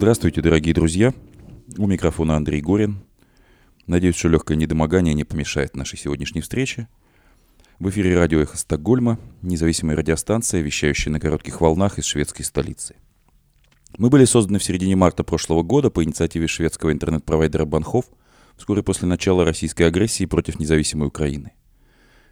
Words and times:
Здравствуйте, 0.00 0.40
дорогие 0.40 0.72
друзья. 0.72 1.12
У 1.76 1.86
микрофона 1.86 2.34
Андрей 2.34 2.62
Горин. 2.62 3.00
Надеюсь, 3.86 4.16
что 4.16 4.30
легкое 4.30 4.56
недомогание 4.56 5.12
не 5.12 5.24
помешает 5.24 5.76
нашей 5.76 5.98
сегодняшней 5.98 6.40
встрече. 6.40 6.88
В 7.78 7.90
эфире 7.90 8.16
радио 8.16 8.40
«Эхо 8.40 8.56
Стокгольма», 8.56 9.18
независимая 9.42 9.98
радиостанция, 9.98 10.62
вещающая 10.62 11.12
на 11.12 11.20
коротких 11.20 11.60
волнах 11.60 11.98
из 11.98 12.06
шведской 12.06 12.46
столицы. 12.46 12.96
Мы 13.98 14.08
были 14.08 14.24
созданы 14.24 14.58
в 14.58 14.64
середине 14.64 14.96
марта 14.96 15.22
прошлого 15.22 15.62
года 15.62 15.90
по 15.90 16.02
инициативе 16.02 16.46
шведского 16.46 16.92
интернет-провайдера 16.92 17.66
Банхов 17.66 18.06
вскоре 18.56 18.82
после 18.82 19.06
начала 19.06 19.44
российской 19.44 19.82
агрессии 19.82 20.24
против 20.24 20.58
независимой 20.58 21.08
Украины. 21.08 21.52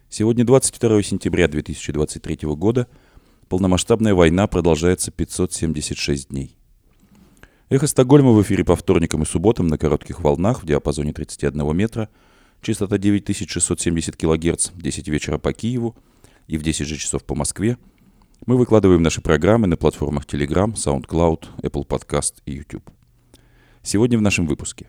Сегодня 0.09 0.43
22 0.43 1.03
сентября 1.03 1.47
2023 1.47 2.39
года. 2.55 2.87
Полномасштабная 3.47 4.15
война 4.15 4.47
продолжается 4.47 5.11
576 5.11 6.29
дней. 6.29 6.58
Эхо 7.71 7.85
Стокгольма 7.85 8.31
в 8.31 8.41
эфире 8.41 8.65
по 8.65 8.75
вторникам 8.75 9.21
и 9.21 9.25
субботам 9.27 9.67
на 9.67 9.77
коротких 9.77 10.21
волнах 10.21 10.63
в 10.63 10.65
диапазоне 10.65 11.13
31 11.13 11.77
метра, 11.77 12.09
частота 12.63 12.97
9670 12.97 14.15
кГц, 14.15 14.71
10 14.73 15.07
вечера 15.07 15.37
по 15.37 15.53
Киеву 15.53 15.95
и 16.47 16.57
в 16.57 16.63
10 16.63 16.87
же 16.87 16.97
часов 16.97 17.23
по 17.23 17.35
Москве. 17.35 17.77
Мы 18.47 18.57
выкладываем 18.57 19.03
наши 19.03 19.21
программы 19.21 19.67
на 19.67 19.77
платформах 19.77 20.25
Telegram, 20.25 20.73
SoundCloud, 20.73 21.61
Apple 21.61 21.85
Podcast 21.85 22.37
и 22.47 22.53
YouTube. 22.53 22.89
Сегодня 23.83 24.17
в 24.17 24.23
нашем 24.23 24.47
выпуске. 24.47 24.87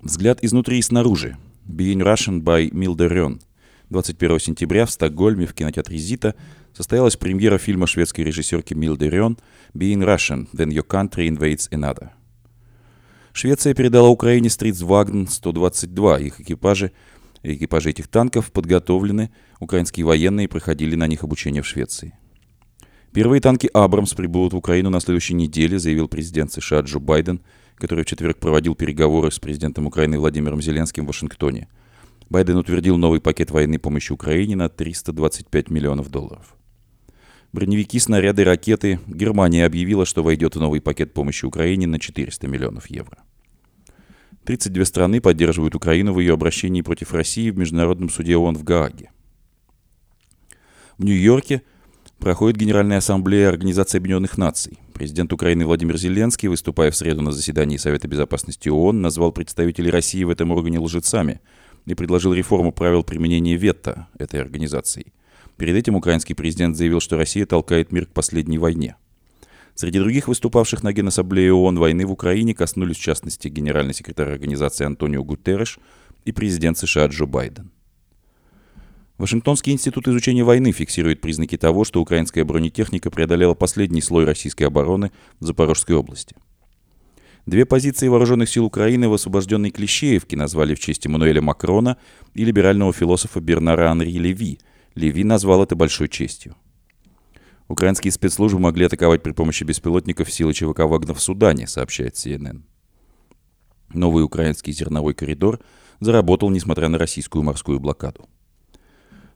Взгляд 0.00 0.42
изнутри 0.42 0.78
и 0.78 0.82
снаружи. 0.82 1.36
Being 1.68 1.98
Russian 1.98 2.40
by 2.40 2.70
Milda 2.70 3.06
Rön– 3.06 3.42
21 3.90 4.38
сентября 4.38 4.86
в 4.86 4.90
Стокгольме 4.90 5.46
в 5.46 5.52
кинотеатре 5.52 5.98
«Зита» 5.98 6.34
состоялась 6.74 7.16
премьера 7.16 7.58
фильма 7.58 7.86
шведской 7.86 8.24
режиссерки 8.24 8.74
Милды 8.74 9.08
Рён 9.08 9.38
«Being 9.74 10.04
Russian, 10.04 10.48
Then 10.52 10.70
Your 10.70 10.86
Country 10.86 11.28
Invades 11.28 11.70
Another». 11.70 12.10
Швеция 13.32 13.74
передала 13.74 14.08
Украине 14.08 14.50
Стритсвагн 14.50 15.26
122. 15.28 16.18
Их 16.20 16.40
экипажи, 16.40 16.92
экипажи 17.42 17.90
этих 17.90 18.08
танков 18.08 18.50
подготовлены, 18.52 19.30
украинские 19.60 20.04
военные 20.04 20.48
проходили 20.48 20.96
на 20.96 21.06
них 21.06 21.22
обучение 21.22 21.62
в 21.62 21.66
Швеции. 21.66 22.18
Первые 23.12 23.40
танки 23.40 23.68
«Абрамс» 23.72 24.14
прибудут 24.14 24.52
в 24.52 24.56
Украину 24.56 24.90
на 24.90 25.00
следующей 25.00 25.34
неделе, 25.34 25.78
заявил 25.78 26.08
президент 26.08 26.52
США 26.52 26.80
Джо 26.80 26.98
Байден, 26.98 27.40
который 27.76 28.04
в 28.04 28.08
четверг 28.08 28.38
проводил 28.38 28.74
переговоры 28.74 29.30
с 29.30 29.38
президентом 29.38 29.86
Украины 29.86 30.18
Владимиром 30.18 30.60
Зеленским 30.60 31.04
в 31.04 31.08
Вашингтоне– 31.08 31.68
Байден 32.30 32.56
утвердил 32.58 32.96
новый 32.96 33.20
пакет 33.20 33.50
военной 33.50 33.80
помощи 33.80 34.12
Украине 34.12 34.54
на 34.54 34.68
325 34.68 35.68
миллионов 35.68 36.10
долларов. 36.10 36.54
Броневики, 37.52 37.98
снаряды, 37.98 38.44
ракеты. 38.44 39.00
Германия 39.06 39.66
объявила, 39.66 40.06
что 40.06 40.22
войдет 40.22 40.54
в 40.54 40.60
новый 40.60 40.80
пакет 40.80 41.12
помощи 41.12 41.44
Украине 41.44 41.86
на 41.86 41.98
400 41.98 42.46
миллионов 42.46 42.88
евро. 42.88 43.18
32 44.44 44.84
страны 44.84 45.20
поддерживают 45.20 45.74
Украину 45.74 46.12
в 46.12 46.20
ее 46.20 46.34
обращении 46.34 46.82
против 46.82 47.12
России 47.12 47.50
в 47.50 47.58
Международном 47.58 48.08
суде 48.08 48.36
ООН 48.36 48.56
в 48.56 48.64
Гааге. 48.64 49.10
В 50.96 51.04
Нью-Йорке 51.04 51.62
проходит 52.18 52.56
Генеральная 52.56 52.98
ассамблея 52.98 53.48
Организации 53.48 53.98
Объединенных 53.98 54.38
Наций. 54.38 54.78
Президент 54.94 55.32
Украины 55.32 55.66
Владимир 55.66 55.96
Зеленский, 55.96 56.48
выступая 56.48 56.90
в 56.90 56.96
среду 56.96 57.22
на 57.22 57.32
заседании 57.32 57.76
Совета 57.78 58.06
Безопасности 58.06 58.68
ООН, 58.68 59.00
назвал 59.00 59.32
представителей 59.32 59.90
России 59.90 60.24
в 60.24 60.30
этом 60.30 60.52
органе 60.52 60.78
лжецами– 60.78 61.40
и 61.86 61.94
предложил 61.94 62.32
реформу 62.32 62.72
правил 62.72 63.02
применения 63.02 63.56
вето 63.56 64.08
этой 64.18 64.40
организации. 64.40 65.12
Перед 65.60 65.76
этим 65.76 65.94
украинский 65.94 66.34
президент 66.34 66.74
заявил, 66.74 67.00
что 67.00 67.18
Россия 67.18 67.44
толкает 67.44 67.92
мир 67.92 68.06
к 68.06 68.14
последней 68.14 68.56
войне. 68.56 68.96
Среди 69.74 69.98
других 69.98 70.26
выступавших 70.26 70.82
на 70.82 70.94
Генассамблее 70.94 71.52
ООН 71.52 71.78
войны 71.78 72.06
в 72.06 72.12
Украине 72.12 72.54
коснулись 72.54 72.96
в 72.96 73.02
частности 73.02 73.48
генеральный 73.48 73.92
секретарь 73.92 74.30
организации 74.30 74.86
Антонио 74.86 75.22
Гутерреш 75.22 75.78
и 76.24 76.32
президент 76.32 76.78
США 76.78 77.08
Джо 77.08 77.26
Байден. 77.26 77.72
Вашингтонский 79.18 79.74
институт 79.74 80.08
изучения 80.08 80.44
войны 80.44 80.72
фиксирует 80.72 81.20
признаки 81.20 81.58
того, 81.58 81.84
что 81.84 82.00
украинская 82.00 82.46
бронетехника 82.46 83.10
преодолела 83.10 83.52
последний 83.52 84.00
слой 84.00 84.24
российской 84.24 84.62
обороны 84.62 85.12
в 85.40 85.44
Запорожской 85.44 85.94
области– 85.94 86.34
Две 87.46 87.64
позиции 87.64 88.06
вооруженных 88.06 88.48
сил 88.48 88.66
Украины 88.66 89.08
в 89.08 89.14
освобожденной 89.14 89.70
Клещеевке 89.70 90.36
назвали 90.36 90.74
в 90.74 90.78
честь 90.78 91.06
Эммануэля 91.06 91.40
Макрона 91.40 91.96
и 92.34 92.44
либерального 92.44 92.92
философа 92.92 93.40
Бернара 93.40 93.90
Анри 93.90 94.12
Леви. 94.12 94.58
Леви 94.94 95.24
назвал 95.24 95.62
это 95.62 95.76
большой 95.76 96.08
честью. 96.08 96.56
Украинские 97.68 98.12
спецслужбы 98.12 98.58
могли 98.58 98.86
атаковать 98.86 99.22
при 99.22 99.32
помощи 99.32 99.62
беспилотников 99.62 100.30
силы 100.32 100.52
ЧВК 100.52 100.80
«Вагнер» 100.80 101.14
в 101.14 101.20
Судане, 101.20 101.68
сообщает 101.68 102.14
CNN. 102.14 102.62
Новый 103.92 104.24
украинский 104.24 104.72
зерновой 104.72 105.14
коридор 105.14 105.60
заработал, 106.00 106.50
несмотря 106.50 106.88
на 106.88 106.98
российскую 106.98 107.42
морскую 107.44 107.78
блокаду. 107.78 108.28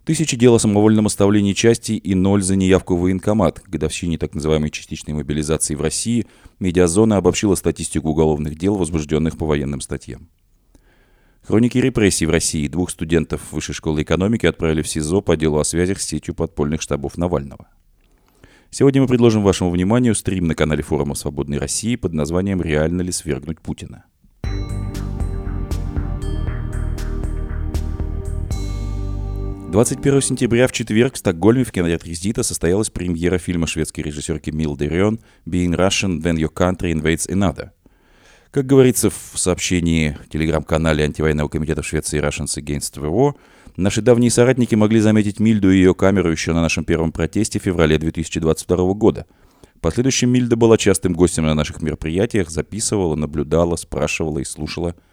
Тысячи 0.04 0.36
дел 0.36 0.54
о 0.54 0.58
самовольном 0.58 1.06
оставлении 1.06 1.54
части 1.54 1.92
и 1.92 2.14
ноль 2.14 2.42
за 2.42 2.56
неявку 2.56 2.94
в 2.94 3.00
военкомат. 3.00 3.60
К 3.60 3.68
годовщине 3.68 4.18
так 4.18 4.34
называемой 4.34 4.70
частичной 4.70 5.14
мобилизации 5.14 5.74
в 5.74 5.80
России 5.80 6.26
Медиазона 6.58 7.16
обобщила 7.16 7.54
статистику 7.54 8.10
уголовных 8.10 8.58
дел, 8.58 8.76
возбужденных 8.76 9.38
по 9.38 9.46
военным 9.46 9.80
статьям. 9.80 10.28
Хроники 11.46 11.76
репрессий 11.76 12.24
в 12.24 12.30
России. 12.30 12.68
Двух 12.68 12.90
студентов 12.90 13.52
Высшей 13.52 13.74
школы 13.74 14.02
экономики 14.02 14.46
отправили 14.46 14.80
в 14.80 14.88
СИЗО 14.88 15.20
по 15.20 15.36
делу 15.36 15.58
о 15.58 15.64
связях 15.64 16.00
с 16.00 16.06
сетью 16.06 16.34
подпольных 16.34 16.80
штабов 16.80 17.18
Навального. 17.18 17.68
Сегодня 18.70 19.02
мы 19.02 19.08
предложим 19.08 19.42
вашему 19.42 19.70
вниманию 19.70 20.14
стрим 20.14 20.46
на 20.46 20.54
канале 20.54 20.82
форума 20.82 21.14
«Свободной 21.14 21.58
России» 21.58 21.96
под 21.96 22.14
названием 22.14 22.62
«Реально 22.62 23.02
ли 23.02 23.12
свергнуть 23.12 23.60
Путина?». 23.60 24.06
21 29.70 30.22
сентября 30.22 30.66
в 30.66 30.72
четверг 30.72 31.14
в 31.14 31.18
Стокгольме 31.18 31.64
в 31.64 31.72
кинотеатре 31.72 32.14
Зита 32.14 32.42
состоялась 32.42 32.90
премьера 32.90 33.38
фильма 33.38 33.66
шведской 33.66 34.04
режиссерки 34.04 34.50
Милды 34.50 34.86
Рён 34.86 35.20
«Being 35.46 35.76
Russian, 35.76 36.22
Then 36.22 36.36
Your 36.36 36.52
Country 36.52 36.92
Invades 36.92 37.28
Another». 37.28 37.70
Как 38.54 38.66
говорится 38.66 39.10
в 39.10 39.32
сообщении 39.34 40.16
в 40.24 40.28
телеграм-канале 40.28 41.02
антивоенного 41.02 41.48
комитета 41.48 41.82
в 41.82 41.86
Швеции 41.88 42.22
Russians 42.22 42.56
Against 42.56 42.94
the 42.94 43.34
наши 43.76 44.00
давние 44.00 44.30
соратники 44.30 44.76
могли 44.76 45.00
заметить 45.00 45.40
Мильду 45.40 45.72
и 45.72 45.78
ее 45.78 45.92
камеру 45.92 46.30
еще 46.30 46.52
на 46.52 46.62
нашем 46.62 46.84
первом 46.84 47.10
протесте 47.10 47.58
в 47.58 47.64
феврале 47.64 47.98
2022 47.98 48.94
года. 48.94 49.26
В 49.74 49.80
последующем 49.80 50.30
Мильда 50.30 50.54
была 50.54 50.78
частым 50.78 51.14
гостем 51.14 51.46
на 51.46 51.54
наших 51.54 51.82
мероприятиях, 51.82 52.48
записывала, 52.48 53.16
наблюдала, 53.16 53.74
спрашивала 53.74 54.38
и 54.38 54.44
слушала– 54.44 54.94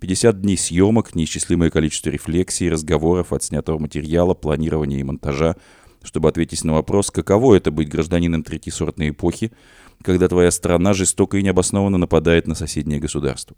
50 0.00 0.40
дней 0.40 0.56
съемок, 0.56 1.14
неисчислимое 1.14 1.70
количество 1.70 2.10
рефлексий, 2.10 2.70
разговоров, 2.70 3.32
отснятого 3.32 3.78
материала, 3.78 4.34
планирования 4.34 5.00
и 5.00 5.02
монтажа, 5.02 5.56
чтобы 6.02 6.28
ответить 6.28 6.64
на 6.64 6.74
вопрос, 6.74 7.10
каково 7.10 7.56
это 7.56 7.70
быть 7.70 7.88
гражданином 7.88 8.42
третьесортной 8.42 9.10
эпохи, 9.10 9.52
когда 10.02 10.28
твоя 10.28 10.50
страна 10.50 10.92
жестоко 10.92 11.36
и 11.38 11.42
необоснованно 11.42 11.98
нападает 11.98 12.46
на 12.46 12.54
соседнее 12.54 13.00
государство. 13.00 13.56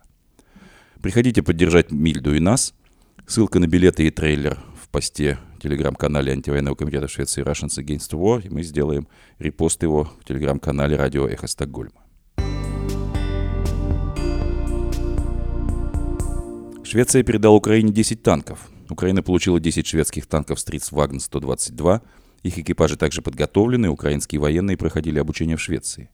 Приходите 1.03 1.43
поддержать 1.43 1.91
Мильду 1.91 2.35
и 2.35 2.41
нас. 2.41 2.75
Ссылка 3.27 3.59
на 3.59 3.67
билеты 3.67 4.07
и 4.07 4.11
трейлер 4.11 4.59
в 4.83 4.89
посте 4.89 5.39
в 5.57 5.63
телеграм-канале 5.63 6.33
антивоенного 6.33 6.75
комитета 6.75 7.09
Швеции 7.09 7.43
Russians 7.43 7.79
Against 7.79 8.13
War. 8.13 8.45
И 8.47 8.51
мы 8.51 8.63
сделаем 8.63 9.09
репост 9.39 9.83
его 9.83 10.11
в 10.21 10.25
телеграм-канале 10.25 10.97
радио 10.97 11.27
Эхо 11.27 11.47
Стокгольма. 11.47 12.03
Швеция 16.85 17.23
передала 17.23 17.55
Украине 17.55 17.93
10 17.93 18.23
танков. 18.23 18.69
Украина 18.89 19.23
получила 19.23 19.61
10 19.61 19.87
шведских 19.87 20.27
танков 20.27 20.59
Стритсвагн 20.59 21.21
122. 21.21 22.03
Их 22.43 22.59
экипажи 22.59 22.97
также 22.97 23.23
подготовлены, 23.23 23.89
украинские 23.89 24.41
военные 24.41 24.77
проходили 24.77 25.19
обучение 25.19 25.57
в 25.57 25.61
Швеции. 25.61 26.11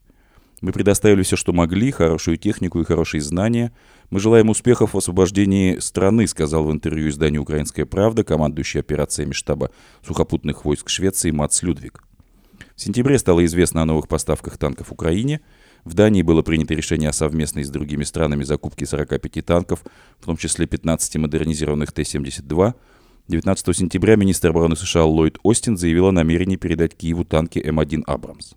Мы 0.60 0.72
предоставили 0.72 1.22
все, 1.22 1.36
что 1.36 1.52
могли, 1.52 1.90
хорошую 1.90 2.38
технику 2.38 2.80
и 2.80 2.84
хорошие 2.84 3.20
знания. 3.20 3.72
Мы 4.10 4.20
желаем 4.20 4.48
успехов 4.48 4.94
в 4.94 4.98
освобождении 4.98 5.78
страны, 5.78 6.26
сказал 6.26 6.64
в 6.64 6.72
интервью 6.72 7.10
изданию 7.10 7.42
«Украинская 7.42 7.84
правда» 7.84 8.24
командующий 8.24 8.80
операциями 8.80 9.32
штаба 9.32 9.70
сухопутных 10.06 10.64
войск 10.64 10.88
Швеции 10.88 11.30
Мац 11.30 11.62
Людвиг. 11.62 12.02
В 12.74 12.80
сентябре 12.80 13.18
стало 13.18 13.44
известно 13.44 13.82
о 13.82 13.84
новых 13.84 14.08
поставках 14.08 14.56
танков 14.56 14.92
Украине– 14.92 15.40
в 15.86 15.94
Дании 15.94 16.22
было 16.22 16.42
принято 16.42 16.74
решение 16.74 17.10
о 17.10 17.12
совместной 17.12 17.62
с 17.62 17.70
другими 17.70 18.02
странами 18.02 18.42
закупке 18.42 18.84
45 18.84 19.46
танков, 19.46 19.84
в 20.18 20.26
том 20.26 20.36
числе 20.36 20.66
15 20.66 21.14
модернизированных 21.18 21.92
Т-72. 21.92 22.74
19 23.28 23.76
сентября 23.76 24.14
министр 24.14 24.50
обороны 24.50 24.76
США 24.76 25.04
Ллойд 25.04 25.38
Остин 25.42 25.76
заявил 25.76 26.06
о 26.06 26.12
намерении 26.12 26.54
передать 26.54 26.96
Киеву 26.96 27.24
танки 27.24 27.58
М1 27.58 28.04
«Абрамс». 28.06 28.52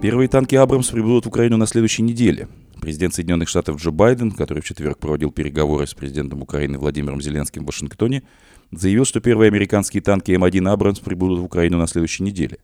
Первые 0.00 0.28
танки 0.28 0.54
«Абрамс» 0.54 0.88
прибудут 0.88 1.26
в 1.26 1.28
Украину 1.28 1.58
на 1.58 1.66
следующей 1.66 2.00
неделе. 2.00 2.48
Президент 2.80 3.12
Соединенных 3.12 3.50
Штатов 3.50 3.76
Джо 3.78 3.90
Байден, 3.90 4.32
который 4.32 4.62
в 4.62 4.64
четверг 4.64 4.98
проводил 4.98 5.30
переговоры 5.30 5.86
с 5.86 5.92
президентом 5.92 6.40
Украины 6.40 6.78
Владимиром 6.78 7.20
Зеленским 7.20 7.64
в 7.64 7.66
Вашингтоне, 7.66 8.22
заявил, 8.70 9.04
что 9.04 9.20
первые 9.20 9.48
американские 9.48 10.02
танки 10.02 10.30
М1 10.30 10.66
«Абрамс» 10.70 10.98
прибудут 10.98 11.40
в 11.40 11.44
Украину 11.44 11.76
на 11.76 11.86
следующей 11.86 12.22
неделе. 12.22 12.56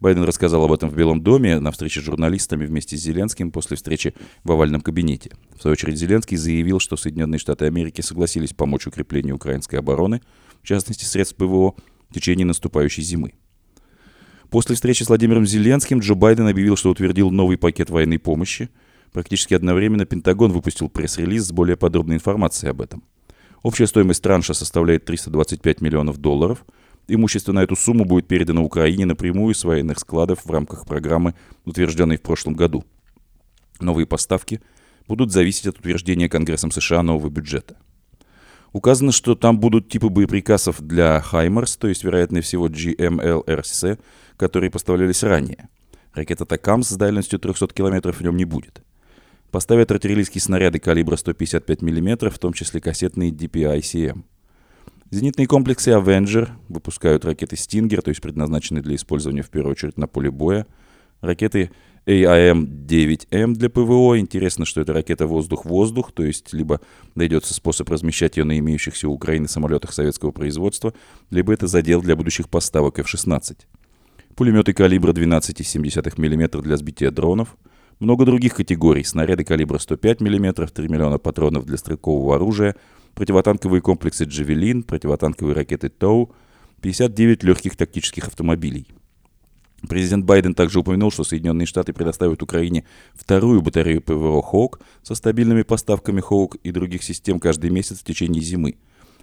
Байден 0.00 0.24
рассказал 0.24 0.64
об 0.64 0.72
этом 0.72 0.90
в 0.90 0.96
Белом 0.96 1.22
доме 1.22 1.60
на 1.60 1.70
встрече 1.70 2.00
с 2.00 2.04
журналистами 2.04 2.66
вместе 2.66 2.96
с 2.96 3.00
Зеленским 3.00 3.50
после 3.50 3.76
встречи 3.76 4.14
в 4.42 4.52
овальном 4.52 4.80
кабинете. 4.80 5.32
В 5.56 5.62
свою 5.62 5.72
очередь 5.72 5.98
Зеленский 5.98 6.36
заявил, 6.36 6.80
что 6.80 6.96
Соединенные 6.96 7.38
Штаты 7.38 7.66
Америки 7.66 8.00
согласились 8.00 8.52
помочь 8.52 8.86
укреплению 8.86 9.36
украинской 9.36 9.76
обороны, 9.76 10.20
в 10.62 10.66
частности 10.66 11.04
средств 11.04 11.36
ПВО, 11.36 11.74
в 12.10 12.14
течение 12.14 12.46
наступающей 12.46 13.02
зимы. 13.02 13.34
После 14.50 14.74
встречи 14.74 15.02
с 15.02 15.08
Владимиром 15.08 15.46
Зеленским 15.46 16.00
Джо 16.00 16.14
Байден 16.14 16.46
объявил, 16.46 16.76
что 16.76 16.90
утвердил 16.90 17.30
новый 17.30 17.56
пакет 17.56 17.90
военной 17.90 18.18
помощи– 18.18 18.70
Практически 19.14 19.54
одновременно 19.54 20.06
Пентагон 20.06 20.50
выпустил 20.50 20.88
пресс-релиз 20.88 21.44
с 21.46 21.52
более 21.52 21.76
подробной 21.76 22.16
информацией 22.16 22.70
об 22.70 22.80
этом. 22.82 23.04
Общая 23.62 23.86
стоимость 23.86 24.20
транша 24.20 24.54
составляет 24.54 25.04
325 25.04 25.80
миллионов 25.80 26.18
долларов. 26.18 26.64
Имущество 27.06 27.52
на 27.52 27.62
эту 27.62 27.76
сумму 27.76 28.04
будет 28.04 28.26
передано 28.26 28.64
Украине 28.64 29.04
напрямую 29.04 29.54
из 29.54 29.62
военных 29.64 29.98
складов 29.98 30.44
в 30.44 30.50
рамках 30.50 30.86
программы, 30.86 31.34
утвержденной 31.64 32.16
в 32.16 32.22
прошлом 32.22 32.54
году. 32.54 32.84
Новые 33.80 34.06
поставки 34.06 34.62
будут 35.06 35.32
зависеть 35.32 35.66
от 35.66 35.78
утверждения 35.78 36.28
Конгрессом 36.28 36.70
США 36.70 37.02
нового 37.02 37.28
бюджета. 37.28 37.76
Указано, 38.72 39.12
что 39.12 39.34
там 39.34 39.60
будут 39.60 39.88
типы 39.88 40.08
боеприпасов 40.08 40.80
для 40.80 41.20
«Хаймерс», 41.20 41.76
то 41.76 41.88
есть, 41.88 42.02
вероятнее 42.02 42.42
всего, 42.42 42.68
GMLRC, 42.68 44.00
которые 44.36 44.70
поставлялись 44.70 45.22
ранее. 45.22 45.68
Ракета 46.12 46.44
«Такамс» 46.44 46.88
с 46.88 46.96
дальностью 46.96 47.38
300 47.38 47.68
км 47.68 48.12
в 48.12 48.20
нем 48.20 48.36
не 48.36 48.44
будет– 48.44 48.82
Поставят 49.54 49.92
артиллерийские 49.92 50.42
снаряды 50.42 50.80
калибра 50.80 51.14
155 51.14 51.80
мм, 51.80 52.28
в 52.28 52.40
том 52.40 52.52
числе 52.52 52.80
кассетные 52.80 53.30
DPI-CM. 53.30 54.24
Зенитные 55.10 55.46
комплексы 55.46 55.90
Avenger 55.90 56.48
выпускают 56.68 57.24
ракеты 57.24 57.56
Stinger, 57.56 58.00
то 58.00 58.08
есть 58.08 58.20
предназначенные 58.20 58.82
для 58.82 58.96
использования 58.96 59.42
в 59.42 59.50
первую 59.50 59.72
очередь 59.72 59.96
на 59.96 60.06
поле 60.06 60.30
боя. 60.30 60.66
Ракеты 61.20 61.70
AIM-9M 62.06 63.54
для 63.54 63.70
ПВО. 63.70 64.18
Интересно, 64.18 64.64
что 64.64 64.80
это 64.80 64.92
ракета 64.92 65.26
воздух-воздух, 65.26 66.12
то 66.12 66.24
есть 66.24 66.52
либо 66.52 66.80
найдется 67.14 67.54
способ 67.54 67.88
размещать 67.88 68.36
ее 68.36 68.44
на 68.44 68.58
имеющихся 68.58 69.08
у 69.08 69.12
Украины 69.12 69.48
самолетах 69.48 69.92
советского 69.92 70.32
производства, 70.32 70.92
либо 71.30 71.52
это 71.52 71.66
задел 71.66 72.02
для 72.02 72.16
будущих 72.16 72.48
поставок 72.48 72.98
F-16. 72.98 73.56
Пулеметы 74.34 74.72
калибра 74.72 75.12
12,7 75.12 76.14
мм 76.18 76.60
для 76.60 76.76
сбития 76.76 77.10
дронов– 77.10 77.56
много 78.00 78.24
других 78.24 78.54
категорий. 78.54 79.04
Снаряды 79.04 79.44
калибра 79.44 79.78
105 79.78 80.20
мм, 80.20 80.68
3 80.68 80.88
миллиона 80.88 81.18
патронов 81.18 81.64
для 81.64 81.76
стрелкового 81.76 82.36
оружия, 82.36 82.76
противотанковые 83.14 83.80
комплексы 83.80 84.24
«Джавелин», 84.24 84.82
противотанковые 84.82 85.54
ракеты 85.54 85.88
«Тоу», 85.88 86.34
59 86.80 87.42
легких 87.44 87.76
тактических 87.76 88.28
автомобилей. 88.28 88.86
Президент 89.88 90.24
Байден 90.24 90.54
также 90.54 90.80
упомянул, 90.80 91.10
что 91.10 91.24
Соединенные 91.24 91.66
Штаты 91.66 91.92
предоставят 91.92 92.42
Украине 92.42 92.84
вторую 93.14 93.62
батарею 93.62 94.00
ПВО 94.00 94.42
«Хоук» 94.42 94.80
со 95.02 95.14
стабильными 95.14 95.62
поставками 95.62 96.20
«Хоук» 96.20 96.56
и 96.56 96.70
других 96.70 97.02
систем 97.02 97.38
каждый 97.38 97.70
месяц 97.70 98.00
в 98.00 98.04
течение 98.04 98.42
зимы. 98.42 98.76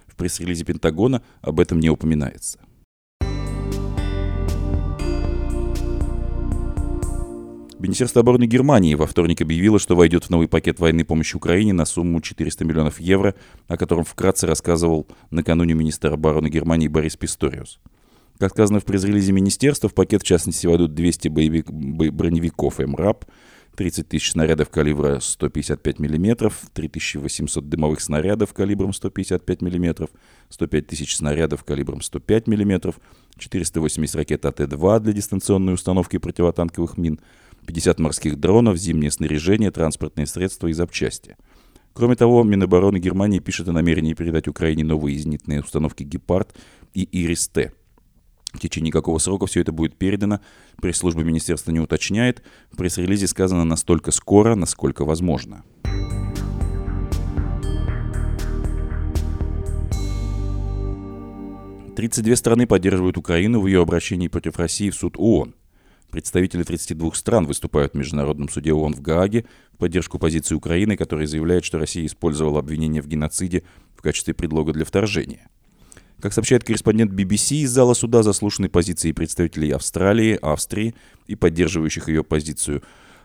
В 0.06 0.16
пресс-релизе 0.16 0.64
Пентагона 0.64 1.22
об 1.40 1.58
этом 1.58 1.80
не 1.80 1.90
упоминается. 1.90 2.58
Министерство 7.82 8.20
обороны 8.20 8.46
Германии 8.46 8.94
во 8.94 9.08
вторник 9.08 9.40
объявило, 9.40 9.80
что 9.80 9.96
войдет 9.96 10.26
в 10.26 10.30
новый 10.30 10.46
пакет 10.46 10.78
военной 10.78 11.04
помощи 11.04 11.34
Украине 11.34 11.72
на 11.72 11.84
сумму 11.84 12.20
400 12.20 12.64
миллионов 12.64 13.00
евро, 13.00 13.34
о 13.66 13.76
котором 13.76 14.04
вкратце 14.04 14.46
рассказывал 14.46 15.08
накануне 15.32 15.74
министр 15.74 16.12
обороны 16.12 16.46
Германии 16.46 16.86
Борис 16.86 17.16
Писториус. 17.16 17.80
Как 18.38 18.52
сказано 18.52 18.78
в 18.78 18.84
пресс-релизе 18.84 19.32
министерства, 19.32 19.88
в 19.88 19.94
пакет 19.94 20.22
в 20.22 20.24
частности 20.24 20.64
войдут 20.68 20.94
200 20.94 21.26
боевик, 21.26 21.72
броневиков 21.72 22.78
МРАП, 22.78 23.24
30 23.74 24.08
тысяч 24.08 24.30
снарядов 24.30 24.70
калибра 24.70 25.18
155 25.20 25.98
мм, 25.98 26.52
3800 26.74 27.68
дымовых 27.68 28.00
снарядов 28.00 28.52
калибром 28.52 28.92
155 28.92 29.60
мм, 29.60 30.08
105 30.50 30.86
тысяч 30.86 31.16
снарядов 31.16 31.64
калибром 31.64 32.00
105 32.00 32.46
мм, 32.46 32.94
480 33.38 34.14
ракет 34.14 34.44
АТ-2 34.44 35.00
для 35.00 35.12
дистанционной 35.12 35.74
установки 35.74 36.18
противотанковых 36.18 36.96
мин, 36.96 37.18
50 37.66 37.98
морских 38.00 38.38
дронов, 38.38 38.76
зимнее 38.76 39.10
снаряжение, 39.10 39.70
транспортные 39.70 40.26
средства 40.26 40.68
и 40.68 40.72
запчасти. 40.72 41.36
Кроме 41.92 42.16
того, 42.16 42.42
Минобороны 42.42 42.98
Германии 42.98 43.38
пишет 43.38 43.68
о 43.68 43.72
намерении 43.72 44.14
передать 44.14 44.48
Украине 44.48 44.84
новые 44.84 45.18
зенитные 45.18 45.60
установки 45.60 46.02
«Гепард» 46.02 46.54
и 46.94 47.02
«Ирис-Т». 47.04 47.72
В 48.52 48.58
течение 48.58 48.92
какого 48.92 49.18
срока 49.18 49.46
все 49.46 49.60
это 49.60 49.72
будет 49.72 49.96
передано, 49.96 50.40
пресс-служба 50.80 51.22
министерства 51.22 51.70
не 51.70 51.80
уточняет. 51.80 52.42
В 52.70 52.76
пресс-релизе 52.76 53.26
сказано 53.26 53.64
настолько 53.64 54.10
скоро, 54.10 54.54
насколько 54.54 55.04
возможно. 55.04 55.64
Тридцать 61.96 62.24
две 62.24 62.36
страны 62.36 62.66
поддерживают 62.66 63.18
Украину 63.18 63.60
в 63.60 63.66
ее 63.66 63.82
обращении 63.82 64.28
против 64.28 64.56
России 64.56 64.90
в 64.90 64.94
суд 64.94 65.14
ООН. 65.18 65.54
Представители 66.12 66.62
32 66.62 67.14
стран 67.14 67.46
выступают 67.46 67.94
в 67.94 67.96
Международном 67.96 68.50
суде 68.50 68.74
ООН 68.74 68.92
в 68.92 69.00
Гааге 69.00 69.46
в 69.72 69.78
поддержку 69.78 70.18
позиции 70.18 70.54
Украины, 70.54 70.94
которая 70.98 71.26
заявляет, 71.26 71.64
что 71.64 71.78
Россия 71.78 72.04
использовала 72.04 72.58
обвинение 72.58 73.00
в 73.00 73.08
геноциде 73.08 73.62
в 73.96 74.02
качестве 74.02 74.34
предлога 74.34 74.74
для 74.74 74.84
вторжения. 74.84 75.48
Как 76.20 76.34
сообщает 76.34 76.64
корреспондент 76.64 77.12
BBC, 77.12 77.62
из 77.62 77.70
зала 77.70 77.94
суда 77.94 78.22
заслушаны 78.22 78.68
позиции 78.68 79.12
представителей 79.12 79.70
Австралии, 79.70 80.38
Австрии 80.42 80.94
и 81.28 81.34
поддерживающих 81.34 82.08
ее 82.08 82.22
позицию 82.22 82.82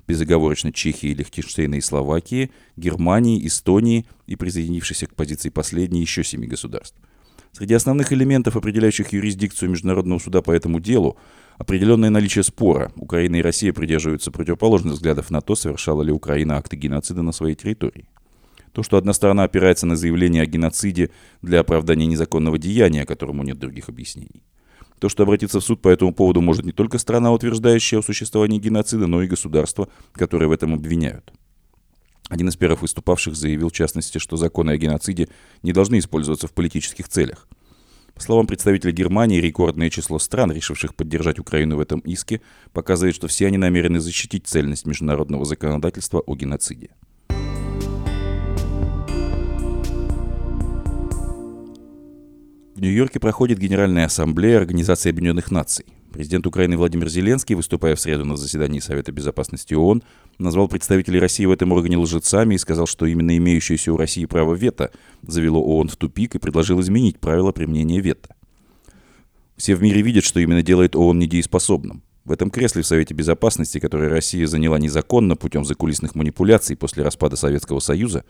безоговорочно 0.08 0.72
Чехии, 0.72 1.14
Лихтенштейна 1.14 1.76
и 1.76 1.82
Словакии, 1.82 2.52
Германии, 2.78 3.46
Эстонии 3.46 4.06
и 4.28 4.38
присоединившихся 4.38 5.08
к 5.08 5.14
позиции 5.14 5.50
последней 5.50 6.00
еще 6.00 6.24
семи 6.24 6.48
государств. 6.48 6.96
Среди 7.52 7.74
основных 7.74 8.14
элементов, 8.14 8.56
определяющих 8.56 9.12
юрисдикцию 9.12 9.72
Международного 9.72 10.20
суда 10.20 10.42
по 10.42 10.52
этому 10.52 10.80
делу, 10.80 11.18
определенное 11.58 12.10
наличие 12.10 12.44
спора. 12.44 12.92
Украина 12.96 13.38
и 13.38 13.42
Россия 13.42 13.74
придерживаются 13.74 14.32
противоположных 14.32 14.96
взглядов 14.96 15.30
на 15.30 15.42
то, 15.42 15.56
совершала 15.56 16.02
ли 16.04 16.12
Украина 16.12 16.58
акты 16.58 16.76
геноцида 16.76 17.22
на 17.22 17.32
своей 17.32 17.56
территории. 17.56 18.10
То, 18.74 18.84
что 18.84 18.98
одна 18.98 19.14
сторона 19.14 19.44
опирается 19.44 19.88
на 19.88 19.96
заявление 19.96 20.44
о 20.44 20.46
геноциде 20.46 21.10
для 21.42 21.62
оправдания 21.62 22.06
незаконного 22.06 22.58
деяния, 22.58 23.06
которому 23.06 23.44
нет 23.44 23.58
других 23.58 23.90
объяснений. 23.90 24.44
То, 25.00 25.10
что 25.10 25.24
обратиться 25.24 25.60
в 25.60 25.64
суд 25.64 25.82
по 25.82 25.90
этому 25.90 26.14
поводу 26.14 26.42
может 26.42 26.66
не 26.66 26.72
только 26.72 26.98
страна, 26.98 27.32
утверждающая 27.32 28.00
о 28.00 28.04
существовании 28.04 28.60
геноцида, 28.60 29.08
но 29.08 29.22
и 29.22 29.28
государство, 29.28 29.90
которое 30.14 30.48
в 30.48 30.52
этом 30.52 30.74
обвиняют. 30.74 31.34
Один 32.30 32.50
из 32.50 32.56
первых 32.56 32.82
выступавших 32.82 33.36
заявил, 33.36 33.70
в 33.70 33.74
частности, 33.74 34.18
что 34.18 34.38
законы 34.38 34.72
о 34.72 34.78
геноциде 34.78 35.30
не 35.64 35.72
должны 35.72 36.00
использоваться 36.00 36.48
в 36.48 36.54
политических 36.54 37.08
целях. 37.08 37.48
По 38.18 38.24
словам 38.24 38.48
представителя 38.48 38.92
Германии, 38.92 39.40
рекордное 39.40 39.92
число 39.92 40.18
стран, 40.18 40.52
решивших 40.52 40.96
поддержать 40.96 41.38
Украину 41.38 41.78
в 41.78 41.80
этом 41.80 42.00
иске, 42.00 42.42
показывает, 42.74 43.14
что 43.14 43.28
все 43.28 43.46
они 43.46 43.60
намерены 43.60 44.00
защитить 44.00 44.48
цельность 44.48 44.88
международного 44.88 45.46
законодательства 45.46 46.20
о 46.26 46.36
геноциде. 46.36 46.90
В 52.76 52.82
Нью-Йорке 52.82 53.20
проходит 53.20 53.60
Генеральная 53.60 54.06
ассамблея 54.06 54.58
Организации 54.58 55.10
Объединенных 55.10 55.52
Наций. 55.52 55.86
Президент 56.18 56.48
Украины 56.48 56.78
Владимир 56.78 57.10
Зеленский, 57.10 57.54
выступая 57.54 57.96
в 57.96 58.00
среду 58.00 58.26
на 58.26 58.38
заседании 58.38 58.80
Совета 58.80 59.12
Безопасности 59.12 59.76
ООН, 59.76 60.02
назвал 60.40 60.68
представителей 60.68 61.20
России 61.20 61.46
в 61.46 61.52
этом 61.52 61.72
органе 61.74 61.96
лжецами 61.96 62.56
и 62.56 62.58
сказал, 62.58 62.88
что 62.88 63.06
именно 63.06 63.38
имеющееся 63.38 63.94
у 63.94 63.98
России 63.98 64.26
право 64.26 64.56
вето 64.56 64.90
завело 65.22 65.62
ООН 65.62 65.90
в 65.90 65.96
тупик 65.96 66.34
и 66.34 66.40
предложил 66.40 66.82
изменить 66.82 67.20
правила 67.20 67.52
применения 67.52 68.00
вето. 68.00 68.36
Все 69.58 69.76
в 69.76 69.84
мире 69.84 70.02
видят, 70.02 70.24
что 70.24 70.40
именно 70.40 70.64
делает 70.64 70.96
ООН 70.96 71.20
недееспособным. 71.20 72.02
В 72.26 72.32
этом 72.32 72.50
кресле 72.50 72.82
в 72.82 72.88
Совете 72.88 73.14
Безопасности, 73.14 73.80
которое 73.80 74.10
Россия 74.10 74.48
заняла 74.48 74.80
незаконно 74.80 75.36
путем 75.36 75.66
закулисных 75.66 76.16
манипуляций 76.16 76.76
после 76.76 77.04
распада 77.04 77.36
Советского 77.36 77.80
Союза, 77.80 78.26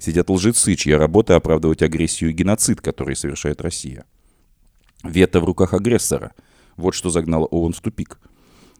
сидят 0.00 0.28
лжецы, 0.28 0.74
чья 0.74 0.98
работа 0.98 1.36
оправдывать 1.36 1.82
агрессию 1.82 2.30
и 2.30 2.32
геноцид, 2.32 2.80
который 2.80 3.14
совершает 3.14 3.60
Россия. 3.60 4.06
Вето 5.04 5.38
в 5.38 5.44
руках 5.44 5.72
агрессора– 5.72 6.32
вот 6.78 6.94
что 6.94 7.10
загнало 7.10 7.44
ООН 7.44 7.74
в 7.74 7.80
тупик. 7.80 8.18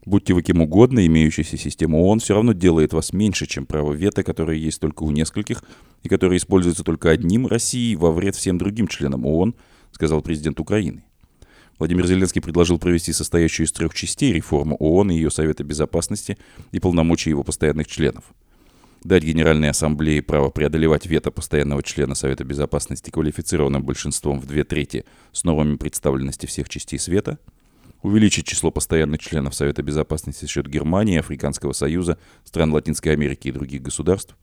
Будьте 0.06 0.32
вы 0.32 0.42
кем 0.42 0.62
угодно, 0.62 1.04
имеющаяся 1.04 1.58
система 1.58 1.96
ООН 1.96 2.20
все 2.20 2.32
равно 2.32 2.54
делает 2.54 2.94
вас 2.94 3.12
меньше, 3.12 3.46
чем 3.46 3.66
право 3.66 3.92
вето, 3.92 4.22
которое 4.22 4.56
есть 4.56 4.80
только 4.80 5.02
у 5.02 5.10
нескольких 5.10 5.62
и 6.02 6.08
которое 6.08 6.38
используется 6.38 6.82
только 6.82 7.10
одним 7.10 7.46
Россией 7.46 7.96
во 7.96 8.10
вред 8.10 8.34
всем 8.34 8.56
другим 8.56 8.88
членам 8.88 9.26
ООН, 9.26 9.54
сказал 9.92 10.22
президент 10.22 10.60
Украины. 10.60 11.04
Владимир 11.78 12.06
Зеленский 12.06 12.40
предложил 12.40 12.78
провести 12.78 13.12
состоящую 13.12 13.66
из 13.66 13.72
трех 13.72 13.94
частей 13.94 14.32
реформу 14.32 14.76
ООН 14.76 15.10
и 15.10 15.16
ее 15.16 15.30
Совета 15.30 15.62
Безопасности 15.62 16.38
и 16.72 16.80
полномочий 16.80 17.30
его 17.30 17.44
постоянных 17.44 17.86
членов. 17.86 18.24
дать 19.04 19.22
Генеральной 19.22 19.70
Ассамблее 19.70 20.22
право 20.22 20.50
преодолевать 20.50 21.06
вето 21.06 21.30
постоянного 21.30 21.82
члена 21.82 22.14
Совета 22.14 22.44
Безопасности 22.44 23.10
квалифицированным 23.10 23.84
большинством 23.84 24.40
в 24.40 24.46
две 24.46 24.64
трети 24.64 25.04
с 25.32 25.44
нормами 25.44 25.76
представленности 25.76 26.46
всех 26.46 26.68
частей 26.68 26.98
света, 26.98 27.38
увеличить 28.02 28.46
число 28.46 28.70
постоянных 28.70 29.20
членов 29.20 29.54
Совета 29.54 29.82
Безопасности 29.82 30.42
за 30.42 30.48
счет 30.48 30.66
Германии, 30.68 31.18
Африканского 31.18 31.72
Союза, 31.72 32.18
стран 32.44 32.72
Латинской 32.72 33.12
Америки 33.12 33.48
и 33.48 33.52
других 33.52 33.82
государств, 33.82 34.36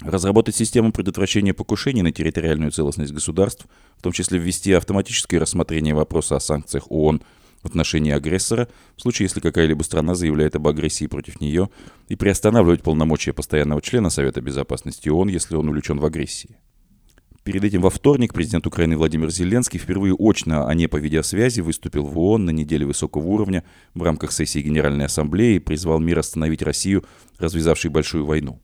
разработать 0.00 0.56
систему 0.56 0.92
предотвращения 0.92 1.54
покушений 1.54 2.02
на 2.02 2.12
территориальную 2.12 2.70
целостность 2.70 3.12
государств, 3.12 3.66
в 3.96 4.02
том 4.02 4.12
числе 4.12 4.38
ввести 4.38 4.72
автоматическое 4.72 5.40
рассмотрение 5.40 5.94
вопроса 5.94 6.36
о 6.36 6.40
санкциях 6.40 6.90
ООН 6.90 7.22
в 7.62 7.66
отношении 7.66 8.12
агрессора, 8.12 8.68
в 8.96 9.00
случае, 9.00 9.24
если 9.24 9.40
какая-либо 9.40 9.82
страна 9.82 10.14
заявляет 10.14 10.54
об 10.54 10.68
агрессии 10.68 11.06
против 11.06 11.40
нее, 11.40 11.70
и 12.08 12.16
приостанавливать 12.16 12.82
полномочия 12.82 13.32
постоянного 13.32 13.80
члена 13.80 14.10
Совета 14.10 14.42
Безопасности 14.42 15.08
ООН, 15.08 15.28
если 15.28 15.56
он 15.56 15.68
увлечен 15.68 15.98
в 15.98 16.04
агрессии. 16.04 16.58
Перед 17.44 17.62
этим 17.62 17.82
во 17.82 17.90
вторник 17.90 18.32
президент 18.32 18.66
Украины 18.66 18.96
Владимир 18.96 19.30
Зеленский 19.30 19.78
впервые 19.78 20.14
очно, 20.14 20.66
а 20.66 20.74
не 20.74 20.86
по 20.86 20.96
видеосвязи, 20.96 21.60
выступил 21.60 22.06
в 22.06 22.18
ООН 22.18 22.46
на 22.46 22.50
неделе 22.50 22.86
высокого 22.86 23.26
уровня 23.26 23.62
в 23.92 24.02
рамках 24.02 24.32
сессии 24.32 24.60
Генеральной 24.60 25.04
Ассамблеи 25.04 25.56
и 25.56 25.60
призвал 25.60 26.00
мир 26.00 26.18
остановить 26.18 26.62
Россию, 26.62 27.04
развязавшей 27.38 27.90
большую 27.90 28.24
войну. 28.24 28.60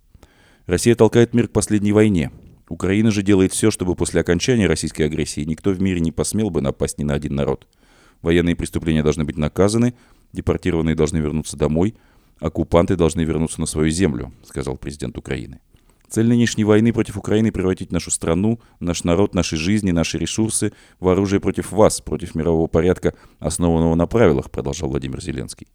Россия 0.67 0.95
толкает 0.95 1.35
мир 1.35 1.49
к 1.49 1.53
последней 1.53 1.93
войне. 1.93 2.31
Украина 2.69 3.11
же 3.11 3.23
делает 3.23 3.53
все, 3.53 3.71
чтобы 3.71 3.95
после 3.95 4.21
окончания 4.21 4.67
российской 4.67 5.03
агрессии 5.03 5.43
никто 5.43 5.71
в 5.71 5.81
мире 5.83 6.01
не 6.01 6.13
посмел 6.13 6.51
бы 6.51 6.61
напасть 6.61 6.99
ни 6.99 7.05
на 7.05 7.15
один 7.15 7.35
народ– 7.35 7.69
Военные 8.23 8.55
преступления 8.55 9.03
должны 9.03 9.25
быть 9.25 9.39
наказаны, 9.39 9.95
депортированные 10.33 10.95
должны 10.95 11.19
вернуться 11.19 11.57
домой, 11.57 11.95
оккупанты 12.39 12.97
должны 12.97 13.23
вернуться 13.23 13.61
на 13.61 13.67
свою 13.67 13.91
землю, 13.91 14.33
сказал 14.45 14.77
президент 14.77 15.17
Украины. 15.17 15.61
Цель 16.11 16.27
нынешней 16.27 16.65
войны 16.65 16.93
против 16.93 17.17
Украины– 17.17 17.53
превратить 17.53 17.93
нашу 17.93 18.11
страну, 18.11 18.59
наш 18.81 19.05
народ, 19.05 19.33
наши 19.33 19.57
жизни, 19.57 19.93
наши 19.93 20.19
ресурсы 20.19 20.73
в 20.99 21.09
оружие 21.09 21.39
против 21.39 21.71
вас, 21.71 22.01
против 22.01 22.35
мирового 22.35 22.67
порядка, 22.67 23.15
основанного 23.39 23.95
на 23.95 24.09
правилах, 24.09 24.51
продолжал 24.51 24.89
Владимир 24.89 25.23
Зеленский. 25.23 25.69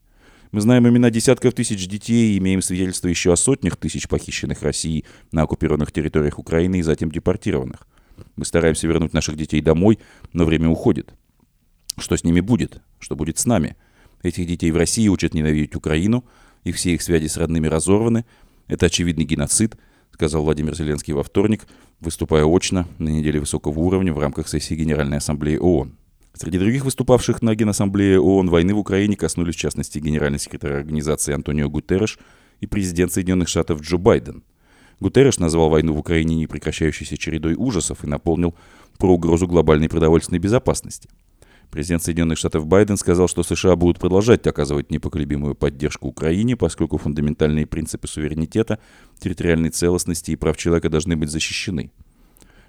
Мы 0.52 0.60
знаем 0.60 0.90
имена 0.90 1.10
десятков 1.10 1.54
тысяч 1.54 1.88
детей 1.88 2.34
и 2.34 2.38
имеем 2.40 2.62
свидетельства 2.62 3.08
еще 3.08 3.32
о 3.32 3.38
сотнях 3.38 3.78
тысяч 3.78 4.10
похищенных 4.10 4.62
Россией 4.62 5.06
на 5.32 5.44
оккупированных 5.44 5.94
территориях 5.94 6.38
Украины 6.38 6.80
и 6.80 6.82
затем 6.82 7.12
депортированных. 7.12 7.88
Мы 8.36 8.44
стараемся 8.44 8.88
вернуть 8.88 9.14
наших 9.14 9.38
детей 9.38 9.62
домой, 9.62 10.00
но 10.34 10.44
время 10.44 10.68
уходит. 10.68 11.14
Что 11.98 12.18
с 12.18 12.26
ними 12.26 12.42
будет? 12.42 12.82
Что 13.00 13.16
будет 13.16 13.38
с 13.38 13.46
нами? 13.46 13.78
Этих 14.22 14.48
детей 14.48 14.72
в 14.72 14.78
России 14.78 15.08
учат 15.08 15.34
ненавидеть 15.34 15.76
Украину, 15.76 16.26
и 16.66 16.74
все 16.74 16.94
их 16.94 17.02
связи 17.02 17.28
с 17.28 17.38
родными 17.38 17.68
разорваны. 17.68 18.26
Это 18.68 18.88
очевидный 18.88 19.24
геноцид, 19.24 19.78
сказал 20.16 20.44
Владимир 20.44 20.74
Зеленский 20.74 21.14
во 21.14 21.24
вторник, 21.24 21.68
выступая 22.00 22.46
очно 22.46 22.88
на 23.00 23.10
неделе 23.10 23.42
высокого 23.42 23.78
уровня 23.80 24.14
в 24.14 24.20
рамках 24.20 24.48
сессии 24.48 24.74
Генеральной 24.74 25.18
Ассамблеи 25.18 25.58
ООН. 25.58 25.98
Среди 26.34 26.58
других 26.58 26.86
выступавших 26.86 27.42
на 27.42 27.54
Генассамблее 27.54 28.22
ООН 28.22 28.50
войны 28.50 28.74
в 28.74 28.80
Украине 28.80 29.18
коснулись 29.18 29.56
в 29.56 29.60
частности 29.60 30.00
генеральный 30.00 30.40
секретарь 30.40 30.72
организации 30.72 31.34
Антонио 31.34 31.70
Гутерреш 31.70 32.18
и 32.62 32.66
президент 32.66 33.12
Соединенных 33.12 33.50
Штатов 33.50 33.82
Джо 33.82 33.98
Байден. 33.98 34.44
Гутерреш 35.02 35.38
назвал 35.38 35.70
войну 35.70 35.94
в 35.94 36.00
Украине 36.00 36.36
непрекращающейся 36.36 37.18
чередой 37.18 37.56
ужасов 37.58 38.06
и 38.06 38.08
наполнил 38.08 38.56
про 38.98 39.14
угрозу 39.14 39.48
глобальной 39.48 39.90
продовольственной 39.90 40.40
безопасности– 40.40 41.10
Президент 41.72 42.04
Соединенных 42.04 42.38
Штатов 42.38 42.68
Байден 42.68 42.98
сказал, 42.98 43.28
что 43.28 43.44
США 43.44 43.76
будут 43.76 44.00
продолжать 44.00 44.46
оказывать 44.48 44.92
непоколебимую 44.92 45.56
поддержку 45.56 46.08
Украине, 46.08 46.56
поскольку 46.56 46.98
фундаментальные 46.98 47.66
принципы 47.66 48.08
суверенитета, 48.08 48.80
территориальной 49.20 49.70
целостности 49.70 50.32
и 50.32 50.36
прав 50.36 50.58
человека 50.58 50.90
должны 50.90 51.16
быть 51.16 51.30
защищены. 51.30 51.92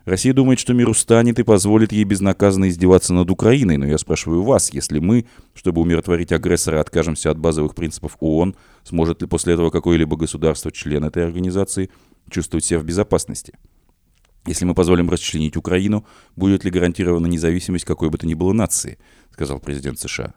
Россия 0.06 0.32
думает, 0.32 0.60
что 0.60 0.72
мир 0.72 0.88
устанет 0.88 1.40
и 1.40 1.42
позволит 1.42 1.90
ей 1.90 2.04
безнаказанно 2.04 2.68
издеваться 2.68 3.12
над 3.12 3.28
Украиной, 3.28 3.76
но 3.76 3.86
я 3.86 3.98
спрашиваю 3.98 4.44
вас, 4.44 4.72
если 4.72 5.00
мы, 5.00 5.26
чтобы 5.52 5.80
умиротворить 5.80 6.30
агрессора, 6.30 6.80
откажемся 6.80 7.32
от 7.32 7.38
базовых 7.38 7.74
принципов 7.74 8.16
ООН, 8.20 8.54
сможет 8.84 9.22
ли 9.22 9.26
после 9.26 9.54
этого 9.54 9.70
какое-либо 9.70 10.16
государство, 10.16 10.70
член 10.70 11.04
этой 11.04 11.24
организации, 11.24 11.90
чувствовать 12.30 12.64
себя 12.64 12.78
в 12.78 12.84
безопасности? 12.84 13.54
Если 14.46 14.64
мы 14.64 14.74
позволим 14.74 15.10
расчленить 15.10 15.56
Украину, 15.56 16.06
будет 16.36 16.64
ли 16.64 16.70
гарантирована 16.70 17.26
независимость 17.26 17.84
какой 17.84 18.10
бы 18.10 18.18
то 18.18 18.26
ни 18.26 18.34
было 18.34 18.52
нации, 18.52 18.98
сказал 19.32 19.58
президент 19.58 19.98
США. 19.98 20.34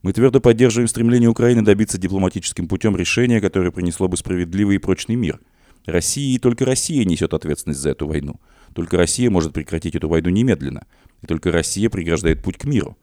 Мы 0.00 0.12
твердо 0.12 0.40
поддерживаем 0.40 0.88
стремление 0.88 1.28
Украины 1.28 1.62
добиться 1.62 1.98
дипломатическим 1.98 2.66
путем 2.66 2.96
решения, 2.96 3.40
которое 3.40 3.70
принесло 3.70 4.08
бы 4.08 4.16
справедливый 4.16 4.76
и 4.76 4.78
прочный 4.78 5.16
мир. 5.16 5.38
Россия 5.84 6.34
и 6.34 6.38
только 6.38 6.64
Россия 6.64 7.04
несет 7.04 7.34
ответственность 7.34 7.80
за 7.80 7.90
эту 7.90 8.06
войну. 8.06 8.40
Только 8.74 8.96
Россия 8.96 9.30
может 9.30 9.52
прекратить 9.52 9.94
эту 9.94 10.08
войну 10.08 10.30
немедленно. 10.30 10.86
И 11.20 11.26
только 11.26 11.52
Россия 11.52 11.90
преграждает 11.90 12.42
путь 12.42 12.56
к 12.56 12.64
миру. 12.64 12.96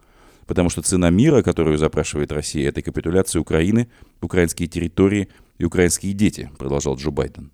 Потому 0.48 0.70
что 0.70 0.82
цена 0.82 1.10
мира, 1.10 1.44
которую 1.44 1.78
запрашивает 1.78 2.32
Россия, 2.32 2.70
это 2.70 2.82
капитуляция 2.82 3.40
Украины, 3.40 3.88
украинские 4.20 4.68
территории 4.68 5.30
и 5.58 5.66
украинские 5.66 6.14
дети, 6.14 6.50
продолжал 6.58 6.96
Джо 6.96 7.12
Байден. 7.12 7.52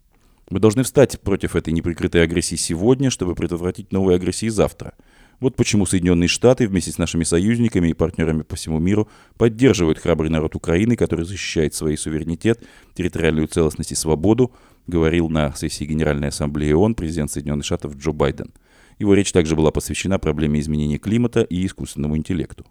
Мы 0.49 0.59
должны 0.59 0.83
встать 0.83 1.19
против 1.21 1.55
этой 1.55 1.73
неприкрытой 1.73 2.21
агрессии 2.23 2.55
сегодня, 2.55 3.09
чтобы 3.09 3.33
предотвратить 3.33 3.91
новые 3.91 4.17
агрессии 4.17 4.47
завтра. 4.47 4.93
Вот 5.39 5.55
почему 5.55 5.85
Соединенные 5.85 6.27
Штаты 6.27 6.67
вместе 6.67 6.91
с 6.91 6.97
нашими 6.97 7.23
союзниками 7.23 7.89
и 7.89 7.93
партнерами 7.93 8.43
по 8.43 8.55
всему 8.55 8.79
миру 8.79 9.09
поддерживают 9.37 9.97
храбрый 9.97 10.29
народ 10.29 10.55
Украины, 10.55 10.95
который 10.95 11.25
защищает 11.25 11.73
свой 11.73 11.97
суверенитет, 11.97 12.63
территориальную 12.93 13.47
целостность 13.47 13.91
и 13.91 13.95
свободу, 13.95 14.53
говорил 14.87 15.29
на 15.29 15.51
сессии 15.53 15.83
Генеральной 15.83 16.29
Ассамблеи 16.29 16.73
ООН 16.73 16.93
президент 16.95 17.31
Соединенных 17.31 17.65
Штатов 17.65 17.97
Джо 17.97 18.11
Байден. 18.11 18.53
Его 18.99 19.13
речь 19.15 19.31
также 19.31 19.55
была 19.55 19.71
посвящена 19.71 20.19
проблеме 20.19 20.59
изменения 20.59 20.99
климата 20.99 21.41
и 21.41 21.65
искусственному 21.65 22.15
интеллекту. 22.15 22.65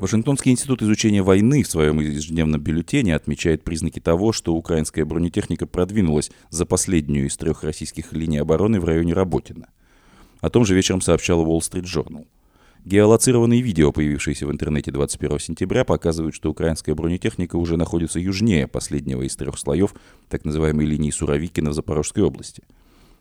Вашингтонский 0.00 0.52
институт 0.52 0.80
изучения 0.82 1.22
войны 1.22 1.64
в 1.64 1.68
своем 1.68 1.98
ежедневном 1.98 2.60
бюллетене 2.60 3.16
отмечает 3.16 3.64
признаки 3.64 3.98
того, 3.98 4.32
что 4.32 4.54
украинская 4.54 5.04
бронетехника 5.04 5.66
продвинулась 5.66 6.30
за 6.50 6.66
последнюю 6.66 7.26
из 7.26 7.36
трех 7.36 7.64
российских 7.64 8.12
линий 8.12 8.38
обороны 8.38 8.78
в 8.78 8.84
районе 8.84 9.12
Работина. 9.12 9.68
О 10.40 10.50
том 10.50 10.64
же 10.64 10.76
вечером 10.76 11.00
сообщал 11.00 11.44
Wall 11.44 11.58
Street 11.58 11.82
Journal. 11.82 12.28
Геолоцированные 12.84 13.60
видео, 13.60 13.90
появившиеся 13.90 14.46
в 14.46 14.52
интернете 14.52 14.92
21 14.92 15.40
сентября, 15.40 15.84
показывают, 15.84 16.36
что 16.36 16.48
украинская 16.48 16.94
бронетехника 16.94 17.56
уже 17.56 17.76
находится 17.76 18.20
южнее 18.20 18.68
последнего 18.68 19.22
из 19.22 19.34
трех 19.34 19.58
слоев 19.58 19.96
так 20.28 20.44
называемой 20.44 20.86
линии 20.86 21.10
Суровикина 21.10 21.70
в 21.70 21.74
Запорожской 21.74 22.22
области– 22.22 22.62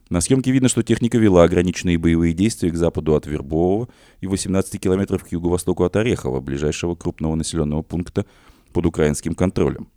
на 0.10 0.22
съемке 0.22 0.52
видно, 0.52 0.70
что 0.70 0.84
техника 0.84 1.18
вела 1.18 1.44
ограниченные 1.44 1.98
боевые 1.98 2.34
действия 2.34 2.70
к 2.70 2.76
западу 2.76 3.16
от 3.16 3.26
Вербового 3.26 3.90
и 4.22 4.28
18 4.28 4.80
километров 4.80 5.24
к 5.24 5.32
юго-востоку 5.32 5.84
от 5.84 5.96
Орехова, 5.96 6.40
ближайшего 6.40 6.96
крупного 6.96 7.36
населенного 7.36 7.82
пункта 7.82 8.26
под 8.72 8.86
украинским 8.86 9.36
контролем. 9.36 9.90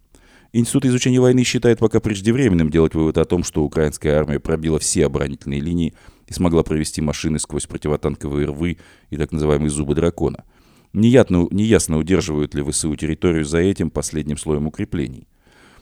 Институт 0.52 0.86
изучения 0.86 1.20
войны 1.20 1.44
считает 1.44 1.78
пока 1.78 2.00
преждевременным 2.00 2.70
делать 2.70 2.94
вывод 2.94 3.18
о 3.18 3.24
том, 3.24 3.44
что 3.44 3.62
украинская 3.62 4.18
армия 4.18 4.40
пробила 4.40 4.80
все 4.80 5.06
оборонительные 5.06 5.60
линии 5.60 5.94
и 6.26 6.32
смогла 6.32 6.64
провести 6.64 7.00
машины 7.00 7.38
сквозь 7.38 7.66
противотанковые 7.66 8.48
рвы 8.48 8.78
и 9.10 9.16
так 9.16 9.30
называемые 9.30 9.70
зубы 9.70 9.94
дракона. 9.94 10.44
Неясно, 10.92 11.46
неясно 11.52 11.98
удерживают 11.98 12.54
ли 12.56 12.68
ВСУ 12.68 12.96
территорию 12.96 13.44
за 13.44 13.58
этим 13.58 13.90
последним 13.90 14.36
слоем 14.36 14.66
укреплений. 14.66 15.28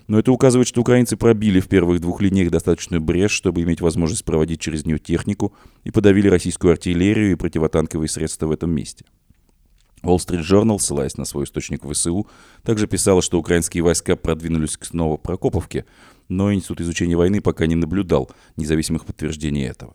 Но 0.08 0.18
это 0.18 0.32
указывает, 0.32 0.66
что 0.66 0.80
украинцы 0.80 1.18
пробили 1.18 1.60
в 1.60 1.68
первых 1.68 2.00
двух 2.00 2.22
линиях 2.22 2.50
достаточную 2.50 3.02
брешь, 3.02 3.30
чтобы 3.30 3.62
иметь 3.62 3.82
возможность 3.82 4.24
проводить 4.24 4.58
через 4.58 4.86
нее 4.86 4.98
технику, 4.98 5.52
и 5.84 5.90
подавили 5.90 6.28
российскую 6.28 6.72
артиллерию 6.72 7.32
и 7.32 7.34
противотанковые 7.34 8.08
средства 8.08 8.46
в 8.46 8.50
этом 8.50 8.70
месте. 8.70 9.04
Wall 10.02 10.16
Street 10.16 10.40
Journal, 10.40 10.78
ссылаясь 10.78 11.18
на 11.18 11.26
свой 11.26 11.44
источник 11.44 11.84
ВСУ, 11.84 12.26
также 12.62 12.86
писала, 12.86 13.20
что 13.20 13.38
украинские 13.38 13.82
войска 13.82 14.16
продвинулись 14.16 14.78
к 14.78 14.92
Новопрокоповке, 14.94 15.84
но 16.28 16.54
Институт 16.54 16.80
изучения 16.80 17.16
войны 17.16 17.42
пока 17.42 17.66
не 17.66 17.74
наблюдал 17.74 18.30
независимых 18.56 19.04
подтверждений 19.04 19.66
этого. 19.66 19.94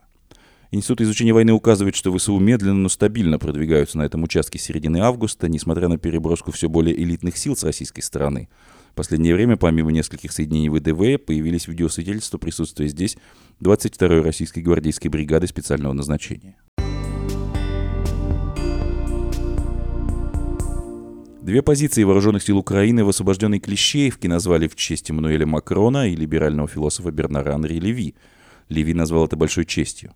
Институт 0.69 1.01
изучения 1.01 1.33
войны 1.33 1.53
указывает, 1.53 1.95
что 1.95 2.15
ВСУ 2.15 2.37
медленно, 2.37 2.81
но 2.81 2.89
стабильно 2.89 3.39
продвигаются 3.39 3.97
на 3.97 4.03
этом 4.03 4.23
участке 4.23 4.59
с 4.59 4.63
середины 4.63 4.97
августа, 4.97 5.47
несмотря 5.47 5.87
на 5.87 5.97
переброску 5.97 6.51
все 6.51 6.69
более 6.69 6.99
элитных 7.01 7.35
сил 7.35 7.55
с 7.55 7.63
российской 7.63 8.01
стороны– 8.01 8.47
в 8.93 8.95
последнее 8.95 9.33
время, 9.33 9.57
помимо 9.57 9.91
нескольких 9.91 10.31
соединений 10.31 10.69
ВДВ, 10.69 11.25
появились 11.25 11.67
видеосвидетельства 11.67 12.37
присутствия 12.37 12.87
здесь 12.87 13.17
22-й 13.59 14.21
российской 14.21 14.59
гвардейской 14.59 15.09
бригады 15.09 15.47
специального 15.47 15.93
назначения. 15.93 16.57
Две 21.41 21.63
позиции 21.63 22.03
вооруженных 22.03 22.43
сил 22.43 22.59
Украины 22.59 23.03
в 23.03 23.09
освобожденной 23.09 23.59
Клещеевке 23.59 24.27
назвали 24.27 24.67
в 24.67 24.75
честь 24.75 25.09
Эммануэля 25.09 25.47
Макрона 25.47 26.09
и 26.09 26.15
либерального 26.15 26.67
философа 26.67 27.09
Бернара 27.09 27.55
Анри 27.55 27.79
Леви. 27.79 28.13
Леви 28.69 28.93
назвал 28.93 29.25
это 29.25 29.35
большой 29.35 29.65
честью. 29.65 30.13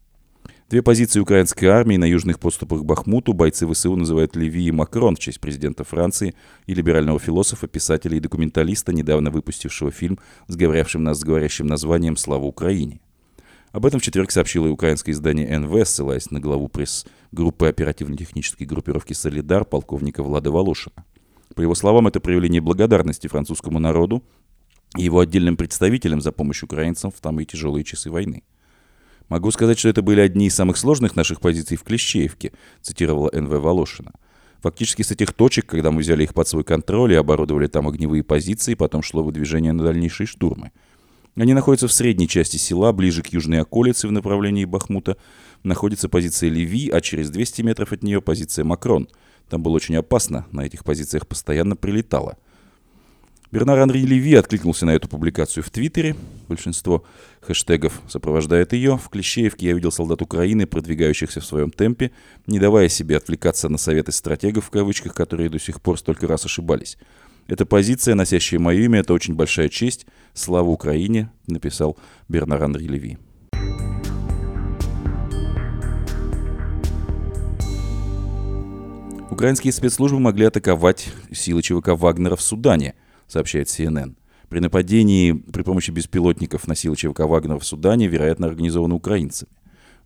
Две 0.69 0.81
позиции 0.81 1.21
украинской 1.21 1.67
армии 1.67 1.95
на 1.95 2.03
южных 2.03 2.41
подступах 2.41 2.81
к 2.81 2.83
Бахмуту 2.83 3.31
бойцы 3.31 3.65
ВСУ 3.65 3.95
называют 3.95 4.35
Леви 4.35 4.65
и 4.65 4.71
Макрон 4.71 5.15
в 5.15 5.19
честь 5.19 5.39
президента 5.39 5.85
Франции 5.85 6.35
и 6.65 6.73
либерального 6.73 7.19
философа, 7.19 7.67
писателя 7.67 8.17
и 8.17 8.19
документалиста, 8.19 8.91
недавно 8.91 9.31
выпустившего 9.31 9.91
фильм 9.91 10.19
с 10.47 10.57
говорящим 10.57 11.05
нас 11.05 11.23
говорящим 11.23 11.67
названием 11.67 12.17
«Слава 12.17 12.43
Украине». 12.43 12.99
Об 13.71 13.85
этом 13.85 14.01
в 14.01 14.03
четверг 14.03 14.29
сообщило 14.29 14.67
и 14.67 14.69
украинское 14.69 15.13
издание 15.15 15.57
НВ, 15.57 15.87
ссылаясь 15.87 16.31
на 16.31 16.41
главу 16.41 16.67
пресс-группы 16.67 17.67
оперативно-технической 17.67 18.67
группировки 18.67 19.13
«Солидар» 19.13 19.63
полковника 19.63 20.21
Влада 20.21 20.51
Волошина. 20.51 21.05
По 21.55 21.61
его 21.61 21.75
словам, 21.75 22.07
это 22.07 22.19
проявление 22.19 22.59
благодарности 22.59 23.27
французскому 23.27 23.79
народу 23.79 24.21
и 24.97 25.03
его 25.03 25.21
отдельным 25.21 25.55
представителям 25.55 26.19
за 26.19 26.33
помощь 26.33 26.61
украинцам 26.61 27.11
в 27.11 27.23
самые 27.23 27.45
тяжелые 27.45 27.85
часы 27.85 28.11
войны. 28.11 28.43
«Могу 29.29 29.51
сказать, 29.51 29.77
что 29.77 29.89
это 29.89 30.01
были 30.01 30.21
одни 30.21 30.47
из 30.47 30.55
самых 30.55 30.77
сложных 30.77 31.15
наших 31.15 31.41
позиций 31.41 31.77
в 31.77 31.83
Клещеевке», 31.83 32.53
цитировала 32.81 33.29
НВ 33.33 33.49
Волошина. 33.49 34.13
Фактически 34.61 35.01
с 35.01 35.11
этих 35.11 35.33
точек, 35.33 35.65
когда 35.65 35.91
мы 35.91 36.01
взяли 36.01 36.23
их 36.23 36.33
под 36.33 36.47
свой 36.47 36.63
контроль 36.63 37.13
и 37.13 37.15
оборудовали 37.15 37.67
там 37.67 37.87
огневые 37.87 38.23
позиции, 38.23 38.73
потом 38.73 39.03
шло 39.03 39.23
выдвижение 39.23 39.73
на 39.73 39.83
дальнейшие 39.83 40.27
штурмы. 40.27 40.71
Они 41.35 41.53
находятся 41.53 41.87
в 41.87 41.93
средней 41.93 42.27
части 42.27 42.57
села, 42.57 42.91
ближе 42.91 43.21
к 43.21 43.27
южной 43.27 43.61
околице 43.61 44.07
в 44.07 44.11
направлении 44.11 44.65
Бахмута. 44.65 45.17
Находится 45.63 46.09
позиция 46.09 46.49
Леви, 46.49 46.89
а 46.89 46.99
через 46.99 47.29
200 47.29 47.61
метров 47.61 47.91
от 47.91 48.01
нее 48.01 48.21
позиция 48.21 48.65
Макрон. 48.65 49.07
Там 49.47 49.61
было 49.61 49.73
очень 49.73 49.95
опасно, 49.95 50.47
на 50.51 50.65
этих 50.65 50.83
позициях 50.83 51.27
постоянно 51.27 51.75
прилетало. 51.75 52.37
Бернар 53.49 53.79
Анри 53.79 53.99
Леви 53.99 54.35
откликнулся 54.35 54.85
на 54.85 54.91
эту 54.91 55.07
публикацию 55.07 55.63
в 55.63 55.69
Твиттере. 55.69 56.17
Большинство 56.49 57.05
хэштегов 57.39 58.01
сопровождает 58.09 58.73
ее. 58.73 58.97
В 58.97 59.07
Клещеевке 59.07 59.67
я 59.67 59.73
видел 59.73 59.89
солдат 59.89 60.21
Украины, 60.21 60.67
продвигающихся 60.67 61.39
в 61.39 61.45
своем 61.45 61.71
темпе, 61.71 62.11
не 62.45 62.59
давая 62.59 62.89
себе 62.89 63.15
отвлекаться 63.15 63.69
на 63.69 63.77
советы 63.77 64.11
стратегов, 64.11 64.65
в 64.65 64.69
кавычках, 64.69 65.13
которые 65.13 65.49
до 65.49 65.59
сих 65.59 65.81
пор 65.81 65.97
столько 65.97 66.27
раз 66.27 66.43
ошибались. 66.43 66.97
Эта 67.47 67.65
позиция, 67.65 68.15
носящая 68.15 68.59
мое 68.59 68.81
имя, 68.81 68.99
это 68.99 69.13
очень 69.13 69.33
большая 69.33 69.69
честь. 69.69 70.05
Слава 70.33 70.67
Украине, 70.67 71.31
написал 71.47 71.97
Бернар 72.27 72.61
Анри 72.61 72.83
Леви. 72.83 73.17
Украинские 79.31 79.71
спецслужбы 79.71 80.19
могли 80.19 80.47
атаковать 80.47 81.07
силы 81.31 81.61
ЧВК 81.61 81.89
Вагнера 81.89 82.35
в 82.35 82.41
Судане– 82.41 82.93
сообщает 83.27 83.67
CNN. 83.67 84.15
При 84.49 84.59
нападении 84.59 85.33
при 85.33 85.61
помощи 85.63 85.91
беспилотников 85.91 86.67
на 86.67 86.75
силы 86.75 86.95
ЧВК 86.95 87.21
Вагнера 87.21 87.59
в 87.59 87.65
Судане, 87.65 88.07
вероятно, 88.07 88.47
организованы 88.47 88.95
украинцами. 88.95 89.51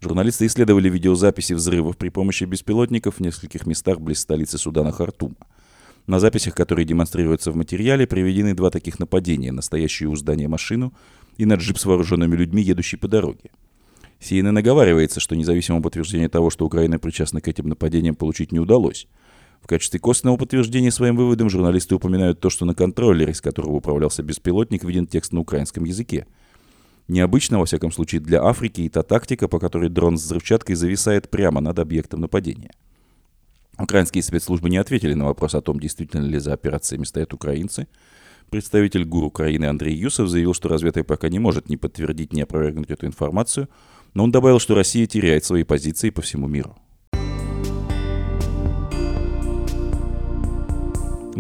Журналисты 0.01 0.47
исследовали 0.47 0.89
видеозаписи 0.89 1.53
взрывов 1.53 1.95
при 1.95 2.09
помощи 2.09 2.45
беспилотников 2.45 3.17
в 3.17 3.19
нескольких 3.19 3.67
местах 3.67 4.01
близ 4.01 4.19
столицы 4.19 4.57
Судана 4.57 4.91
Хартума. 4.91 5.35
На 6.07 6.19
записях, 6.19 6.55
которые 6.55 6.85
демонстрируются 6.85 7.51
в 7.51 7.55
материале, 7.55 8.07
приведены 8.07 8.55
два 8.55 8.71
таких 8.71 8.97
нападения 8.97 9.51
на 9.51 9.61
стоящую 9.61 10.09
у 10.09 10.15
здания 10.15 10.47
машину 10.47 10.91
и 11.37 11.45
на 11.45 11.53
джип 11.53 11.77
с 11.77 11.85
вооруженными 11.85 12.35
людьми, 12.35 12.63
едущий 12.63 12.97
по 12.97 13.07
дороге. 13.07 13.51
CNN 14.19 14.51
наговаривается, 14.51 15.19
что 15.19 15.35
независимого 15.35 15.81
подтверждения 15.83 16.29
того, 16.29 16.49
что 16.49 16.65
Украина 16.65 16.97
причастна 16.97 17.41
к 17.41 17.47
этим 17.47 17.69
нападениям, 17.69 18.15
получить 18.15 18.51
не 18.51 18.59
удалось. 18.59 19.07
В 19.61 19.67
качестве 19.67 19.99
костного 19.99 20.37
подтверждения 20.37 20.91
своим 20.91 21.15
выводам 21.15 21.49
журналисты 21.49 21.95
упоминают 21.95 22.39
то, 22.39 22.49
что 22.49 22.65
на 22.65 22.73
контроллере, 22.73 23.31
из 23.31 23.41
которого 23.41 23.73
управлялся 23.73 24.23
беспилотник, 24.23 24.83
виден 24.83 25.05
текст 25.05 25.31
на 25.33 25.39
украинском 25.39 25.83
языке. 25.83 26.25
Необычно, 27.07 27.59
во 27.59 27.65
всяком 27.65 27.91
случае, 27.91 28.21
для 28.21 28.43
Африки 28.43 28.81
и 28.81 28.89
та 28.89 29.03
тактика, 29.03 29.47
по 29.47 29.59
которой 29.59 29.89
дрон 29.89 30.17
с 30.17 30.23
взрывчаткой 30.23 30.75
зависает 30.75 31.29
прямо 31.29 31.61
над 31.61 31.77
объектом 31.77 32.21
нападения. 32.21 32.71
Украинские 33.77 34.23
спецслужбы 34.23 34.69
не 34.69 34.77
ответили 34.77 35.13
на 35.13 35.25
вопрос 35.25 35.55
о 35.55 35.61
том, 35.61 35.79
действительно 35.79 36.25
ли 36.25 36.39
за 36.39 36.53
операциями 36.53 37.03
стоят 37.03 37.33
украинцы. 37.33 37.87
Представитель 38.49 39.05
ГУР 39.05 39.25
Украины 39.25 39.65
Андрей 39.65 39.95
Юсов 39.95 40.27
заявил, 40.27 40.53
что 40.53 40.69
разведка 40.69 41.03
пока 41.03 41.29
не 41.29 41.39
может 41.39 41.69
ни 41.69 41.77
подтвердить, 41.77 42.33
ни 42.33 42.41
опровергнуть 42.41 42.91
эту 42.91 43.05
информацию, 43.05 43.69
но 44.13 44.23
он 44.23 44.31
добавил, 44.31 44.59
что 44.59 44.75
Россия 44.75 45.05
теряет 45.07 45.45
свои 45.45 45.63
позиции 45.63 46.09
по 46.09 46.21
всему 46.21 46.47
миру. 46.47 46.75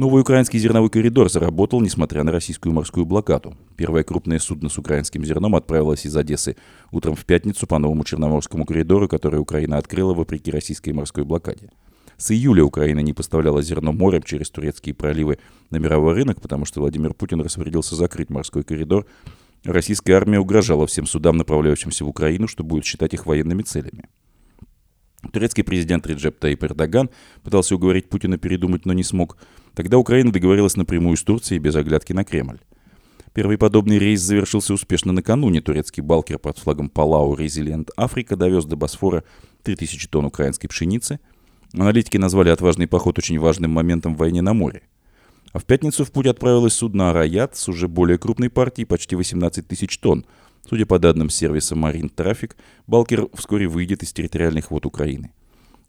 Новый 0.01 0.21
украинский 0.21 0.57
зерновой 0.57 0.89
коридор 0.89 1.29
заработал, 1.29 1.79
несмотря 1.79 2.23
на 2.23 2.31
российскую 2.31 2.73
морскую 2.73 3.05
блокаду. 3.05 3.55
Первое 3.77 4.03
крупное 4.03 4.39
судно 4.39 4.67
с 4.67 4.79
украинским 4.79 5.23
зерном 5.23 5.55
отправилось 5.55 6.07
из 6.07 6.17
Одессы 6.17 6.55
утром 6.89 7.13
в 7.13 7.23
пятницу 7.23 7.67
по 7.67 7.77
новому 7.77 8.03
Черноморскому 8.03 8.65
коридору, 8.65 9.07
который 9.07 9.39
Украина 9.39 9.77
открыла 9.77 10.15
вопреки 10.15 10.49
российской 10.49 10.89
морской 10.89 11.23
блокаде. 11.23 11.69
С 12.17 12.31
июля 12.31 12.63
Украина 12.63 13.01
не 13.01 13.13
поставляла 13.13 13.61
зерно 13.61 13.93
морем 13.93 14.23
через 14.23 14.49
турецкие 14.49 14.95
проливы 14.95 15.37
на 15.69 15.77
мировой 15.77 16.15
рынок, 16.15 16.41
потому 16.41 16.65
что 16.65 16.79
Владимир 16.79 17.13
Путин 17.13 17.39
распорядился 17.41 17.95
закрыть 17.95 18.31
морской 18.31 18.63
коридор. 18.63 19.05
Российская 19.63 20.13
армия 20.13 20.39
угрожала 20.39 20.87
всем 20.87 21.05
судам, 21.05 21.37
направляющимся 21.37 22.05
в 22.05 22.07
Украину, 22.07 22.47
что 22.47 22.63
будет 22.63 22.85
считать 22.85 23.13
их 23.13 23.27
военными 23.27 23.61
целями. 23.61 24.09
Турецкий 25.31 25.63
президент 25.63 26.07
Реджеп 26.07 26.39
Таип 26.39 26.63
Эрдоган 26.63 27.11
пытался 27.43 27.75
уговорить 27.75 28.09
Путина 28.09 28.39
передумать, 28.39 28.85
но 28.87 28.93
не 28.93 29.03
смог. 29.03 29.37
Тогда 29.75 29.97
Украина 29.97 30.31
договорилась 30.31 30.75
напрямую 30.75 31.17
с 31.17 31.23
Турцией 31.23 31.59
без 31.59 31.75
оглядки 31.75 32.13
на 32.13 32.23
Кремль. 32.23 32.59
Первый 33.33 33.57
подобный 33.57 33.97
рейс 33.97 34.19
завершился 34.19 34.73
успешно 34.73 35.13
накануне. 35.13 35.61
Турецкий 35.61 36.03
балкер 36.03 36.37
под 36.37 36.57
флагом 36.57 36.89
Палау 36.89 37.35
Резилиент 37.35 37.89
Африка 37.95 38.35
довез 38.35 38.65
до 38.65 38.75
Босфора 38.75 39.23
3000 39.63 40.09
тонн 40.09 40.25
украинской 40.25 40.67
пшеницы. 40.67 41.19
Аналитики 41.73 42.17
назвали 42.17 42.49
отважный 42.49 42.87
поход 42.87 43.17
очень 43.17 43.39
важным 43.39 43.71
моментом 43.71 44.15
в 44.15 44.17
войне 44.17 44.41
на 44.41 44.53
море. 44.53 44.81
А 45.53 45.59
в 45.59 45.65
пятницу 45.65 46.03
в 46.03 46.11
путь 46.11 46.27
отправилось 46.27 46.73
судно 46.73 47.09
«Араят» 47.09 47.55
с 47.55 47.69
уже 47.69 47.87
более 47.87 48.17
крупной 48.17 48.49
партией, 48.49 48.85
почти 48.85 49.15
18 49.15 49.67
тысяч 49.67 49.97
тонн, 49.97 50.25
Судя 50.69 50.85
по 50.85 50.99
данным 50.99 51.29
сервиса 51.29 51.75
Marine 51.75 52.13
Traffic, 52.13 52.51
Балкер 52.87 53.27
вскоре 53.33 53.67
выйдет 53.67 54.03
из 54.03 54.13
территориальных 54.13 54.71
вод 54.71 54.85
Украины. 54.85 55.31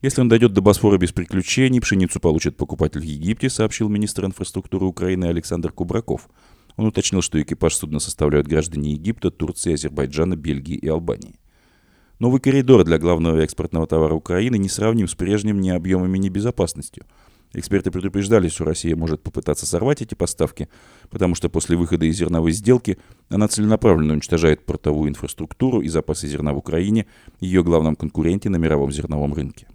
Если 0.03 0.21
он 0.21 0.29
дойдет 0.29 0.53
до 0.53 0.61
Босфора 0.61 0.99
без 0.99 1.13
приключений, 1.13 1.81
пшеницу 1.81 2.21
получит 2.21 2.57
покупатель 2.57 3.01
в 3.01 3.05
Египте, 3.05 3.49
сообщил 3.49 3.89
министр 3.89 4.27
инфраструктуры 4.27 4.85
Украины 4.85 5.27
Александр 5.27 5.73
Кубраков. 5.73 6.29
Он 6.77 6.87
уточнил, 6.87 7.23
что 7.23 7.41
экипаж 7.41 7.75
судна 7.75 8.01
составляют 8.01 8.49
граждане 8.49 8.93
Египта, 8.93 9.31
Турции, 9.31 9.75
Азербайджана, 9.75 10.37
Бельгии 10.37 10.75
и 10.75 10.89
Албании. 10.89 11.39
Новый 12.19 12.41
коридор 12.41 12.85
для 12.85 12.99
главного 12.99 13.39
экспортного 13.39 13.87
товара 13.87 14.15
Украины 14.15 14.59
не 14.59 14.69
сравним 14.69 15.09
с 15.09 15.15
прежним 15.15 15.61
ни 15.61 15.71
объемами, 15.71 16.19
ни 16.19 16.29
безопасностью– 16.29 17.07
Эксперты 17.55 17.91
предупреждали, 17.91 18.49
что 18.49 18.65
Россия 18.65 18.97
может 18.97 19.23
попытаться 19.23 19.67
сорвать 19.67 20.01
эти 20.01 20.15
поставки, 20.15 20.69
потому 21.11 21.35
что 21.35 21.51
после 21.51 21.77
выхода 21.77 22.07
из 22.07 22.17
зерновой 22.17 22.53
сделки 22.53 22.99
она 23.29 23.47
целенаправленно 23.47 24.15
уничтожает 24.15 24.65
портовую 24.65 25.11
инфраструктуру 25.11 25.83
и 25.83 25.89
запасы 25.89 26.29
зерна 26.29 26.55
в 26.55 26.59
Украине, 26.59 27.07
ее 27.41 27.63
главном 27.63 27.95
конкуренте 27.95 28.49
на 28.49 28.57
мировом 28.57 28.91
зерновом 28.91 29.35
рынке. 29.35 29.67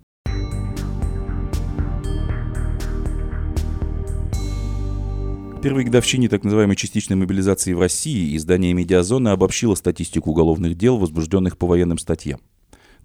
Первой 5.68 5.84
годовщине 5.84 6.30
так 6.30 6.46
называемой 6.46 6.78
частичной 6.78 7.18
мобилизации 7.18 7.74
в 7.74 7.82
России 7.82 8.38
издание 8.38 8.72
«Медиазона» 8.72 9.34
обобщило 9.34 9.76
статистику 9.76 10.32
уголовных 10.32 10.78
дел, 10.78 10.98
возбужденных 10.98 11.58
по 11.58 11.68
военным 11.68 11.98
статьям. 11.98 12.40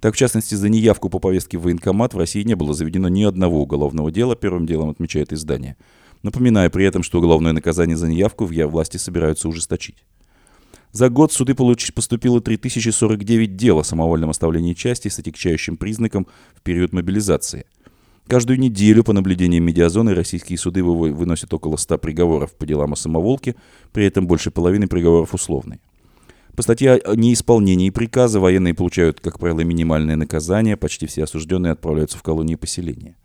Так, 0.01 0.15
в 0.15 0.17
частности, 0.17 0.55
за 0.55 0.69
неявку 0.69 1.11
по 1.11 1.19
повестке 1.19 1.59
в 1.59 1.63
военкомат 1.63 2.15
в 2.15 2.19
России 2.19 2.45
не 2.45 2.55
было 2.55 2.73
заведено 2.73 3.09
ни 3.09 3.25
одного 3.25 3.61
уголовного 3.63 4.13
дела, 4.13 4.37
первым 4.37 4.65
делом 4.65 4.91
отмечает 4.91 5.33
издание. 5.33 5.77
Напоминая 6.23 6.71
при 6.71 6.85
этом, 6.85 7.03
что 7.03 7.19
уголовное 7.19 7.53
наказание 7.53 7.97
за 7.97 8.07
неявку 8.07 8.45
в 8.45 8.53
я 8.53 8.69
власти 8.69 8.97
собираются 8.97 9.49
ужесточить. 9.49 10.05
За 10.93 11.09
год 11.09 11.33
в 11.33 11.35
суды 11.35 11.55
получ... 11.55 11.93
поступило 11.95 12.43
3049 12.43 13.57
дел 13.57 13.79
о 13.79 13.85
самовольном 13.85 14.29
оставлении 14.29 14.75
части 14.75 15.09
с 15.09 15.19
отягчающим 15.19 15.79
признаком 15.79 16.27
в 16.55 16.61
период 16.61 16.93
мобилизации. 16.93 17.65
Каждую 18.27 18.59
неделю 18.59 19.03
по 19.03 19.15
наблюдениям 19.15 19.65
медиазоны 19.65 20.15
российские 20.15 20.59
суды 20.59 20.85
выносят 20.85 21.53
около 21.55 21.77
100 21.77 21.99
приговоров 21.99 22.55
по 22.55 22.67
делам 22.67 22.93
о 22.93 22.97
самоволке, 22.97 23.57
при 23.93 24.05
этом 24.05 24.27
больше 24.27 24.51
половины 24.51 24.87
приговоров 24.87 25.35
условные. 25.35 25.81
По 26.55 26.63
статье 26.63 26.97
о 26.97 27.17
неисполнении 27.17 27.89
приказа 27.89 28.39
военные 28.39 28.75
получают, 28.75 29.21
как 29.21 29.39
правило, 29.39 29.61
минимальное 29.61 30.17
наказание, 30.17 30.77
почти 30.77 31.07
все 31.07 31.25
осужденные 31.25 31.73
отправляются 31.73 32.19
в 32.19 32.23
колонии 32.23 32.57
поселения. 32.57 33.17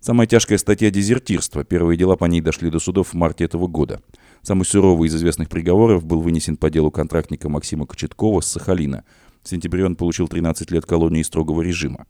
Самая 0.00 0.26
тяжкая 0.26 0.58
статья– 0.58 0.90
дезертирство. 0.92 1.64
Первые 1.64 1.96
дела 1.96 2.16
по 2.16 2.24
ней 2.24 2.40
дошли 2.40 2.70
до 2.70 2.80
судов 2.80 3.08
в 3.08 3.14
марте 3.14 3.44
этого 3.44 3.66
года. 3.68 4.00
Самый 4.42 4.64
суровый 4.64 5.08
из 5.08 5.14
известных 5.14 5.48
приговоров 5.48 6.04
был 6.04 6.20
вынесен 6.20 6.56
по 6.56 6.70
делу 6.70 6.90
контрактника 6.90 7.48
Максима 7.48 7.86
Кочеткова 7.86 8.40
с 8.40 8.46
Сахалина. 8.46 9.04
В 9.42 9.48
сентябре 9.48 9.84
он 9.84 9.96
получил 9.96 10.28
13 10.28 10.70
лет 10.70 10.86
колонии 10.86 11.22
строгого 11.22 11.62
режима. 11.62 12.06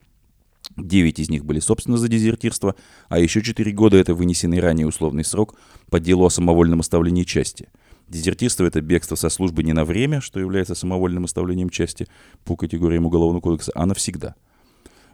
Девять 0.76 1.18
из 1.18 1.30
них 1.30 1.44
были, 1.44 1.60
собственно, 1.60 1.96
за 1.96 2.08
дезертирство, 2.08 2.74
а 3.08 3.18
еще 3.18 3.42
четыре 3.42 3.72
года– 3.72 3.96
это 3.98 4.14
вынесенный 4.14 4.60
ранее 4.60 4.86
условный 4.86 5.24
срок 5.24 5.54
по 5.90 5.98
делу 5.98 6.26
о 6.26 6.30
самовольном 6.30 6.80
оставлении 6.80 7.24
части– 7.24 7.68
Дезертирство– 8.08 8.64
это 8.66 8.80
бегство 8.80 9.16
со 9.16 9.28
службы 9.28 9.62
не 9.62 9.74
на 9.74 9.84
время, 9.84 10.20
что 10.20 10.40
является 10.40 10.74
самовольным 10.74 11.24
оставлением 11.24 11.68
части 11.68 12.08
по 12.44 12.56
категориям 12.56 13.06
Уголовного 13.06 13.42
кодекса, 13.42 13.72
а 13.74 13.84
навсегда. 13.84 14.34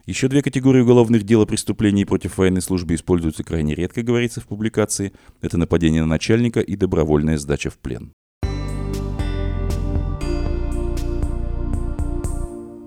Еще 0.07 0.29
две 0.29 0.43
категории 0.43 0.83
уголовных 0.83 1.23
дел 1.23 1.40
о 1.40 1.47
преступлении 1.47 2.05
против 2.05 2.37
военной 2.37 2.61
службы 2.61 2.95
используются 2.95 3.43
крайне 3.43 3.75
редко, 3.75 4.03
говорится 4.03 4.43
в 4.43 4.47
публикации. 4.47 5.12
Это 5.40 5.57
нападение 5.57 6.03
на 6.03 6.07
начальника 6.07 6.61
и 6.61 6.77
добровольная 6.77 7.38
сдача 7.38 7.71
в 7.71 7.79
плен. 7.79 8.12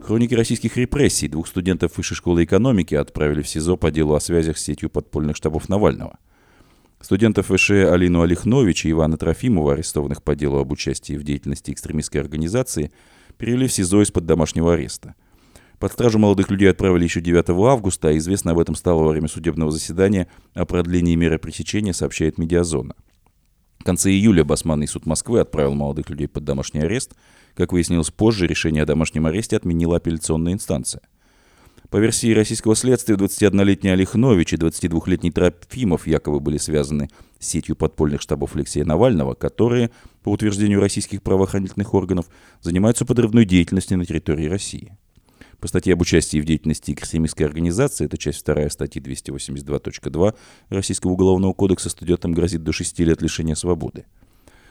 Хроники 0.04 0.36
российских 0.36 0.78
репрессий 0.78 1.28
двух 1.28 1.48
студентов 1.48 1.98
Высшей 1.98 2.16
школы 2.16 2.44
экономики 2.44 2.94
отправили 2.94 3.42
в 3.42 3.50
СИЗО 3.50 3.78
по 3.78 3.90
делу 3.90 4.14
о 4.14 4.20
связях 4.20 4.60
с 4.60 4.64
сетью 4.64 4.92
подпольных 4.92 5.36
штабов 5.36 5.70
Навального. 5.70 6.20
Студентов 7.02 7.48
ВШ 7.48 7.72
Алину 7.72 8.22
Олехнович 8.22 8.86
и 8.86 8.92
Ивана 8.92 9.18
Трофимова, 9.18 9.74
арестованных 9.74 10.22
по 10.22 10.36
делу 10.36 10.60
об 10.60 10.72
участии 10.72 11.18
в 11.18 11.24
деятельности 11.24 11.72
экстремистской 11.72 12.22
организации, 12.22 12.92
перевели 13.40 13.68
в 13.68 13.74
СИЗО 13.74 14.04
из-под 14.04 14.28
домашнего 14.28 14.76
ареста. 14.76 15.16
Под 15.80 15.92
стражу 15.92 16.20
молодых 16.20 16.50
людей 16.50 16.70
отправили 16.70 17.04
еще 17.04 17.22
9 17.22 17.50
августа, 17.50 18.10
а 18.10 18.18
известно 18.18 18.52
об 18.52 18.60
этом 18.60 18.76
стало 18.76 19.04
во 19.04 19.10
время 19.10 19.28
судебного 19.28 19.72
заседания 19.72 20.28
о 20.54 20.66
продлении 20.66 21.16
меры 21.16 21.38
пресечения, 21.38 21.94
сообщает 21.94 22.38
Медиазона. 22.38 22.96
В 23.80 23.84
конце 23.84 24.10
июля 24.10 24.44
Басманный 24.44 24.88
суд 24.88 25.06
Москвы 25.06 25.40
отправил 25.40 25.76
молодых 25.76 26.10
людей 26.10 26.28
под 26.28 26.44
домашний 26.44 26.82
арест– 26.82 27.14
как 27.58 27.74
выяснилось 27.74 28.12
позже, 28.12 28.46
решение 28.46 28.84
о 28.84 28.86
домашнем 28.86 29.26
аресте 29.26 29.58
отменила 29.58 29.98
апелляционная 29.98 30.54
инстанция. 30.54 31.02
По 31.90 31.98
версии 31.98 32.32
российского 32.32 32.76
следствия, 32.76 33.16
21-летний 33.16 33.90
Олехнович 33.90 34.54
и 34.54 34.58
22-летний 34.58 35.32
Трофимов 35.32 36.06
якобы 36.06 36.40
были 36.40 36.58
связаны 36.58 37.10
с 37.40 37.48
сетью 37.48 37.76
подпольных 37.76 38.22
штабов 38.22 38.56
Алексея 38.56 38.86
Навального, 38.86 39.34
которые, 39.34 39.90
по 40.22 40.30
утверждению 40.30 40.82
российских 40.82 41.24
правоохранительных 41.24 41.94
органов, 41.96 42.28
занимаются 42.62 43.06
подрывной 43.06 43.46
деятельностью 43.46 43.98
на 43.98 44.06
территории 44.06 44.48
России. 44.48 44.96
По 45.60 45.68
статье 45.68 45.94
об 45.94 46.02
участии 46.02 46.40
в 46.40 46.46
деятельности 46.46 46.92
экстремистской 46.92 47.46
организации, 47.46 48.06
это 48.06 48.18
часть 48.18 48.46
2 48.46 48.70
статьи 48.70 49.02
282.2 49.02 50.36
Российского 50.70 51.12
уголовного 51.12 51.54
кодекса, 51.54 51.90
студентам 51.90 52.34
грозит 52.34 52.64
до 52.64 52.72
6 52.72 53.00
лет 53.00 53.22
лишения 53.22 53.56
свободы. 53.56 54.06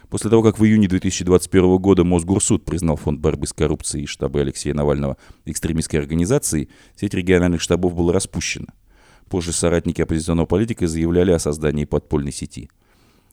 После 0.09 0.31
того, 0.31 0.45
как 0.45 0.61
в 0.61 0.65
июне 0.65 0.87
2021 0.87 1.79
года 1.79 2.05
Мосгорсуд 2.05 2.65
признал 2.65 2.95
Фонд 2.95 3.19
борьбы 3.19 3.49
с 3.49 3.53
коррупцией 3.53 4.05
и 4.05 4.07
штабы 4.07 4.41
Алексея 4.41 4.73
Навального 4.75 5.17
экстремистской 5.45 5.99
организацией, 5.99 6.69
сеть 6.95 7.15
региональных 7.15 7.61
штабов 7.61 7.97
была 7.97 8.13
распущена. 8.13 8.69
Позже 9.29 9.53
соратники 9.53 10.01
оппозиционного 10.01 10.47
политика 10.47 10.87
заявляли 10.87 11.33
о 11.33 11.41
создании 11.41 11.85
подпольной 11.85 12.31
сети. 12.31 12.71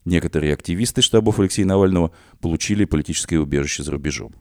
Некоторые 0.05 0.53
активисты 0.53 1.03
штабов 1.03 1.39
Алексея 1.39 1.67
Навального 1.67 2.11
получили 2.41 2.85
политическое 2.85 3.37
убежище 3.37 3.83
за 3.83 3.91
рубежом. 3.91 4.33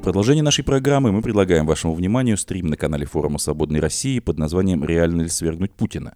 В 0.00 0.02
продолжение 0.02 0.42
нашей 0.42 0.64
программы 0.64 1.12
мы 1.12 1.20
предлагаем 1.20 1.66
вашему 1.66 1.92
вниманию 1.92 2.38
стрим 2.38 2.68
на 2.68 2.78
канале 2.78 3.04
форума 3.04 3.38
«Свободной 3.38 3.80
России» 3.80 4.18
под 4.18 4.38
названием 4.38 4.82
«Реально 4.82 5.20
ли 5.20 5.28
свергнуть 5.28 5.72
Путина?», 5.72 6.14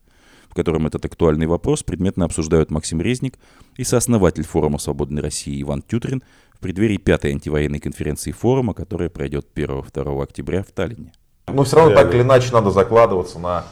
в 0.49 0.55
котором 0.55 0.87
этот 0.87 1.05
актуальный 1.05 1.47
вопрос 1.47 1.83
предметно 1.83 2.25
обсуждают 2.25 2.71
Максим 2.71 3.03
Резник 3.03 3.35
и 3.77 3.85
сооснователь 3.85 4.43
форума 4.47 4.79
«Свободной 4.79 5.21
России» 5.21 5.61
Иван 5.61 5.83
Тютрин 5.83 6.23
в 6.55 6.61
преддверии 6.61 6.97
пятой 6.97 7.33
антивоенной 7.33 7.79
конференции 7.79 8.33
форума, 8.33 8.73
которая 8.73 9.11
пройдет 9.11 9.49
1-2 9.55 10.23
октября 10.23 10.63
в 10.63 10.73
Таллине. 10.73 11.13
Но 11.47 11.65
все 11.65 11.77
равно 11.77 11.95
так 11.95 12.15
или 12.15 12.23
иначе 12.23 12.55
надо 12.55 12.71
закладываться 12.71 13.39
на 13.39 13.65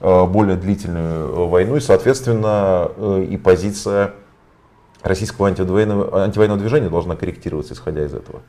э, 0.00 0.24
более 0.24 0.56
длительную 0.56 1.28
э, 1.28 1.46
войну, 1.46 1.76
и, 1.76 1.80
соответственно, 1.80 2.90
э, 2.96 3.26
и 3.28 3.36
позиция 3.36 4.14
российского 5.02 5.48
антивоенного, 5.48 6.24
антивоенного 6.24 6.58
движения 6.58 6.88
должна 6.88 7.16
корректироваться, 7.16 7.74
исходя 7.74 8.04
из 8.04 8.14
этого. 8.14 8.40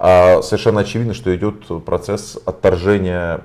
А 0.00 0.42
совершенно 0.42 0.82
очевидно, 0.82 1.12
что 1.12 1.34
идет 1.34 1.66
процесс 1.84 2.38
отторжения 2.44 3.40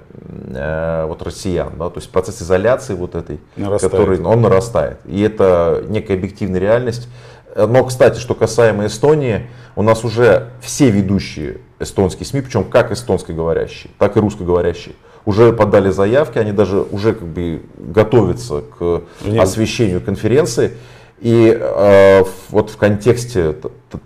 э, 0.53 1.05
вот 1.07 1.23
россиян, 1.23 1.73
да, 1.79 1.89
то 1.89 1.99
есть 1.99 2.11
процесс 2.11 2.43
изоляции 2.43 2.93
вот 2.93 3.15
этой, 3.15 3.39
нарастает. 3.57 3.91
который 3.91 4.21
он 4.21 4.41
нарастает. 4.41 4.99
И 5.05 5.21
это 5.21 5.83
некая 5.87 6.13
объективная 6.13 6.59
реальность. 6.59 7.09
Но, 7.55 7.83
кстати, 7.83 8.19
что 8.19 8.35
касаемо 8.35 8.85
Эстонии, 8.85 9.47
у 9.75 9.81
нас 9.81 10.03
уже 10.03 10.49
все 10.61 10.89
ведущие 10.89 11.57
эстонские 11.79 12.25
СМИ, 12.25 12.41
причем 12.41 12.63
как 12.63 12.91
эстонскоговорящие, 12.91 13.91
так 13.97 14.17
и 14.17 14.19
русскоговорящие, 14.19 14.95
уже 15.25 15.53
подали 15.53 15.89
заявки, 15.89 16.37
они 16.37 16.51
даже 16.51 16.81
уже 16.81 17.13
как 17.13 17.27
бы 17.27 17.61
готовятся 17.77 18.61
к 18.61 19.03
освещению 19.39 20.01
конференции. 20.01 20.73
И 21.23 21.57
э, 21.57 22.23
вот 22.49 22.69
в 22.69 22.75
контексте 22.75 23.55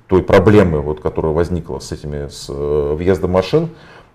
той 0.05 0.21
проблемы, 0.21 0.81
вот, 0.81 1.01
которая 1.01 1.33
возникла 1.33 1.79
с 1.79 1.91
этими 1.91 2.27
с 2.27 2.45
э, 2.47 2.93
въездом 2.95 3.31
машин, 3.31 3.69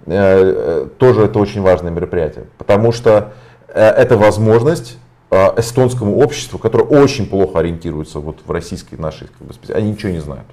э, 0.06 0.12
э, 0.14 0.86
тоже 0.98 1.24
это 1.24 1.40
очень 1.40 1.62
важное 1.62 1.90
мероприятие, 1.90 2.44
потому 2.58 2.92
что 2.92 3.32
э, 3.66 3.80
это 3.80 4.16
возможность 4.16 4.98
э, 5.32 5.34
эстонскому 5.56 6.16
обществу, 6.16 6.60
которое 6.60 6.84
очень 6.84 7.26
плохо 7.26 7.58
ориентируется 7.58 8.20
вот 8.20 8.38
в 8.46 8.50
российской 8.52 8.94
нашей, 8.94 9.26
как 9.36 9.48
бы, 9.48 9.54
они 9.74 9.90
ничего 9.90 10.12
не 10.12 10.20
знают. 10.20 10.46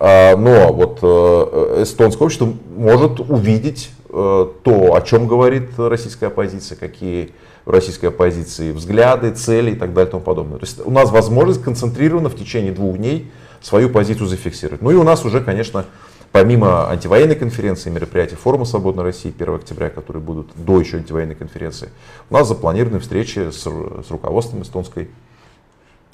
Но 0.00 0.72
вот 0.72 0.98
эстонское 1.80 2.26
общество 2.26 2.52
может 2.76 3.20
увидеть 3.20 3.90
то, 4.14 4.94
о 4.94 5.00
чем 5.00 5.26
говорит 5.26 5.70
российская 5.76 6.26
оппозиция, 6.26 6.76
какие 6.76 7.32
российской 7.66 8.06
оппозиции 8.06 8.72
взгляды, 8.72 9.32
цели 9.32 9.72
и 9.72 9.74
так 9.74 9.92
далее 9.92 10.08
и 10.08 10.10
тому 10.10 10.22
подобное. 10.22 10.58
То 10.58 10.66
есть 10.66 10.80
у 10.84 10.90
нас 10.90 11.10
возможность 11.10 11.62
концентрированно 11.62 12.28
в 12.28 12.36
течение 12.36 12.72
двух 12.72 12.96
дней 12.96 13.30
свою 13.60 13.88
позицию 13.90 14.26
зафиксировать. 14.26 14.82
Ну 14.82 14.90
и 14.90 14.94
у 14.94 15.02
нас 15.02 15.24
уже, 15.24 15.40
конечно, 15.40 15.86
помимо 16.32 16.90
антивоенной 16.90 17.36
конференции, 17.36 17.90
мероприятий 17.90 18.36
форума 18.36 18.66
Свободной 18.66 19.04
России 19.04 19.32
1 19.36 19.54
октября, 19.54 19.88
которые 19.88 20.22
будут 20.22 20.48
до 20.54 20.78
еще 20.80 20.98
антивоенной 20.98 21.34
конференции, 21.34 21.90
у 22.28 22.34
нас 22.34 22.46
запланированы 22.48 22.98
встречи 22.98 23.50
с, 23.50 23.62
с 23.62 24.10
руководством 24.10 24.62
эстонской, 24.62 25.08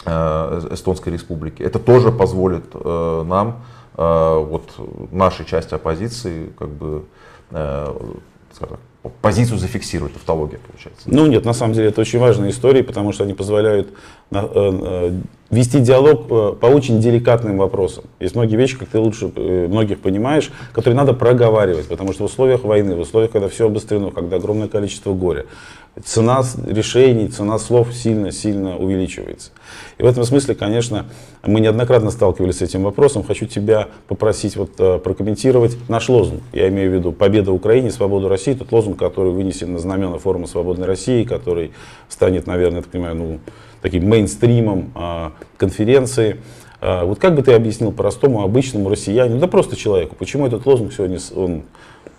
э, 0.05 0.69
эстонской 0.73 1.13
республики. 1.13 1.63
Это 1.63 1.81
тоже 1.81 2.13
позволит 2.13 2.67
э, 2.75 3.25
нам, 3.27 3.65
э, 3.97 4.45
вот 4.49 4.71
нашей 5.11 5.45
части 5.45 5.75
оппозиции, 5.75 6.53
как 6.57 6.69
бы, 6.69 7.05
скажем 7.51 8.79
так, 9.03 9.13
позицию 9.23 9.59
зафиксирует, 9.59 10.15
тавтология 10.15 10.59
получается. 10.59 11.03
Ну 11.07 11.27
нет, 11.27 11.45
на 11.45 11.53
самом 11.53 11.75
деле 11.75 11.89
это 11.89 12.01
очень 12.01 12.19
важные 12.19 12.51
истории, 12.51 12.83
потому 12.83 13.13
что 13.13 13.25
они 13.25 13.35
позволяют 13.35 13.89
э, 13.89 13.93
э, 13.93 13.95
вести 14.31 15.81
диалог 15.81 16.27
э, 16.31 16.53
по 16.61 16.67
очень 16.67 17.01
деликатным 17.01 17.59
вопросам. 17.59 18.05
Есть 18.21 18.37
многие 18.37 18.57
вещи, 18.57 18.79
как 18.79 18.89
ты 18.89 18.99
лучше 18.99 19.27
многих 19.27 20.01
понимаешь, 20.01 20.51
которые 20.73 20.97
надо 20.97 21.13
проговаривать, 21.13 21.89
потому 21.89 22.13
что 22.13 22.23
в 22.23 22.27
условиях 22.27 22.63
войны, 22.65 22.95
в 22.95 23.01
условиях, 23.01 23.33
когда 23.33 23.49
все 23.49 23.67
обострено, 23.67 24.11
когда 24.11 24.37
огромное 24.37 24.69
количество 24.69 25.13
горя, 25.13 25.47
цена 26.05 26.43
решений, 26.67 27.29
цена 27.29 27.59
слов 27.59 27.93
сильно-сильно 27.93 28.77
увеличивается. 28.79 29.51
И 29.99 30.03
в 30.03 30.07
этом 30.07 30.25
смысле, 30.25 30.55
конечно, 30.55 31.07
мы 31.45 31.61
неоднократно 31.61 32.11
сталкивались 32.11 32.59
с 32.59 32.63
этим 32.63 32.85
вопросом. 32.85 33.25
Хочу 33.25 33.47
тебя 33.47 33.89
попросить 34.07 34.57
вот, 34.57 34.73
э, 34.79 34.99
прокомментировать 34.99 35.77
наш 35.89 36.09
лозунг. 36.09 36.43
Я 36.53 36.69
имею 36.69 36.91
в 36.91 36.95
виду 36.95 37.13
«Победа 37.13 37.53
Украине, 37.53 37.91
свобода 37.91 38.29
России». 38.29 38.55
Тот 38.55 38.71
лозунг, 38.73 38.99
который 38.99 39.33
вынесен 39.33 39.73
на 39.73 39.79
знамена 39.79 40.19
форума 40.19 40.47
«Свободной 40.47 40.87
России», 40.87 41.25
который 41.25 41.73
станет, 42.09 42.47
наверное, 42.47 42.79
я 42.79 42.83
так 42.83 42.91
понимаю, 42.91 43.17
ну, 43.17 43.39
таким 43.83 44.09
мейнстримом 44.09 44.93
а, 44.95 45.33
конференции. 45.57 46.41
А, 46.81 47.05
вот 47.05 47.19
как 47.19 47.35
бы 47.35 47.43
ты 47.43 47.53
объяснил 47.53 47.93
простому, 47.93 48.43
обычному 48.43 48.89
россиянину, 48.89 49.39
да 49.39 49.47
просто 49.47 49.77
человеку, 49.77 50.17
почему 50.17 50.47
этот 50.47 50.65
лозунг 50.67 50.93
сегодня 50.93 51.19
он 51.35 51.63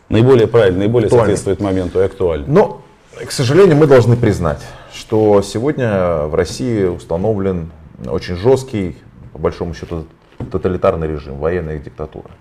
наиболее 0.10 0.48
правильный, 0.48 0.80
наиболее 0.80 1.10
соответствует 1.10 1.60
моменту 1.60 2.00
и 2.00 2.04
актуален? 2.04 2.46
Ну, 2.48 2.82
к 3.26 3.32
сожалению, 3.32 3.76
мы 3.76 3.88
должны 3.88 4.16
признать, 4.16 4.62
что 4.94 5.42
сегодня 5.42 6.26
в 6.26 6.36
России 6.36 6.86
установлен 6.86 7.72
очень 8.06 8.36
жесткий, 8.36 8.98
по 9.34 9.40
большому 9.40 9.74
счету, 9.74 10.06
тоталитарный 10.52 11.08
режим, 11.08 11.38
военная 11.38 11.78
диктатура. 11.80 12.32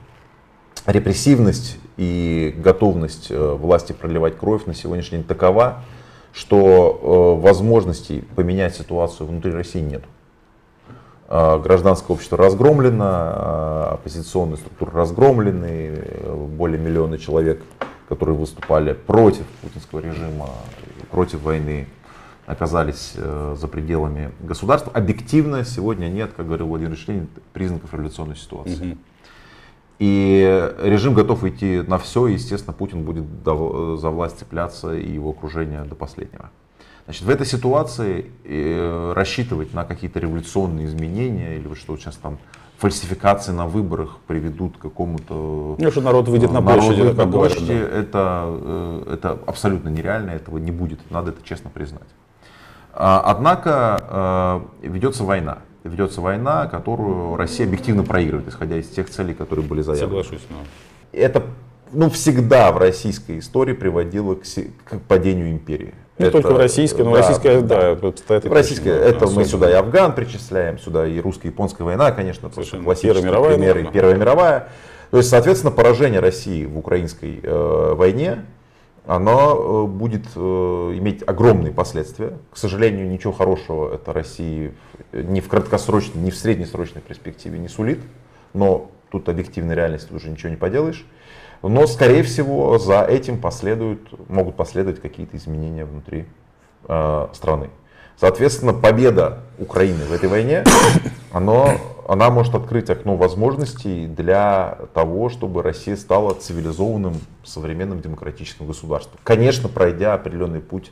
Репрессивность 0.87 1.77
и 1.97 2.55
готовность 2.57 3.31
э, 3.31 3.55
власти 3.55 3.93
проливать 3.93 4.39
кровь 4.39 4.65
на 4.65 4.75
сегодняшний 4.75 5.19
день 5.19 5.27
такова, 5.27 5.85
что 6.33 7.37
э, 7.41 7.43
возможностей 7.43 8.25
поменять 8.37 8.77
ситуацию 8.77 9.27
внутри 9.27 9.53
России 9.53 9.81
нет. 9.81 10.03
Э, 11.29 11.59
гражданское 11.59 12.13
общество 12.13 12.39
разгромлено, 12.39 13.93
оппозиционные 13.93 14.57
структуры 14.57 14.93
разгромлены, 14.93 16.05
более 16.57 16.79
миллиона 16.79 17.19
человек 17.19 17.63
которые 18.11 18.37
выступали 18.37 18.93
против 18.93 19.47
путинского 19.63 20.01
режима, 20.01 20.51
против 21.13 21.43
войны, 21.43 21.87
оказались 22.45 23.13
э, 23.15 23.55
за 23.57 23.69
пределами 23.69 24.33
государства. 24.41 24.93
Объективно 24.93 25.65
сегодня 25.65 26.09
нет, 26.09 26.33
как 26.37 26.47
говорил 26.47 26.67
Владимир 26.67 26.95
Ильич 26.95 27.07
признаков 27.53 27.95
революционной 27.95 28.35
ситуации. 28.35 28.95
Угу. 28.95 28.99
И 30.01 30.73
режим 30.79 31.13
готов 31.13 31.45
идти 31.45 31.83
на 31.87 31.99
все, 31.99 32.27
и, 32.27 32.33
естественно, 32.33 32.73
Путин 32.73 33.05
будет 33.05 33.25
за 33.45 34.11
власть 34.11 34.39
цепляться 34.39 34.95
и 34.95 35.13
его 35.13 35.31
окружение 35.31 35.83
до 35.83 35.95
последнего. 35.95 36.51
Значит, 37.05 37.25
в 37.25 37.29
этой 37.29 37.45
ситуации 37.45 38.31
э, 38.45 39.13
рассчитывать 39.15 39.75
на 39.75 39.85
какие-то 39.85 40.19
революционные 40.19 40.87
изменения 40.87 41.57
или 41.57 41.67
вот 41.69 41.77
что 41.77 41.97
сейчас 41.99 42.17
там 42.17 42.39
фальсификации 42.79 43.53
на 43.53 43.67
выборах 43.67 44.19
приведут 44.27 44.79
к 44.79 44.81
какому-то... 44.81 45.77
Ну, 45.79 45.91
что 45.91 46.01
народ 46.01 46.29
выйдет 46.29 46.51
на 46.51 46.61
народ 46.61 46.81
площади, 46.81 47.09
как 47.09 47.17
на 47.17 47.33
площади, 47.33 47.79
да. 47.79 47.99
это, 47.99 48.45
э, 48.47 49.15
это 49.15 49.39
абсолютно 49.47 49.91
нереально, 49.91 50.31
этого 50.31 50.57
не 50.57 50.71
будет, 50.71 50.99
надо 51.11 51.33
это 51.33 51.43
честно 51.45 51.69
признать. 51.69 52.09
А, 52.95 53.21
Однако 53.27 54.63
э, 54.83 54.89
ведется 54.89 55.25
война. 55.25 55.59
Ведется 55.85 56.21
война, 56.21 56.67
которую 56.67 57.37
Россия 57.37 57.67
объективно 57.67 58.03
проигрывает, 58.03 58.49
исходя 58.49 58.77
из 58.77 58.89
тех 58.89 59.09
целей, 59.09 59.35
которые 59.35 59.65
были 59.65 59.81
заявлены. 59.81 60.23
Соглашусь. 60.25 60.47
но- 60.51 60.57
Это 61.13 61.43
ну, 61.93 62.11
всегда 62.11 62.71
в 62.73 62.79
российской 62.79 63.39
истории 63.39 63.73
приводило 63.73 64.35
к, 64.35 64.43
к 64.45 65.01
падению 65.09 65.51
империи. 65.51 65.95
Не 66.19 66.27
Это- 66.27 66.33
только 66.43 66.53
в 66.53 66.59
российской, 66.59 67.01
но 67.03 67.13
да, 67.13 67.19
российская, 67.19 67.61
да, 67.63 67.97
стоит 68.17 68.45
в 68.45 68.53
российской, 68.53 68.89
это 68.91 69.21
мы 69.25 69.31
особенно. 69.31 69.45
сюда 69.47 69.71
и 69.71 69.73
Афган 69.73 70.15
причисляем, 70.15 70.79
сюда 70.79 71.07
и 71.07 71.19
русско-японская 71.19 71.85
война, 71.85 72.13
конечно, 72.13 72.51
Совершенно. 72.51 72.85
классические 72.85 73.15
Первая 73.15 73.31
мировая, 73.31 73.55
примеры, 73.55 73.75
наверное. 73.75 73.93
Первая 73.93 74.17
мировая. 74.17 74.69
То 75.11 75.17
есть, 75.17 75.31
соответственно, 75.31 75.73
поражение 75.73 76.21
России 76.21 76.67
в 76.67 76.79
украинской 76.79 77.41
э, 77.43 77.95
войне, 77.97 78.45
оно 79.11 79.87
э, 79.87 79.87
будет 79.89 80.27
э, 80.37 80.41
иметь 80.41 81.25
огромные 81.27 81.73
последствия. 81.73 82.39
К 82.53 82.57
сожалению, 82.57 83.11
ничего 83.11 83.33
хорошего 83.33 83.93
это 83.93 84.13
России 84.13 84.73
ни 85.13 85.41
в 85.41 85.49
краткосрочной, 85.49 86.23
ни 86.23 86.31
в 86.31 86.37
среднесрочной 86.37 87.03
перспективе 87.03 87.59
не 87.59 87.67
сулит. 87.67 87.99
Но 88.55 88.93
тут 89.11 89.29
объективная 89.29 89.75
реальность 89.75 90.13
уже 90.13 90.31
ничего 90.31 90.51
не 90.51 90.57
поделаешь. 90.57 91.05
Но, 91.61 91.89
скорее 91.89 92.23
всего, 92.23 92.79
за 92.79 93.03
этим 93.03 93.41
последуют, 93.41 94.29
могут 94.31 94.55
последовать 94.55 95.01
какие-то 95.01 95.37
изменения 95.39 95.85
внутри 95.85 96.27
э, 96.85 97.29
страны. 97.33 97.71
Соответственно, 98.17 98.75
победа 98.75 99.41
Украины 99.59 100.05
в 100.05 100.13
этой 100.13 100.29
войне, 100.29 100.63
оно, 101.33 101.81
она 102.11 102.29
может 102.29 102.57
открыть 102.57 102.91
окно 102.91 103.15
возможностей 103.17 104.09
для 104.09 104.79
того, 104.95 105.29
чтобы 105.29 105.63
Россия 105.63 105.95
стала 105.95 106.35
цивилизованным, 106.35 107.15
современным 107.45 108.01
демократическим 108.01 108.67
государством. 108.67 109.21
Конечно, 109.23 109.69
пройдя 109.69 110.15
определенный 110.15 110.59
путь 110.59 110.91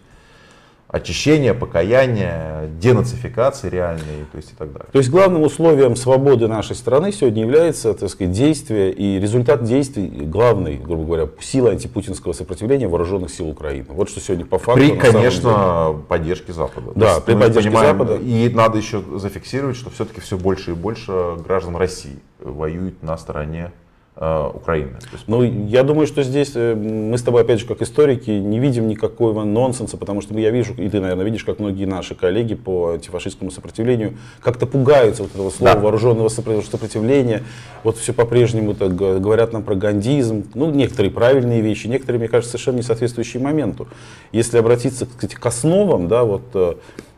очищения, 0.89 1.53
покаяния, 1.53 2.67
денацификации 2.81 3.69
реальной, 3.69 4.25
то 4.33 4.37
есть 4.37 4.53
и 4.53 4.55
так 4.55 4.73
далее. 4.73 4.89
То 4.91 4.99
есть 4.99 5.11
главным 5.11 5.43
условием 5.43 5.97
свободы 5.97 6.49
нашей 6.49 6.75
страны 6.75 7.13
сегодня 7.13 7.43
является, 7.43 7.93
так 7.93 8.09
сказать, 8.09 8.33
действие 8.33 8.93
и 8.93 9.21
результат 9.21 9.65
действий 9.65 10.09
главной, 10.09 10.79
грубо 10.79 11.05
говоря, 11.05 11.29
силы 11.41 11.73
антипутинского 11.73 12.33
сопротивления 12.33 12.89
вооруженных 12.89 13.31
сил 13.31 13.49
Украины. 13.51 13.87
Вот 13.91 14.09
что 14.09 14.21
сегодня 14.21 14.47
по 14.47 14.59
факту. 14.59 14.81
При, 14.81 14.89
самом 14.89 15.01
деле. 15.03 15.13
конечно, 15.13 16.03
поддержке 16.09 16.53
Запада. 16.55 16.93
Да, 16.95 17.15
есть 17.15 17.25
при 17.25 17.35
поддержке 17.35 17.71
Запада. 17.71 18.17
И 18.17 18.49
надо 18.49 18.79
еще 18.79 19.03
зафиксировать, 19.17 19.77
что 19.77 19.91
все-таки 19.91 20.23
все 20.23 20.39
больше 20.39 20.71
и 20.71 20.75
больше 20.75 21.37
граждан 21.45 21.77
России 21.77 22.19
воюют 22.41 23.03
на 23.03 23.19
стороне 23.19 23.73
Украины. 24.21 24.91
То 25.01 25.07
есть 25.13 25.25
Ну, 25.29 25.43
я 25.43 25.85
думаю, 25.85 26.07
что 26.09 26.23
здесь 26.25 26.53
э, 26.57 26.75
мы 26.75 27.17
с 27.17 27.23
тобой, 27.23 27.43
опять 27.43 27.61
же, 27.61 27.67
как 27.67 27.83
историки, 27.83 28.31
не 28.31 28.59
видим 28.59 28.89
никакого 28.89 29.45
нонсенса, 29.45 29.97
потому 29.97 30.21
что 30.23 30.37
я 30.39 30.51
вижу, 30.51 30.75
и 30.75 30.89
ты, 30.89 31.01
наверное, 31.01 31.25
видишь, 31.25 31.45
как 31.45 31.61
многие 31.61 31.85
наши 31.85 32.15
коллеги 32.17 32.55
по 32.55 32.95
антифашистскому 32.95 33.51
сопротивлению 33.53 34.15
как-то 34.41 34.67
пугаются 34.67 35.23
вот 35.23 35.33
этого 35.35 35.51
слова 35.51 35.75
Да. 35.75 35.81
вооруженного 35.81 36.29
сопро- 36.29 36.69
сопротивления. 36.69 37.43
Вот 37.85 37.97
все 37.97 38.13
по-прежнему 38.13 38.75
говорят 38.75 39.53
нам 39.53 39.63
про 39.63 39.77
гандизм. 39.77 40.45
Ну, 40.55 40.71
некоторые 40.71 41.13
правильные 41.13 41.61
вещи, 41.61 41.87
некоторые, 41.87 42.19
мне 42.19 42.29
кажется, 42.29 42.53
совершенно 42.53 42.77
не 42.77 42.83
соответствующие 42.83 43.41
моменту. 43.43 43.87
Если 44.33 44.59
обратиться 44.59 45.07
кстати, 45.07 45.37
к 45.37 45.47
основам, 45.47 46.09
да, 46.09 46.25
вот 46.25 46.43
э, 46.55 46.75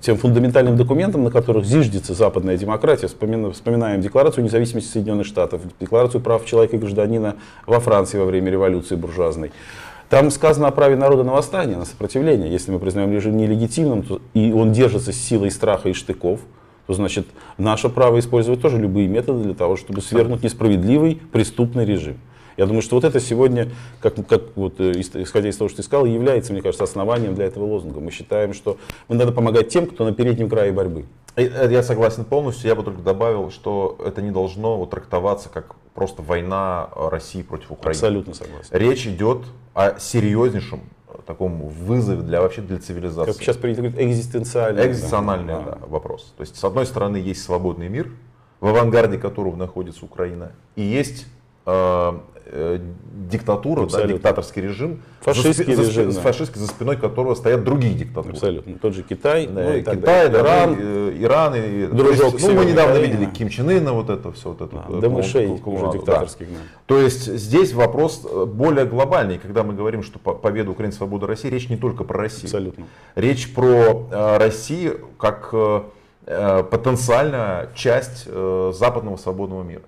тем 0.00 0.16
фундаментальным 0.16 0.76
документам, 0.76 1.24
на 1.24 1.30
которых 1.30 1.64
зиждется 1.64 2.14
западная 2.14 2.56
демократия. 2.56 3.06
Вспомина- 3.06 3.52
Вспоминаем 3.52 4.00
Декларацию 4.00 4.44
независимости 4.44 4.88
Соединенных 4.90 5.26
Штатов, 5.26 5.62
Декларацию 5.80 6.20
прав 6.20 6.44
человека 6.44 6.76
и 6.76 6.78
гражданина 6.78 7.36
во 7.66 7.80
Франции 7.80 8.18
во 8.18 8.24
время 8.24 8.50
революции 8.50 8.96
буржуазной. 8.96 9.52
Там 10.10 10.30
сказано 10.30 10.68
о 10.68 10.70
праве 10.70 10.96
народа 10.96 11.24
на 11.24 11.32
восстание, 11.32 11.76
на 11.76 11.84
сопротивление. 11.84 12.50
Если 12.50 12.70
мы 12.70 12.78
признаем 12.78 13.12
режим 13.12 13.36
нелегитимным, 13.36 14.02
то, 14.02 14.20
и 14.34 14.52
он 14.52 14.72
держится 14.72 15.12
с 15.12 15.16
силой 15.16 15.50
страха 15.50 15.88
и 15.88 15.92
штыков, 15.92 16.40
то 16.86 16.92
значит 16.92 17.26
наше 17.56 17.88
право 17.88 18.18
использовать 18.18 18.60
тоже 18.60 18.78
любые 18.78 19.08
методы 19.08 19.44
для 19.44 19.54
того, 19.54 19.76
чтобы 19.76 20.02
свергнуть 20.02 20.42
несправедливый 20.42 21.20
преступный 21.32 21.84
режим. 21.86 22.18
Я 22.56 22.66
думаю, 22.66 22.82
что 22.82 22.96
вот 22.96 23.04
это 23.04 23.20
сегодня, 23.20 23.70
как, 24.00 24.14
как 24.26 24.42
вот, 24.56 24.80
э, 24.80 24.92
ис- 24.92 25.22
исходя 25.22 25.48
из 25.48 25.56
того, 25.56 25.68
что 25.68 25.78
ты 25.78 25.82
сказал, 25.82 26.06
является, 26.06 26.52
мне 26.52 26.62
кажется, 26.62 26.84
основанием 26.84 27.34
для 27.34 27.46
этого 27.46 27.64
лозунга. 27.64 28.00
Мы 28.00 28.10
считаем, 28.10 28.54
что 28.54 28.78
мы 29.08 29.16
надо 29.16 29.32
помогать 29.32 29.68
тем, 29.68 29.86
кто 29.86 30.04
на 30.04 30.12
переднем 30.12 30.48
крае 30.48 30.72
борьбы. 30.72 31.06
И, 31.36 31.42
э, 31.42 31.68
Я 31.70 31.82
согласен 31.82 32.24
полностью. 32.24 32.68
Я 32.68 32.74
бы 32.74 32.82
только 32.82 33.02
добавил, 33.02 33.50
что 33.50 33.98
это 34.04 34.22
не 34.22 34.30
должно 34.30 34.76
вот 34.76 34.90
трактоваться 34.90 35.48
как 35.48 35.76
просто 35.94 36.22
война 36.22 36.90
э, 36.94 37.08
России 37.08 37.42
против 37.42 37.72
Украины. 37.72 37.96
Абсолютно 37.96 38.34
согласен. 38.34 38.68
Речь 38.72 39.06
идет 39.06 39.42
о 39.74 39.98
серьезнейшем 39.98 40.80
э, 41.08 41.18
таком 41.26 41.68
вызове 41.68 42.22
для 42.22 42.40
вообще 42.40 42.62
для 42.62 42.78
цивилизации. 42.78 43.32
Как 43.32 43.40
сейчас 43.40 43.56
принято 43.56 43.82
говорить, 43.82 44.00
экзистенциальный. 44.00 44.86
Экзистенциальный 44.86 45.54
да. 45.54 45.60
да, 45.60 45.78
вопрос. 45.86 46.32
То 46.36 46.42
есть, 46.42 46.56
с 46.56 46.64
одной 46.64 46.86
стороны, 46.86 47.16
есть 47.16 47.42
свободный 47.42 47.88
мир, 47.88 48.10
в 48.60 48.66
авангарде 48.68 49.18
которого 49.18 49.56
находится 49.56 50.04
Украина, 50.04 50.52
и 50.76 50.82
есть 50.82 51.26
э, 51.66 52.18
э, 52.46 52.78
диктатура, 53.30 53.86
да, 53.86 54.06
диктаторский 54.06 54.62
режим, 54.62 55.02
Фашистский 55.20 55.74
за, 55.74 55.82
спи- 55.84 55.92
за 55.94 56.00
режим, 56.02 56.14
да. 56.14 56.20
фашистский, 56.20 56.60
за 56.60 56.66
спиной 56.66 56.96
которого 56.96 57.34
стоят 57.34 57.64
другие 57.64 57.94
диктатуры. 57.94 58.34
Абсолютно. 58.34 58.74
Тот 58.78 58.94
же 58.94 59.02
Китай, 59.02 59.46
Да, 59.46 59.62
ну 59.62 59.72
и 59.74 59.80
Китай, 59.80 59.96
далее. 59.96 60.28
да, 60.30 60.40
Иран. 60.40 60.76
э, 60.78 61.16
Иран, 61.20 61.54
и, 61.54 61.86
Дружок 61.86 62.34
есть, 62.34 62.46
ну, 62.48 62.54
мы 62.54 62.64
недавно 62.66 62.94
Кореи, 62.96 63.10
видели. 63.10 63.30
Ким 63.30 63.48
Чен 63.48 63.70
Ына, 63.70 63.92
вот 63.92 64.10
это 64.10 64.30
все, 64.32 64.50
вот 64.50 64.60
это. 64.60 64.84
Да, 65.00 65.06
э, 65.06 65.10
мышей 65.10 65.46
уже 65.64 65.92
диктаторских. 65.92 66.48
да. 66.50 66.54
То 66.86 66.98
есть 66.98 67.24
здесь 67.34 67.72
вопрос 67.72 68.26
э, 68.30 68.44
более 68.44 68.84
глобальный. 68.84 69.38
Когда 69.38 69.62
мы 69.62 69.72
говорим, 69.74 70.02
что 70.02 70.18
по- 70.18 70.34
победа 70.34 70.70
Украины, 70.70 70.92
свобода 70.92 71.26
России, 71.26 71.48
речь 71.48 71.68
не 71.70 71.76
только 71.78 72.04
про 72.04 72.18
Россию. 72.18 72.44
Абсолютно. 72.44 72.84
Речь 73.14 73.54
про 73.54 74.06
э, 74.10 74.36
Россию 74.36 75.00
как 75.18 75.48
э, 75.52 75.82
э, 76.26 76.62
потенциальная 76.70 77.70
часть 77.74 78.24
э, 78.26 78.72
западного 78.74 79.16
свободного 79.16 79.62
мира. 79.62 79.82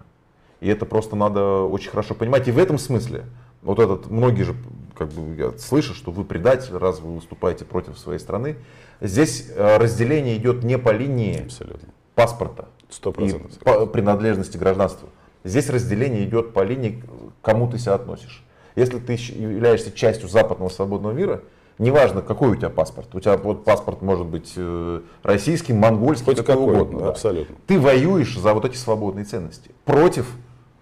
И 0.67 0.69
это 0.69 0.85
просто 0.85 1.15
надо 1.15 1.61
очень 1.63 1.91
хорошо 1.91 2.17
понимать. 2.17 2.49
И 2.49 2.51
в 2.51 2.59
этом 2.59 2.77
смысле, 2.77 3.27
вот 3.63 3.79
этот, 3.79 4.11
многие 4.11 4.43
же, 4.43 4.57
как 4.99 5.11
бы, 5.11 5.37
я 5.37 5.53
слышу, 5.59 5.95
что 5.95 6.11
вы 6.11 6.25
предатель, 6.25 6.77
раз 6.77 6.99
вы 6.99 7.15
выступаете 7.15 7.65
против 7.65 7.97
своей 7.97 8.19
страны. 8.19 8.57
Здесь 9.01 9.49
э, 9.55 9.77
разделение 9.77 10.37
идет 10.37 10.65
не 10.65 10.77
по 10.77 10.91
линии 10.91 11.45
Абсолютно. 11.45 11.89
паспорта 12.17 12.65
Сто 12.91 13.11
и 13.11 13.13
процентов. 13.13 13.57
по 13.61 13.87
принадлежности 13.87 14.57
гражданства. 14.57 15.09
Здесь 15.45 15.71
разделение 15.71 16.25
идет 16.25 16.53
по 16.53 16.65
линии, 16.65 17.01
к 17.01 17.45
кому 17.45 17.71
ты 17.71 17.79
себя 17.79 17.95
относишь. 17.95 18.43
Если 18.75 18.99
ты 18.99 19.13
являешься 19.13 19.93
частью 19.93 20.29
западного 20.29 20.69
свободного 20.69 21.13
мира, 21.13 21.43
неважно, 21.79 22.23
какой 22.23 22.49
у 22.51 22.57
тебя 22.57 22.71
паспорт. 22.71 23.15
У 23.15 23.21
тебя 23.21 23.37
вот 23.37 23.63
паспорт 23.63 24.03
может 24.03 24.27
быть 24.27 24.55
э, 24.57 25.01
российский, 25.23 25.75
монгольский, 25.75 26.25
Хоть 26.25 26.39
какой, 26.39 26.55
какой, 26.55 26.75
угодно. 26.75 26.99
да. 26.99 27.09
абсолютно. 27.11 27.55
Ты 27.69 27.79
воюешь 27.79 28.37
за 28.37 28.53
вот 28.53 28.65
эти 28.65 28.75
свободные 28.77 29.25
ценности. 29.25 29.71
Против, 29.85 30.29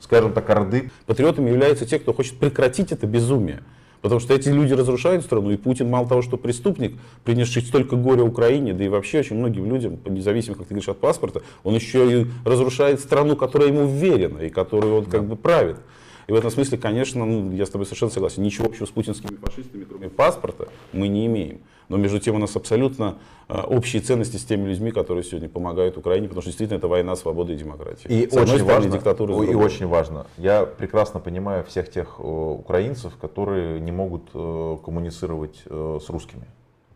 скажем 0.04 0.32
так, 0.32 0.48
Орды. 0.50 0.90
Патриотами 1.06 1.50
являются 1.50 1.86
те, 1.86 1.98
кто 1.98 2.12
хочет 2.12 2.38
прекратить 2.38 2.92
это 2.92 3.06
безумие. 3.06 3.62
Потому 4.02 4.20
что 4.20 4.34
эти 4.34 4.50
люди 4.50 4.74
разрушают 4.74 5.24
страну, 5.24 5.50
и 5.50 5.56
Путин 5.56 5.88
мало 5.88 6.06
того, 6.06 6.20
что 6.20 6.36
преступник, 6.36 6.98
принесший 7.24 7.62
столько 7.62 7.96
горя 7.96 8.22
Украине, 8.22 8.74
да 8.74 8.84
и 8.84 8.88
вообще 8.88 9.20
очень 9.20 9.36
многим 9.36 9.64
людям, 9.66 9.98
независимо, 10.04 10.56
как 10.56 10.66
ты 10.66 10.74
говоришь, 10.74 10.90
от 10.90 11.00
паспорта, 11.00 11.40
он 11.62 11.74
еще 11.74 12.20
и 12.20 12.26
разрушает 12.44 13.00
страну, 13.00 13.34
которая 13.34 13.70
ему 13.70 13.86
вверена, 13.86 14.40
и 14.40 14.50
которую 14.50 14.96
он 14.96 15.04
как 15.06 15.24
бы 15.24 15.36
правит. 15.36 15.78
И 16.26 16.32
в 16.32 16.34
этом 16.34 16.50
смысле, 16.50 16.76
конечно, 16.76 17.24
ну, 17.24 17.50
я 17.52 17.64
с 17.64 17.70
тобой 17.70 17.86
совершенно 17.86 18.12
согласен, 18.12 18.42
ничего 18.42 18.66
общего 18.66 18.84
с 18.84 18.90
путинскими 18.90 19.36
фашистами, 19.36 19.84
кроме 19.84 20.10
паспорта, 20.10 20.68
мы 20.92 21.08
не 21.08 21.24
имеем. 21.24 21.60
Но 21.88 21.96
между 21.96 22.18
тем 22.18 22.36
у 22.36 22.38
нас 22.38 22.56
абсолютно 22.56 23.18
э, 23.48 23.60
общие 23.60 24.00
ценности 24.00 24.36
с 24.36 24.44
теми 24.44 24.68
людьми, 24.68 24.90
которые 24.90 25.24
сегодня 25.24 25.48
помогают 25.48 25.96
Украине, 25.96 26.28
потому 26.28 26.42
что 26.42 26.50
действительно 26.50 26.78
это 26.78 26.88
война 26.88 27.16
свободы 27.16 27.54
и 27.54 27.56
демократии. 27.56 28.08
И 28.08 28.30
С 28.30 28.36
очень 28.36 28.64
важно, 28.64 28.90
диктатура, 28.90 29.32
с 29.32 29.42
и 29.42 29.46
другой. 29.46 29.66
очень 29.66 29.86
важно, 29.86 30.26
я 30.38 30.64
прекрасно 30.64 31.20
понимаю 31.20 31.64
всех 31.64 31.90
тех 31.90 32.16
э, 32.18 32.22
украинцев, 32.22 33.16
которые 33.20 33.80
не 33.80 33.92
могут 33.92 34.30
э, 34.34 34.76
коммуницировать 34.84 35.62
с 35.66 36.08
русскими. 36.08 36.46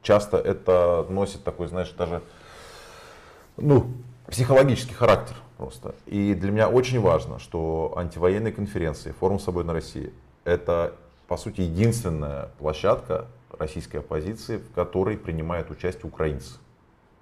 Часто 0.03 0.39
это 0.39 1.07
носит 1.11 1.45
такой, 1.45 1.67
знаешь, 1.67 1.93
даже 1.99 2.23
ну, 3.57 3.87
психологический 4.29 4.95
характер 4.95 5.37
просто. 5.57 5.95
И 6.07 6.35
для 6.35 6.51
меня 6.51 6.69
очень 6.69 7.01
важно, 7.01 7.39
что 7.39 7.93
антивоенные 7.97 8.53
конференции, 8.53 9.13
форум 9.19 9.39
«Свободной 9.41 9.75
России»— 9.75 10.13
это, 10.45 10.95
по 11.27 11.37
сути, 11.37 11.63
единственная 11.63 12.51
площадка 12.59 13.27
российской 13.51 13.99
оппозиции, 13.99 14.59
в 14.59 14.73
которой 14.75 15.17
принимают 15.17 15.71
участие 15.71 16.07
украинцы. 16.07 16.59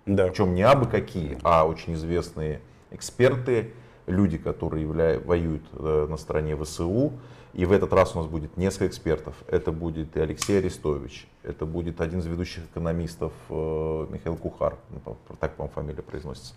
Да. 0.06 0.28
Причем 0.28 0.54
не 0.54 0.62
абы 0.62 0.86
какие, 0.86 1.38
а 1.42 1.66
очень 1.66 1.94
известные 1.94 2.60
эксперты, 2.90 3.72
люди, 4.06 4.38
которые 4.38 4.84
явля... 4.84 5.20
воюют 5.20 5.64
э, 5.72 6.06
на 6.08 6.16
стороне 6.16 6.56
ВСУ. 6.56 7.12
И 7.52 7.64
в 7.64 7.72
этот 7.72 7.92
раз 7.92 8.14
у 8.14 8.18
нас 8.18 8.28
будет 8.28 8.56
несколько 8.58 8.88
экспертов. 8.88 9.34
Это 9.46 9.72
будет 9.72 10.16
и 10.16 10.20
Алексей 10.20 10.58
Арестович, 10.58 11.26
это 11.42 11.64
будет 11.64 12.00
один 12.00 12.20
из 12.20 12.26
ведущих 12.26 12.64
экономистов 12.64 13.32
э, 13.48 14.06
Михаил 14.10 14.36
Кухар, 14.36 14.76
ну, 14.90 15.16
так, 15.40 15.54
по-моему, 15.54 15.72
фамилия 15.74 16.02
произносится. 16.02 16.54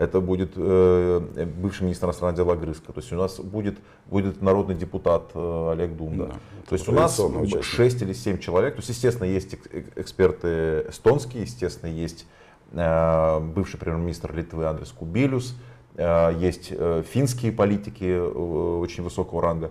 Это 0.00 0.22
будет 0.22 0.52
э, 0.56 1.46
бывший 1.58 1.82
министр 1.82 2.06
иностранных 2.06 2.34
дел 2.34 2.50
Агрызка. 2.50 2.90
То 2.90 3.00
есть 3.00 3.12
у 3.12 3.16
нас 3.16 3.38
будет, 3.38 3.76
будет 4.06 4.40
народный 4.40 4.74
депутат 4.74 5.30
э, 5.34 5.72
Олег 5.72 5.94
Думда. 5.94 6.28
Да, 6.28 6.34
То 6.70 6.74
есть 6.74 6.88
у 6.88 6.92
нас 6.92 7.20
участник. 7.20 7.62
6 7.64 8.02
или 8.02 8.12
7 8.14 8.38
человек. 8.38 8.76
То 8.76 8.78
есть, 8.78 8.88
естественно, 8.88 9.26
есть 9.26 9.58
эксперты 9.96 10.86
эстонские, 10.88 11.42
естественно, 11.42 11.90
есть 11.90 12.24
э, 12.72 13.40
бывший 13.40 13.76
премьер-министр 13.76 14.34
Литвы 14.34 14.64
Андрес 14.64 14.90
Кубилюс, 14.90 15.54
э, 15.96 16.34
есть 16.38 16.68
э, 16.70 17.02
финские 17.06 17.52
политики 17.52 18.04
э, 18.04 18.26
очень 18.26 19.04
высокого 19.04 19.42
ранга. 19.42 19.70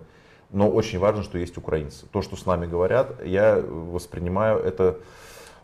Но 0.51 0.69
очень 0.69 0.99
важно, 0.99 1.23
что 1.23 1.39
есть 1.39 1.57
украинцы. 1.57 2.05
То, 2.11 2.21
что 2.21 2.35
с 2.35 2.45
нами 2.45 2.67
говорят, 2.67 3.19
я 3.25 3.59
воспринимаю 3.59 4.59
это, 4.59 4.99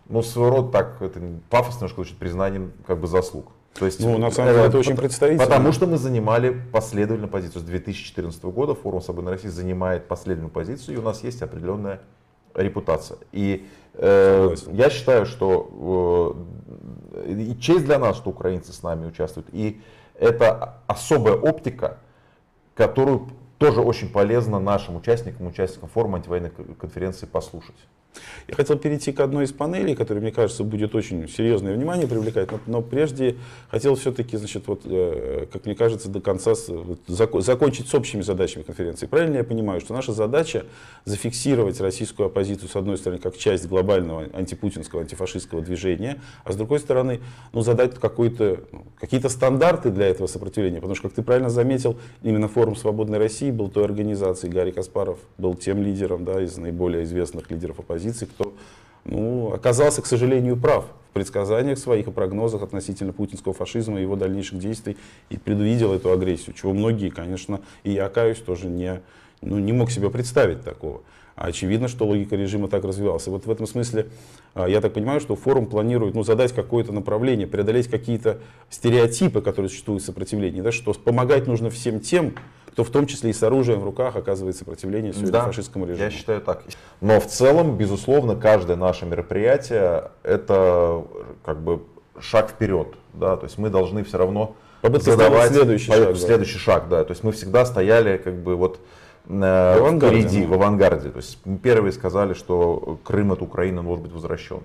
ну, 0.10 0.24
своего 0.24 0.50
рода 0.50 0.72
так, 0.72 1.04
это 1.04 1.22
пафосно 1.52 1.82
немножко 1.82 1.98
звучит, 1.98 2.18
признанием 2.18 2.72
как 2.88 3.00
бы 3.00 3.06
заслуг. 3.06 3.52
То 3.78 3.86
есть, 3.86 4.00
ну, 4.00 4.18
на 4.18 4.32
самом 4.32 4.54
деле, 4.54 4.68
это 4.68 4.78
очень 4.78 4.96
представительно. 4.96 5.44
Потому 5.44 5.74
что 5.74 5.86
мы 5.86 5.98
занимали 5.98 6.56
последовательную 6.72 7.30
позицию. 7.30 7.62
С 7.62 7.66
2014 7.66 8.42
года 8.46 8.74
форум 8.74 9.02
Свободной 9.02 9.34
России 9.34 9.50
занимает 9.50 10.08
последовательную 10.08 10.52
позицию, 10.52 10.96
и 10.96 10.98
у 10.98 11.02
нас 11.02 11.24
есть 11.24 11.42
определенная 11.42 12.00
репутация. 12.54 13.18
И 13.34 13.68
э, 13.96 14.56
я 14.72 14.90
считаю, 14.90 15.26
что 15.26 16.38
э, 17.16 17.32
и 17.32 17.60
честь 17.60 17.84
для 17.84 18.00
нас, 18.00 18.16
что 18.16 18.30
украинцы 18.30 18.72
с 18.72 18.82
нами 18.82 19.08
участвуют, 19.08 19.50
и 19.52 19.82
это 20.18 20.76
особая 20.88 21.36
оптика, 21.36 21.98
которую 22.76 23.28
тоже 23.58 23.82
очень 23.82 24.10
полезно 24.10 24.58
нашим 24.60 24.96
участникам, 24.96 25.48
участникам 25.48 25.90
форума 25.90 26.18
антивоенной 26.18 26.52
конференции 26.80 27.26
послушать. 27.26 27.76
Я 28.48 28.56
хотел 28.56 28.78
перейти 28.78 29.12
к 29.12 29.20
одной 29.20 29.46
из 29.46 29.52
панелей, 29.52 29.96
которая, 29.96 30.22
мне 30.22 30.32
кажется, 30.32 30.64
будет 30.64 30.96
очень 30.96 31.28
серьезное 31.28 31.74
внимание 31.74 32.08
привлекать, 32.08 32.52
но, 32.52 32.60
но 32.68 32.82
прежде 32.82 33.36
хотел 33.70 33.96
все-таки, 33.96 34.38
значит, 34.38 34.68
вот, 34.68 34.82
э, 34.86 35.48
как 35.52 35.66
мне 35.66 35.76
кажется, 35.76 36.10
до 36.10 36.22
конца 36.22 36.54
вот, 36.68 37.00
зак, 37.08 37.42
закончить 37.42 37.88
с 37.88 37.94
общими 37.96 38.22
задачами 38.22 38.64
конференции. 38.64 39.06
Правильно 39.06 39.38
я 39.38 39.44
понимаю, 39.44 39.82
что 39.82 39.94
наша 39.94 40.14
задача 40.14 40.66
зафиксировать 41.06 41.80
российскую 41.82 42.28
оппозицию, 42.28 42.70
с 42.70 42.76
одной 42.76 42.98
стороны, 42.98 43.20
как 43.20 43.38
часть 43.38 43.68
глобального 43.68 44.28
антипутинского, 44.34 45.02
антифашистского 45.02 45.62
движения, 45.62 46.22
а 46.44 46.52
с 46.52 46.56
другой 46.56 46.80
стороны, 46.80 47.22
ну, 47.54 47.62
задать 47.62 47.96
ну, 48.02 48.86
какие-то 49.00 49.30
стандарты 49.30 49.90
для 49.90 50.08
этого 50.08 50.28
сопротивления, 50.28 50.78
потому 50.78 50.96
что, 50.96 51.10
как 51.10 51.16
ты 51.16 51.24
правильно 51.24 51.50
заметил, 51.50 51.98
именно 52.24 52.48
форум 52.48 52.76
«Свободной 52.76 53.18
России» 53.18 53.52
был 53.52 53.70
той 53.70 53.86
организацией, 53.86 54.52
Гарри 54.52 54.72
Каспаров 54.72 55.20
был 55.38 55.56
тем 55.56 55.84
лидером 55.84 56.26
да, 56.26 56.42
из 56.42 56.58
наиболее 56.58 57.04
известных 57.04 57.50
лидеров 57.52 57.80
оппозиции, 57.80 58.05
позиций, 58.06 58.28
кто 58.28 58.54
ну, 59.06 59.54
оказался, 59.54 60.02
к 60.02 60.06
сожалению, 60.06 60.58
прав 60.58 60.86
в 61.10 61.14
предсказаниях 61.14 61.78
своих 61.78 62.08
и 62.08 62.12
прогнозах 62.12 62.62
относительно 62.62 63.14
путинского 63.14 63.54
фашизма 63.54 64.00
и 64.00 64.04
его 64.04 64.16
дальнейших 64.16 64.60
действий 64.60 64.98
и 65.30 65.38
предвидел 65.38 65.94
эту 65.94 66.12
агрессию, 66.12 66.56
чего 66.56 66.74
многие, 66.74 67.10
конечно, 67.10 67.62
и 67.84 67.92
я 67.92 68.10
каюсь, 68.10 68.40
тоже 68.40 68.68
не, 68.68 69.02
ну, 69.42 69.60
не 69.60 69.74
мог 69.74 69.92
себе 69.92 70.10
представить 70.10 70.64
такого. 70.64 71.02
А 71.36 71.48
очевидно, 71.48 71.88
что 71.88 72.06
логика 72.06 72.36
режима 72.36 72.70
так 72.70 72.86
развивалась. 72.86 73.28
И 73.28 73.30
вот 73.30 73.46
в 73.46 73.52
этом 73.52 73.68
смысле 73.68 74.08
а, 74.54 74.68
я 74.68 74.80
так 74.80 74.94
понимаю, 74.94 75.20
что 75.20 75.36
форум 75.36 75.66
планирует 75.66 76.16
ну, 76.16 76.24
задать 76.24 76.54
какое-то 76.54 76.94
направление, 76.94 77.46
преодолеть 77.46 77.90
какие-то 77.90 78.40
стереотипы, 78.70 79.42
которые 79.42 79.70
существуют 79.70 80.04
в 80.04 80.06
сопротивлении, 80.06 80.62
да, 80.62 80.72
что 80.72 80.94
помогать 80.94 81.46
нужно 81.46 81.70
всем 81.70 82.00
тем, 82.00 82.36
кто 82.68 82.84
в 82.84 82.90
том 82.90 83.06
числе 83.06 83.30
и 83.30 83.34
с 83.34 83.44
оружием 83.44 83.80
в 83.80 83.84
руках 83.84 84.16
оказывает 84.16 84.56
сопротивление 84.56 85.14
сегодня 85.14 85.32
да, 85.32 85.46
фашистскому 85.46 85.86
режиму. 85.86 86.04
Я 86.04 86.10
считаю 86.10 86.42
так. 86.42 86.64
Но 87.02 87.20
в 87.20 87.28
целом, 87.28 87.78
безусловно, 87.78 88.36
каждое 88.36 88.78
наше 88.78 89.06
мероприятие 89.06 90.12
это 90.24 91.06
как 91.44 91.62
бы 91.62 91.84
шаг 92.20 92.50
вперед. 92.50 92.96
Да? 93.14 93.38
То 93.38 93.46
есть 93.46 93.58
мы 93.58 93.70
должны 93.70 94.04
все 94.04 94.18
равно 94.18 94.56
Попытка 94.82 95.12
задавать 95.12 95.52
следующий, 95.52 95.92
шаг, 95.92 96.18
следующий 96.18 96.58
да. 96.58 96.60
шаг. 96.60 96.90
Да. 96.90 97.04
То 97.04 97.12
есть 97.12 97.24
мы 97.24 97.32
всегда 97.32 97.66
стояли 97.66 98.18
как 98.18 98.36
бы 98.42 98.56
вот 98.56 98.80
в 99.28 99.78
авангарде, 99.78 100.22
впереди, 100.22 100.46
в 100.46 100.54
авангарде. 100.54 101.10
То 101.10 101.18
есть 101.18 101.40
мы 101.46 101.58
первые 101.58 101.92
сказали, 101.92 102.34
что 102.34 103.00
Крым 103.04 103.32
от 103.32 103.42
Украины 103.42 103.82
должен 103.82 104.04
быть 104.04 104.14
возвращен. 104.14 104.62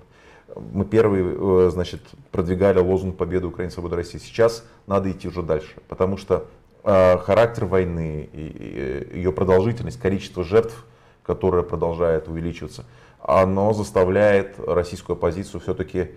Мы 0.73 0.85
первые, 0.85 1.35
э, 1.67 1.69
значит, 1.71 2.01
продвигали 2.31 2.79
лозунг 2.79 3.17
победы 3.17 3.47
Украины, 3.47 3.71
свободы 3.71 3.95
России. 3.95 4.17
Сейчас 4.17 4.65
надо 4.87 5.09
идти 5.11 5.27
уже 5.27 5.43
дальше, 5.43 5.75
потому 5.87 6.17
что 6.17 6.45
Э, 6.83 7.17
характер 7.19 7.65
войны, 7.65 8.29
ее 8.33 9.31
продолжительность, 9.31 9.99
количество 9.99 10.43
жертв, 10.43 10.85
которое 11.23 11.63
продолжает 11.63 12.27
увеличиваться, 12.27 12.85
оно 13.21 13.73
заставляет 13.73 14.55
российскую 14.59 15.15
оппозицию 15.15 15.61
все-таки 15.61 16.11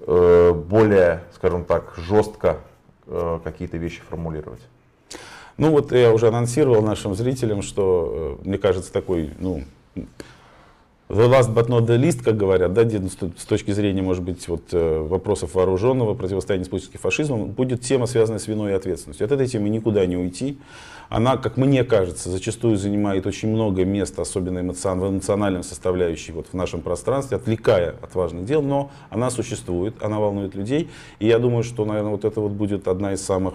э, 0.00 0.52
более, 0.52 1.22
скажем 1.34 1.64
так, 1.64 1.94
жестко 1.96 2.58
э, 3.06 3.38
какие-то 3.44 3.76
вещи 3.76 4.00
формулировать. 4.00 4.60
Ну 5.56 5.70
вот 5.70 5.92
я 5.92 6.12
уже 6.12 6.28
анонсировал 6.28 6.82
нашим 6.82 7.14
зрителям, 7.14 7.62
что, 7.62 8.38
мне 8.44 8.58
кажется, 8.58 8.92
такой, 8.92 9.30
ну, 9.38 9.64
The 11.10 11.28
last 11.28 11.52
but 11.52 11.66
not 11.66 11.86
the 11.86 11.98
least, 11.98 12.22
как 12.22 12.36
говорят, 12.36 12.72
да, 12.72 12.88
с 12.88 13.44
точки 13.44 13.72
зрения, 13.72 14.00
может 14.00 14.22
быть, 14.22 14.46
вот, 14.46 14.62
э, 14.70 15.00
вопросов 15.00 15.56
вооруженного 15.56 16.14
противостояния 16.14 16.64
с 16.64 16.68
путинским 16.68 17.00
фашизмом, 17.00 17.46
будет 17.46 17.80
тема, 17.80 18.06
связанная 18.06 18.38
с 18.38 18.46
виной 18.46 18.70
и 18.70 18.74
ответственностью. 18.74 19.24
От 19.24 19.32
этой 19.32 19.48
темы 19.48 19.70
никуда 19.70 20.06
не 20.06 20.16
уйти. 20.16 20.56
Она, 21.08 21.36
как 21.36 21.56
мне 21.56 21.82
кажется, 21.82 22.30
зачастую 22.30 22.76
занимает 22.76 23.26
очень 23.26 23.48
много 23.48 23.84
места, 23.84 24.22
особенно 24.22 24.60
эмоцион, 24.60 25.00
в 25.00 25.10
эмоциональном 25.10 25.64
составляющей 25.64 26.30
вот, 26.30 26.46
в 26.46 26.54
нашем 26.54 26.80
пространстве, 26.80 27.38
отвлекая 27.38 27.96
от 28.00 28.14
важных 28.14 28.44
дел, 28.44 28.62
но 28.62 28.92
она 29.08 29.30
существует, 29.30 30.00
она 30.00 30.20
волнует 30.20 30.54
людей. 30.54 30.90
И 31.18 31.26
я 31.26 31.40
думаю, 31.40 31.64
что, 31.64 31.84
наверное, 31.84 32.12
вот 32.12 32.24
это 32.24 32.40
вот 32.40 32.52
будет 32.52 32.86
одна 32.86 33.14
из 33.14 33.20
самых 33.20 33.54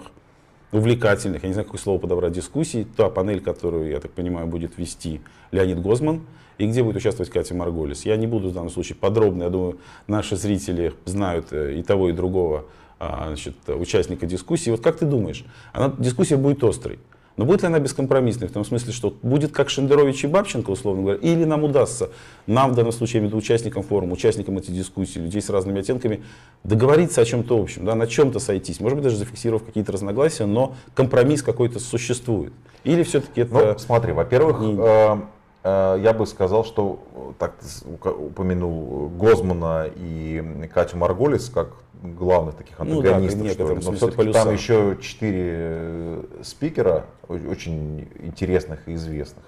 увлекательных, 0.72 1.42
я 1.42 1.48
не 1.48 1.52
знаю, 1.52 1.66
какое 1.66 1.80
слово 1.80 1.98
подобрать, 1.98 2.32
дискуссий. 2.32 2.86
Та 2.96 3.08
панель, 3.08 3.40
которую, 3.40 3.90
я 3.90 4.00
так 4.00 4.12
понимаю, 4.12 4.46
будет 4.46 4.78
вести 4.78 5.20
Леонид 5.52 5.80
Гозман, 5.80 6.22
и 6.58 6.66
где 6.66 6.82
будет 6.82 6.96
участвовать 6.96 7.30
Катя 7.30 7.54
Марголис. 7.54 8.04
Я 8.04 8.16
не 8.16 8.26
буду 8.26 8.48
в 8.48 8.52
данном 8.52 8.70
случае 8.70 8.96
подробно, 8.96 9.44
я 9.44 9.50
думаю, 9.50 9.78
наши 10.06 10.36
зрители 10.36 10.94
знают 11.04 11.52
э, 11.52 11.78
и 11.78 11.82
того, 11.82 12.08
и 12.08 12.12
другого 12.12 12.64
а, 12.98 13.26
значит, 13.28 13.56
участника 13.68 14.26
дискуссии. 14.26 14.70
Вот 14.70 14.80
как 14.80 14.96
ты 14.96 15.04
думаешь, 15.04 15.44
она, 15.72 15.94
дискуссия 15.98 16.36
будет 16.36 16.64
острой? 16.64 16.98
Но 17.36 17.44
будет 17.44 17.62
ли 17.62 17.68
она 17.68 17.78
бескомпромиссной, 17.78 18.48
в 18.48 18.52
том 18.52 18.64
смысле, 18.64 18.92
что 18.92 19.14
будет 19.22 19.52
как 19.52 19.68
Шендерович 19.68 20.24
и 20.24 20.26
Бабченко, 20.26 20.70
условно 20.70 21.02
говоря, 21.02 21.18
или 21.20 21.44
нам 21.44 21.64
удастся, 21.64 22.10
нам 22.46 22.72
в 22.72 22.74
данном 22.74 22.92
случае, 22.92 23.20
я 23.20 23.26
имею 23.26 23.36
участникам 23.36 23.82
форума, 23.82 24.14
участникам 24.14 24.56
этой 24.56 24.74
дискуссии, 24.74 25.18
людей 25.18 25.42
с 25.42 25.50
разными 25.50 25.80
оттенками, 25.80 26.22
договориться 26.64 27.20
о 27.20 27.24
чем-то 27.24 27.60
общем, 27.60 27.84
да, 27.84 27.94
на 27.94 28.06
чем-то 28.06 28.38
сойтись, 28.38 28.80
может 28.80 28.96
быть, 28.96 29.04
даже 29.04 29.16
зафиксировав 29.16 29.64
какие-то 29.64 29.92
разногласия, 29.92 30.46
но 30.46 30.74
компромисс 30.94 31.42
какой-то 31.42 31.78
существует. 31.78 32.52
Или 32.84 33.02
все-таки 33.02 33.42
это... 33.42 33.54
Ну, 33.54 33.78
смотри, 33.78 34.12
во-первых, 34.12 34.60
не... 34.60 34.76
э, 34.78 35.16
э, 35.64 36.00
я 36.02 36.12
бы 36.14 36.26
сказал, 36.26 36.64
что, 36.64 37.00
так 37.38 37.56
ты 37.56 38.08
упомянул 38.08 39.08
Гозмана 39.10 39.90
и 39.94 40.68
Катю 40.72 40.96
Марголис, 40.96 41.50
как 41.50 41.74
главных 42.02 42.56
таких 42.56 42.78
антагонистов. 42.80 43.38
Ну, 43.38 43.44
да, 43.44 43.52
что 43.52 43.68
ли. 43.68 43.84
Но 43.84 43.92
все-таки 43.92 44.32
там 44.32 44.52
еще 44.52 44.98
четыре 45.00 45.42
э, 45.42 46.24
спикера, 46.42 47.06
очень 47.28 48.08
интересных 48.20 48.88
и 48.88 48.94
известных. 48.94 49.44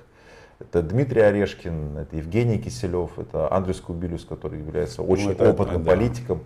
Это 0.60 0.82
Дмитрий 0.82 1.20
Орешкин, 1.20 1.98
это 1.98 2.16
Евгений 2.16 2.58
Киселев, 2.58 3.18
это 3.18 3.52
Андрей 3.52 3.74
Скубилюс, 3.74 4.24
который 4.24 4.58
является 4.58 5.02
очень 5.02 5.26
ну, 5.26 5.32
это, 5.32 5.50
опытным 5.50 5.84
да. 5.84 5.92
политиком, 5.92 6.40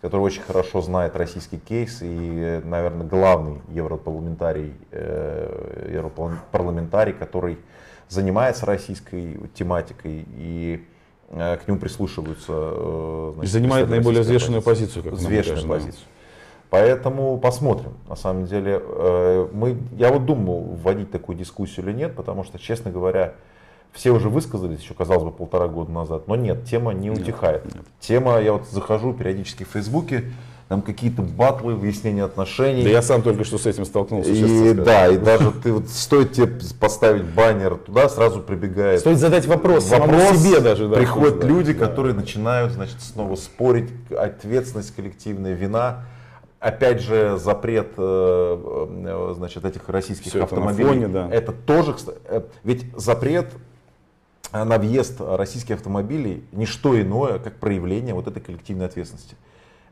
который 0.00 0.22
очень 0.22 0.42
хорошо 0.42 0.80
знает 0.82 1.14
российский 1.14 1.58
кейс 1.58 2.02
и, 2.02 2.60
наверное, 2.64 3.06
главный 3.06 3.60
европарламентарий, 3.68 4.74
э, 4.90 5.90
европарламентарий, 5.92 7.12
который 7.12 7.58
занимается 8.08 8.66
российской 8.66 9.38
тематикой 9.54 10.26
и 10.28 10.84
к 11.32 11.60
нему 11.66 11.78
прислушиваются. 11.78 12.52
Э, 12.52 13.32
значит, 13.34 13.52
занимает 13.52 13.88
наиболее 13.88 14.22
взвешенную 14.22 14.62
позицию, 14.62 15.02
как 15.02 15.14
взвешенную 15.14 15.66
позицию. 15.66 16.04
Поэтому 16.70 17.38
посмотрим. 17.38 17.94
На 18.08 18.16
самом 18.16 18.46
деле, 18.46 18.80
э, 18.82 19.48
мы, 19.52 19.76
я 19.92 20.10
вот 20.10 20.24
думал, 20.24 20.60
вводить 20.82 21.10
такую 21.10 21.36
дискуссию 21.36 21.86
или 21.86 21.94
нет, 21.94 22.14
потому 22.14 22.44
что, 22.44 22.58
честно 22.58 22.90
говоря, 22.90 23.34
все 23.92 24.10
уже 24.10 24.30
высказались, 24.30 24.80
еще, 24.80 24.94
казалось 24.94 25.24
бы, 25.24 25.32
полтора 25.32 25.68
года 25.68 25.92
назад, 25.92 26.28
но 26.28 26.36
нет, 26.36 26.64
тема 26.64 26.92
не 26.92 27.10
утихает. 27.10 27.64
Нет, 27.66 27.74
нет. 27.74 27.84
Тема, 28.00 28.40
я 28.40 28.54
вот 28.54 28.66
захожу 28.68 29.12
периодически 29.12 29.64
в 29.64 29.68
Фейсбуке, 29.68 30.24
там 30.72 30.80
какие-то 30.80 31.20
батлы, 31.20 31.74
выяснение 31.74 32.24
отношений. 32.24 32.82
Да 32.82 32.88
я 32.88 33.02
сам 33.02 33.20
только 33.20 33.44
что 33.44 33.58
с 33.58 33.66
этим 33.66 33.84
столкнулся. 33.84 34.30
И, 34.30 34.72
да, 34.72 35.06
и 35.08 35.18
даже 35.18 35.52
ты 35.52 35.70
вот 35.70 35.86
стоит 35.90 36.32
тебе 36.32 36.46
поставить 36.80 37.24
баннер 37.24 37.76
туда, 37.76 38.08
сразу 38.08 38.40
прибегает. 38.40 39.00
Стоит 39.00 39.18
задать 39.18 39.44
вопрос, 39.44 39.90
вопрос 39.90 40.38
себе 40.38 40.60
даже. 40.60 40.88
Да, 40.88 40.96
приходят 40.96 41.44
люди, 41.44 41.74
да. 41.74 41.86
которые 41.86 42.14
начинают, 42.14 42.72
значит, 42.72 43.02
снова 43.02 43.36
спорить, 43.36 43.90
ответственность 44.18 44.96
коллективная, 44.96 45.52
вина. 45.52 46.06
опять 46.58 47.02
же, 47.02 47.36
запрет 47.36 47.88
э, 47.98 48.88
э, 49.08 49.34
значит, 49.36 49.66
этих 49.66 49.86
российских 49.90 50.28
это 50.28 50.38
на 50.38 50.44
автомобилей. 50.44 50.88
фоне, 50.88 51.08
да. 51.08 51.28
Это 51.30 51.52
тоже, 51.52 51.94
э, 52.24 52.40
ведь 52.64 52.86
запрет 52.96 53.48
на 54.54 54.78
въезд 54.78 55.20
российских 55.20 55.74
автомобилей 55.74 56.44
не 56.50 56.64
что 56.64 56.98
иное, 56.98 57.38
как 57.40 57.56
проявление 57.56 58.14
вот 58.14 58.26
этой 58.26 58.40
коллективной 58.40 58.86
ответственности. 58.86 59.36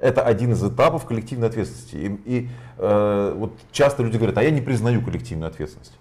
Это 0.00 0.22
один 0.22 0.52
из 0.52 0.64
этапов 0.64 1.04
коллективной 1.04 1.48
ответственности. 1.48 1.96
И, 1.96 2.38
и, 2.38 2.48
э, 2.78 3.34
вот 3.36 3.52
часто 3.70 4.02
люди 4.02 4.16
говорят, 4.16 4.38
а 4.38 4.42
я 4.42 4.50
не 4.50 4.62
признаю 4.62 5.02
коллективную 5.02 5.48
ответственность. 5.48 5.92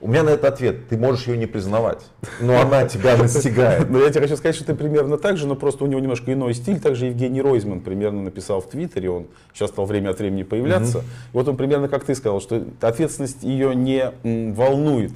У 0.00 0.08
меня 0.08 0.24
на 0.24 0.30
это 0.30 0.48
ответ, 0.48 0.88
ты 0.88 0.96
можешь 0.98 1.28
ее 1.28 1.36
не 1.38 1.46
признавать, 1.46 2.02
но 2.40 2.60
она 2.60 2.88
тебя 2.88 3.16
настигает. 3.16 3.88
Но 3.90 4.00
я 4.00 4.10
тебе 4.10 4.22
хочу 4.22 4.36
сказать, 4.36 4.56
что 4.56 4.64
ты 4.64 4.74
примерно 4.74 5.16
так 5.16 5.36
же, 5.36 5.46
но 5.46 5.54
просто 5.54 5.84
у 5.84 5.86
него 5.86 6.00
немножко 6.00 6.32
иной 6.32 6.54
стиль. 6.54 6.80
Также 6.80 7.06
Евгений 7.06 7.40
Ройзман 7.40 7.80
примерно 7.82 8.20
написал 8.20 8.60
в 8.60 8.68
Твиттере, 8.68 9.10
он 9.10 9.28
сейчас 9.54 9.70
стал 9.70 9.86
время 9.86 10.10
от 10.10 10.18
времени 10.18 10.42
появляться. 10.42 10.98
И 10.98 11.02
Вот 11.32 11.46
он 11.46 11.56
примерно 11.56 11.86
как 11.86 12.02
ты 12.02 12.16
сказал, 12.16 12.40
что 12.40 12.64
ответственность 12.80 13.44
ее 13.44 13.76
не 13.76 14.10
волнует. 14.24 15.12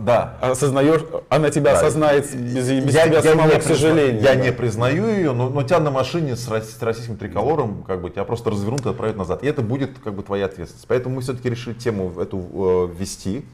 Да. 0.00 0.38
Осознаешь, 0.40 1.02
она 1.28 1.50
тебя 1.50 1.72
Да. 1.72 1.78
осознает 1.78 2.34
без, 2.34 2.68
без 2.68 2.94
тебя 2.94 3.22
самого, 3.22 3.52
не 3.52 3.60
к 3.60 3.62
сожалению. 3.62 4.22
Я 4.22 4.34
да. 4.34 4.36
не 4.36 4.52
признаю 4.52 5.06
ее, 5.08 5.32
но, 5.32 5.48
но 5.50 5.62
тебя 5.62 5.80
на 5.80 5.90
машине 5.90 6.34
с, 6.36 6.48
с 6.48 6.82
российским 6.82 7.16
триколором, 7.16 7.82
как 7.82 8.00
бы 8.00 8.10
тебя 8.10 8.24
просто 8.24 8.50
развернут 8.50 8.86
и 8.86 8.88
отправят 8.88 9.16
назад. 9.16 9.42
И 9.42 9.46
это 9.46 9.62
будет 9.62 9.98
как 10.02 10.14
бы 10.14 10.22
твоя 10.22 10.46
ответственность. 10.46 10.86
Поэтому 10.88 11.16
мы 11.16 11.22
все-таки 11.22 11.50
решили 11.50 11.74
тему 11.74 12.12
эту 12.18 12.38
э, 12.38 12.88
ввести. 12.98 13.44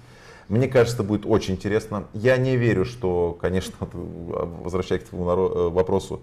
Мне 0.49 0.69
кажется, 0.69 0.97
это 0.97 1.03
будет 1.03 1.27
очень 1.27 1.55
интересно. 1.55 2.05
Я 2.13 2.37
не 2.37 2.57
верю, 2.57 2.85
что, 2.85 3.37
конечно, 3.41 3.75
возвращаясь 3.93 5.03
к 5.03 5.09
твоему 5.09 5.29
э, 5.29 5.69
вопросу, 5.71 6.23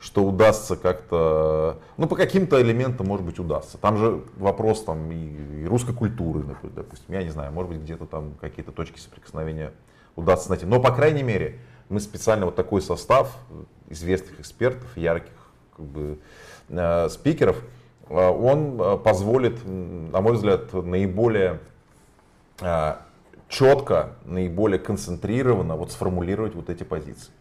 что 0.00 0.24
удастся 0.24 0.76
как-то, 0.76 1.78
ну, 1.96 2.06
по 2.06 2.14
каким-то 2.14 2.60
элементам, 2.62 3.08
может 3.08 3.26
быть, 3.26 3.38
удастся. 3.38 3.78
Там 3.78 3.96
же 3.96 4.22
вопрос 4.36 4.84
там 4.84 5.10
и, 5.10 5.62
и 5.62 5.66
русской 5.66 5.92
культуры, 5.92 6.44
допустим, 6.62 7.14
я 7.14 7.24
не 7.24 7.30
знаю, 7.30 7.52
может 7.52 7.72
быть, 7.72 7.80
где-то 7.80 8.06
там 8.06 8.34
какие-то 8.40 8.70
точки 8.70 9.00
соприкосновения 9.00 9.72
удастся 10.14 10.50
найти. 10.50 10.66
Но, 10.66 10.80
по 10.80 10.92
крайней 10.92 11.22
мере, 11.22 11.58
мы 11.88 12.00
специально 12.00 12.46
вот 12.46 12.54
такой 12.54 12.80
состав 12.80 13.36
известных 13.88 14.40
экспертов, 14.40 14.86
ярких 14.96 15.32
как 15.76 15.86
бы, 15.86 16.18
э, 16.68 17.08
спикеров, 17.08 17.56
э, 18.08 18.14
он 18.14 18.80
э, 18.80 18.98
позволит, 18.98 19.64
на 19.64 20.20
мой 20.20 20.34
взгляд, 20.34 20.72
наиболее 20.72 21.60
э, 22.60 22.94
четко, 23.48 24.14
наиболее 24.24 24.78
концентрированно 24.78 25.76
вот 25.76 25.90
сформулировать 25.90 26.54
вот 26.54 26.70
эти 26.70 26.84
позиции. 26.84 27.32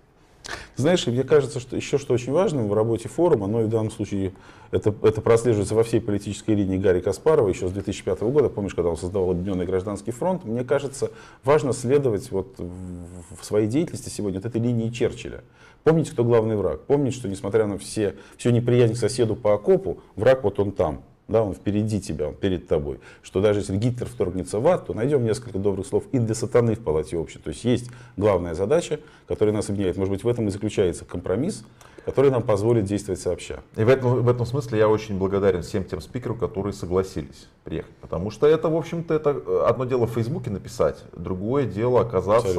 Знаешь, 0.75 1.07
мне 1.07 1.23
кажется, 1.23 1.59
что 1.59 1.75
еще 1.75 1.97
что 1.97 2.13
очень 2.13 2.31
важно 2.31 2.63
в 2.63 2.73
работе 2.73 3.09
форума, 3.09 3.47
но 3.47 3.61
и 3.61 3.65
в 3.65 3.69
данном 3.69 3.91
случае 3.91 4.33
это, 4.71 4.93
это 5.01 5.21
прослеживается 5.21 5.75
во 5.75 5.83
всей 5.83 5.99
политической 5.99 6.51
линии 6.51 6.77
Гарри 6.77 7.01
Каспарова 7.01 7.49
еще 7.49 7.67
с 7.67 7.71
2005 7.71 8.21
года, 8.21 8.49
помнишь, 8.49 8.75
когда 8.75 8.89
он 8.89 8.97
создавал 8.97 9.31
Объединенный 9.31 9.65
гражданский 9.65 10.11
фронт, 10.11 10.45
мне 10.45 10.63
кажется, 10.63 11.11
важно 11.43 11.73
следовать 11.73 12.31
вот 12.31 12.55
в, 12.59 13.43
своей 13.43 13.67
деятельности 13.67 14.09
сегодня 14.09 14.39
вот 14.39 14.45
этой 14.45 14.61
линии 14.61 14.89
Черчилля. 14.89 15.43
Помните, 15.83 16.11
кто 16.11 16.23
главный 16.23 16.55
враг? 16.55 16.81
Помните, 16.85 17.17
что 17.17 17.27
несмотря 17.27 17.65
на 17.65 17.77
все, 17.77 18.15
всю 18.37 18.51
неприязнь 18.51 18.93
к 18.93 18.97
соседу 18.97 19.35
по 19.35 19.53
окопу, 19.53 19.99
враг 20.15 20.43
вот 20.43 20.59
он 20.59 20.71
там, 20.71 21.03
да, 21.27 21.43
он 21.43 21.53
впереди 21.53 21.99
тебя, 22.01 22.29
он 22.29 22.35
перед 22.35 22.67
тобой. 22.67 22.99
Что 23.21 23.41
даже 23.41 23.59
если 23.59 23.75
Гитлер 23.75 24.07
вторгнется 24.07 24.59
в 24.59 24.67
ад, 24.67 24.85
то 24.87 24.93
найдем 24.93 25.23
несколько 25.23 25.59
добрых 25.59 25.85
слов 25.85 26.05
и 26.11 26.19
для 26.19 26.33
сатаны 26.35 26.75
в 26.75 26.79
палате 26.79 27.17
общей. 27.17 27.39
То 27.39 27.49
есть 27.49 27.63
есть 27.65 27.89
главная 28.15 28.53
задача, 28.53 28.99
которая 29.27 29.53
нас 29.53 29.69
объединяет. 29.69 29.97
Может 29.97 30.13
быть, 30.13 30.23
в 30.23 30.27
этом 30.27 30.47
и 30.47 30.51
заключается 30.51 31.03
компромисс, 31.05 31.65
который 32.05 32.31
нам 32.31 32.41
позволит 32.43 32.85
действовать 32.85 33.19
сообща. 33.19 33.59
И 33.75 33.83
в 33.83 33.89
этом, 33.89 34.23
в 34.23 34.29
этом 34.29 34.45
смысле 34.45 34.79
я 34.79 34.87
очень 34.87 35.17
благодарен 35.17 35.61
всем 35.63 35.83
тем 35.83 35.99
спикерам, 35.99 36.37
которые 36.37 36.71
согласились 36.71 37.49
приехать. 37.65 37.93
Потому 37.97 38.31
что 38.31 38.47
это, 38.47 38.69
в 38.69 38.77
общем-то, 38.77 39.13
это 39.13 39.31
э, 39.45 39.65
одно 39.67 39.83
дело 39.83 40.07
в 40.07 40.11
Фейсбуке 40.11 40.49
написать, 40.49 41.03
другое 41.13 41.65
дело 41.65 41.99
оказаться 42.01 42.49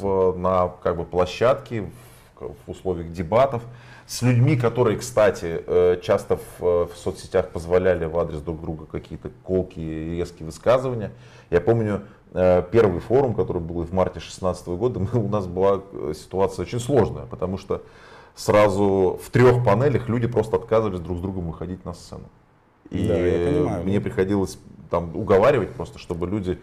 в- 0.00 0.38
на 0.38 0.68
как 0.82 0.96
бы, 0.96 1.04
площадке, 1.04 1.90
в, 2.40 2.54
в 2.66 2.70
условиях 2.70 3.12
дебатов, 3.12 3.62
с 4.06 4.22
людьми, 4.22 4.56
которые, 4.56 4.98
кстати, 4.98 5.62
э, 5.66 5.98
часто 6.02 6.36
в, 6.36 6.42
э, 6.64 6.86
в 6.92 6.96
соцсетях 6.96 7.48
позволяли 7.48 8.04
в 8.04 8.16
адрес 8.18 8.40
друг 8.40 8.60
друга 8.60 8.86
какие-то 8.86 9.30
колкие 9.42 10.14
и 10.14 10.16
резкие 10.18 10.46
высказывания. 10.46 11.10
Я 11.50 11.60
помню 11.60 12.02
э, 12.32 12.62
первый 12.70 13.00
форум, 13.00 13.34
который 13.34 13.62
был 13.62 13.82
в 13.82 13.92
марте 13.92 14.14
2016 14.20 14.68
года, 14.68 15.00
мы- 15.12 15.20
у 15.20 15.28
нас 15.28 15.46
была 15.46 15.82
ситуация 16.14 16.64
очень 16.64 16.80
сложная, 16.80 17.24
потому 17.26 17.58
что 17.58 17.82
сразу 18.34 19.18
в 19.22 19.30
трех 19.30 19.64
панелях 19.64 20.08
люди 20.08 20.26
просто 20.26 20.56
отказывались 20.56 21.00
друг 21.00 21.18
с 21.18 21.20
другом 21.20 21.46
выходить 21.48 21.84
на 21.84 21.94
сцену. 21.94 22.24
И 22.90 23.08
Да, 23.08 23.16
я 23.16 23.46
понимаю. 23.50 23.84
мне 23.84 24.00
приходилось 24.00 24.58
там 24.90 25.16
уговаривать 25.16 25.70
просто, 25.72 25.98
чтобы 25.98 26.26
люди 26.28 26.58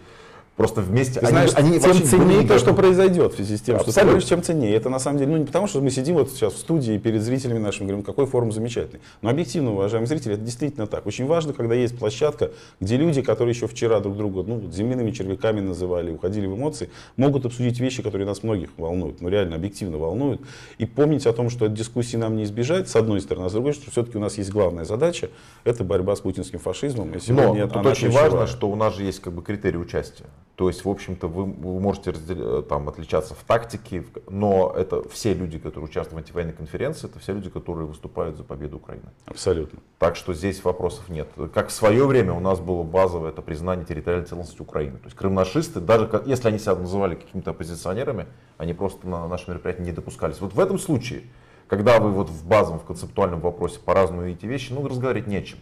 просто 0.56 0.82
вместе... 0.82 1.20
Ты 1.20 1.28
знаешь, 1.28 1.51
тем 1.51 1.72
вообще 1.72 1.93
были 1.93 2.04
ценнее 2.04 2.41
не 2.41 2.47
то, 2.47 2.60
что 2.60 2.74
произойдет 2.74 3.34
в 3.34 3.36
связи 3.36 3.58
с 3.58 3.62
тем, 3.62 3.76
что 3.76 3.86
ты 3.86 3.89
Абсолютно. 3.91 4.12
говоришь, 4.12 4.30
чем 4.30 4.43
ценнее. 4.43 4.76
Это 4.76 4.89
на 4.89 4.99
самом 4.99 5.18
деле, 5.20 5.32
ну 5.32 5.38
не 5.38 5.45
потому, 5.45 5.68
что 5.68 5.82
мы 5.82 5.89
сидим 5.89 6.16
вот 6.16 6.32
сейчас 6.32 6.54
в 6.54 6.58
студии 6.58 6.97
перед 6.97 7.22
зрителями 7.22 7.60
нашими, 7.60 7.88
говорим, 7.88 8.04
какой 8.04 8.26
форум 8.26 8.51
замечательный. 8.51 9.01
Но 9.22 9.30
объективно, 9.30 9.72
уважаемые 9.74 10.08
зрители, 10.08 10.34
это 10.34 10.43
действительно 10.43 10.88
так. 10.88 11.06
Очень 11.06 11.26
важно, 11.26 11.54
когда 11.54 11.76
есть 11.76 11.97
площадка, 11.97 12.51
где 12.80 12.97
люди, 12.97 13.22
которые 13.22 13.54
еще 13.54 13.68
вчера 13.68 13.99
друг 13.99 14.18
друга 14.18 14.43
ну, 14.43 14.70
земляными 14.72 15.12
червяками 15.12 15.60
называли, 15.62 16.12
уходили 16.12 16.45
в 16.45 16.56
эмоции, 16.56 16.89
могут 17.18 17.45
обсудить 17.45 17.80
вещи, 17.80 18.04
которые 18.04 18.28
нас 18.28 18.43
многих 18.43 18.70
волнуют, 18.78 19.22
ну 19.22 19.30
реально 19.30 19.56
объективно 19.56 19.97
волнуют. 19.97 20.41
И 20.78 20.86
помнить 20.86 21.26
о 21.26 21.34
том, 21.34 21.49
что 21.49 21.66
от 21.66 21.74
дискуссии 21.74 22.18
нам 22.18 22.36
не 22.36 22.43
избежать, 22.43 22.89
с 22.89 22.95
одной 22.95 23.22
стороны, 23.22 23.45
а 23.45 23.49
с 23.49 23.54
другой, 23.54 23.74
что 23.74 23.89
все-таки 23.89 24.18
у 24.18 24.22
нас 24.22 24.38
есть 24.38 24.51
главная 24.51 24.86
задача, 24.86 25.30
это 25.64 25.84
борьба 25.84 26.16
с 26.16 26.22
путинским 26.22 26.60
фашизмом. 26.60 27.10
И 27.10 27.14
Но 27.14 27.20
сегодня 27.20 27.68
тут 27.68 27.78
она 27.78 27.91
очень 27.91 28.08
ключевая. 28.08 28.30
важно, 28.30 28.47
что 28.47 28.70
у 28.70 28.76
нас 28.76 28.95
же 28.95 29.04
есть 29.04 29.22
как 29.22 29.34
бы 29.34 29.41
критерий 29.41 29.78
участия. 29.78 30.26
То 30.56 30.68
есть, 30.68 30.86
в 30.86 30.89
общем-то, 30.89 31.28
вы, 31.28 31.45
вы 31.45 31.80
можете 31.80 32.12
раздел- 32.12 32.60
э, 32.60 32.62
там, 32.62 32.88
отличаться 32.88 33.34
в 33.34 33.43
тактике, 33.43 34.06
но 34.30 34.72
это 34.78 35.08
все 35.10 35.34
люди, 35.34 35.58
которые 35.58 35.86
участвуют 35.86 36.14
в 36.14 36.28
антивоенной 36.28 36.54
конференции, 36.54 37.10
это 37.10 37.18
все 37.18 37.34
люди, 37.34 37.49
которые 37.49 37.88
выступают 37.88 38.38
за 38.38 38.43
победу 38.43 38.78
Украины. 38.78 39.06
Абсолютно. 39.26 39.80
Так 39.97 40.16
что 40.16 40.36
здесь 40.36 40.64
вопросов 40.64 41.10
нет. 41.10 41.28
Как 41.56 41.70
в 41.70 41.72
свое 41.72 42.06
время 42.06 42.34
у 42.34 42.39
нас 42.39 42.60
было 42.60 42.84
базовое 42.84 43.32
это 43.32 43.41
признание 43.41 43.84
территориальной 43.84 44.28
целостности 44.28 44.62
Украины. 44.62 44.99
То 44.99 45.06
есть 45.06 45.18
крымнашисты, 45.18 45.80
даже 45.80 46.08
если 46.28 46.49
они 46.49 46.60
себя 46.60 46.76
называли 46.76 47.16
какими-то 47.16 47.51
оппозиционерами, 47.51 48.28
они 48.60 48.74
просто 48.76 49.08
на 49.08 49.28
наши 49.28 49.49
мероприятия 49.49 49.82
не 49.82 49.91
допускались. 49.91 50.39
Вот 50.39 50.54
в 50.54 50.60
этом 50.60 50.78
случае, 50.78 51.24
когда 51.68 51.99
вы 51.99 52.12
вот 52.12 52.30
в 52.30 52.45
базовом, 52.45 52.80
в 52.80 52.84
концептуальном 52.84 53.39
вопросе 53.39 53.80
по-разному 53.80 54.22
видите 54.22 54.45
вещи, 54.45 54.72
ну 54.72 54.88
разговаривать 54.88 55.28
нечем. 55.28 55.58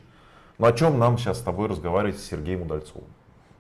Но 0.57 0.67
о 0.67 0.73
чем 0.73 0.99
нам 0.99 1.17
сейчас 1.17 1.39
с 1.39 1.41
тобой 1.41 1.69
разговаривать 1.69 2.19
с 2.19 2.25
Сергеем 2.25 2.63
Удальцовым? 2.63 3.07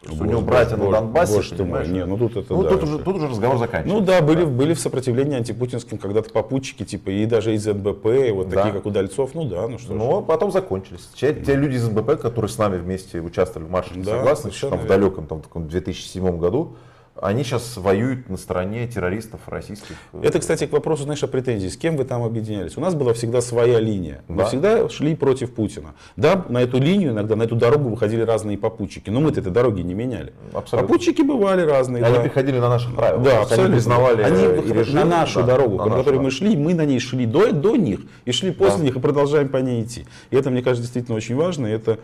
Есть 0.03 0.19
у 0.19 0.25
него 0.25 0.41
братья 0.41 0.77
боже, 0.77 0.89
на 0.89 1.01
Донбассе, 1.01 1.35
боже 1.35 1.55
ты 1.55 1.63
мой. 1.63 1.87
Не, 1.87 2.05
ну 2.05 2.17
тут 2.17 2.35
это 2.35 2.53
Ну, 2.53 2.63
да, 2.63 2.69
тут, 2.69 2.83
уже, 2.83 2.99
тут 2.99 3.15
уже 3.17 3.27
разговор 3.27 3.59
заканчивается. 3.59 3.99
Ну 3.99 4.05
да, 4.05 4.21
были, 4.21 4.45
были 4.45 4.73
в 4.73 4.79
сопротивлении 4.79 5.37
антипутинским 5.37 5.99
когда-то 5.99 6.31
попутчики, 6.31 6.83
типа, 6.83 7.11
и 7.11 7.27
даже 7.27 7.53
из 7.53 7.67
НБП, 7.67 8.07
и 8.07 8.31
вот 8.31 8.49
Да. 8.49 8.57
такие, 8.57 8.73
как 8.73 8.85
Удальцов, 8.87 9.35
ну 9.35 9.45
да, 9.45 9.67
ну 9.67 9.77
что. 9.77 9.93
Но 9.93 10.17
а 10.17 10.21
потом 10.23 10.51
закончились. 10.51 11.07
Те, 11.13 11.35
те 11.35 11.55
люди 11.55 11.75
из 11.75 11.87
МБП, 11.87 12.19
которые 12.19 12.49
с 12.49 12.57
нами 12.57 12.77
вместе 12.77 13.19
участвовали 13.19 13.67
в 13.67 13.71
марше 13.71 13.93
Да, 13.95 14.35
совершенно 14.35 14.77
там, 14.77 14.85
в 14.85 14.87
далеком 14.87 15.27
там, 15.27 15.41
таком 15.41 15.67
2007 15.67 16.37
году, 16.39 16.75
они 17.21 17.43
сейчас 17.43 17.77
воюют 17.77 18.29
на 18.29 18.37
стороне 18.37 18.87
террористов 18.87 19.41
российских. 19.45 19.95
Это, 20.21 20.39
кстати, 20.39 20.65
к 20.65 20.71
вопросу, 20.71 21.03
знаешь, 21.03 21.23
о 21.23 21.27
претензии. 21.27 21.67
С 21.67 21.77
кем 21.77 21.95
вы 21.95 22.03
там 22.03 22.23
объединялись? 22.23 22.77
У 22.77 22.81
нас 22.81 22.95
была 22.95 23.13
всегда 23.13 23.41
своя 23.41 23.79
линия. 23.79 24.23
Мы 24.27 24.37
Да. 24.37 24.45
всегда 24.45 24.89
шли 24.89 25.15
против 25.15 25.53
Путина. 25.53 25.93
Да, 26.15 26.43
на 26.49 26.61
эту 26.61 26.79
линию 26.79 27.11
иногда, 27.11 27.35
на 27.35 27.43
эту 27.43 27.55
дорогу 27.55 27.89
выходили 27.89 28.21
разные 28.21 28.57
попутчики. 28.57 29.11
Но 29.11 29.19
мы-то 29.21 29.39
этой 29.39 29.51
дороги 29.51 29.81
не 29.81 29.93
меняли. 29.93 30.33
Абсолютно. 30.51 30.87
Попутчики 30.87 31.21
бывали 31.21 31.61
разные. 31.61 32.03
Они 32.03 32.15
да. 32.15 32.21
приходили 32.23 32.57
на 32.57 32.69
наших 32.69 32.95
правилах. 32.95 33.23
Да, 33.23 33.41
абсолютно. 33.41 33.65
Они 33.65 33.73
признавали 33.75 34.21
Они 34.23 34.43
э, 34.43 34.61
и 34.65 34.73
режим, 34.73 34.95
на 34.95 35.05
нашу 35.05 35.41
да, 35.41 35.45
дорогу, 35.45 35.77
на 35.77 35.83
по 35.83 35.89
нашу, 35.89 36.03
которой 36.03 36.19
мы 36.19 36.31
шли, 36.31 36.57
мы 36.57 36.73
на 36.73 36.85
ней 36.85 36.99
шли 36.99 37.27
до, 37.27 37.51
до 37.51 37.75
них 37.75 37.99
и 38.25 38.31
шли 38.31 38.51
после 38.51 38.79
Да. 38.79 38.83
них 38.85 38.95
и 38.95 38.99
продолжаем 38.99 39.49
по 39.49 39.57
ней 39.57 39.83
идти. 39.83 40.05
И 40.31 40.35
это, 40.35 40.49
мне 40.49 40.63
кажется, 40.63 40.81
действительно 40.81 41.17
очень 41.17 41.35
важно. 41.35 41.67
И 41.67 41.71
это 41.71 41.99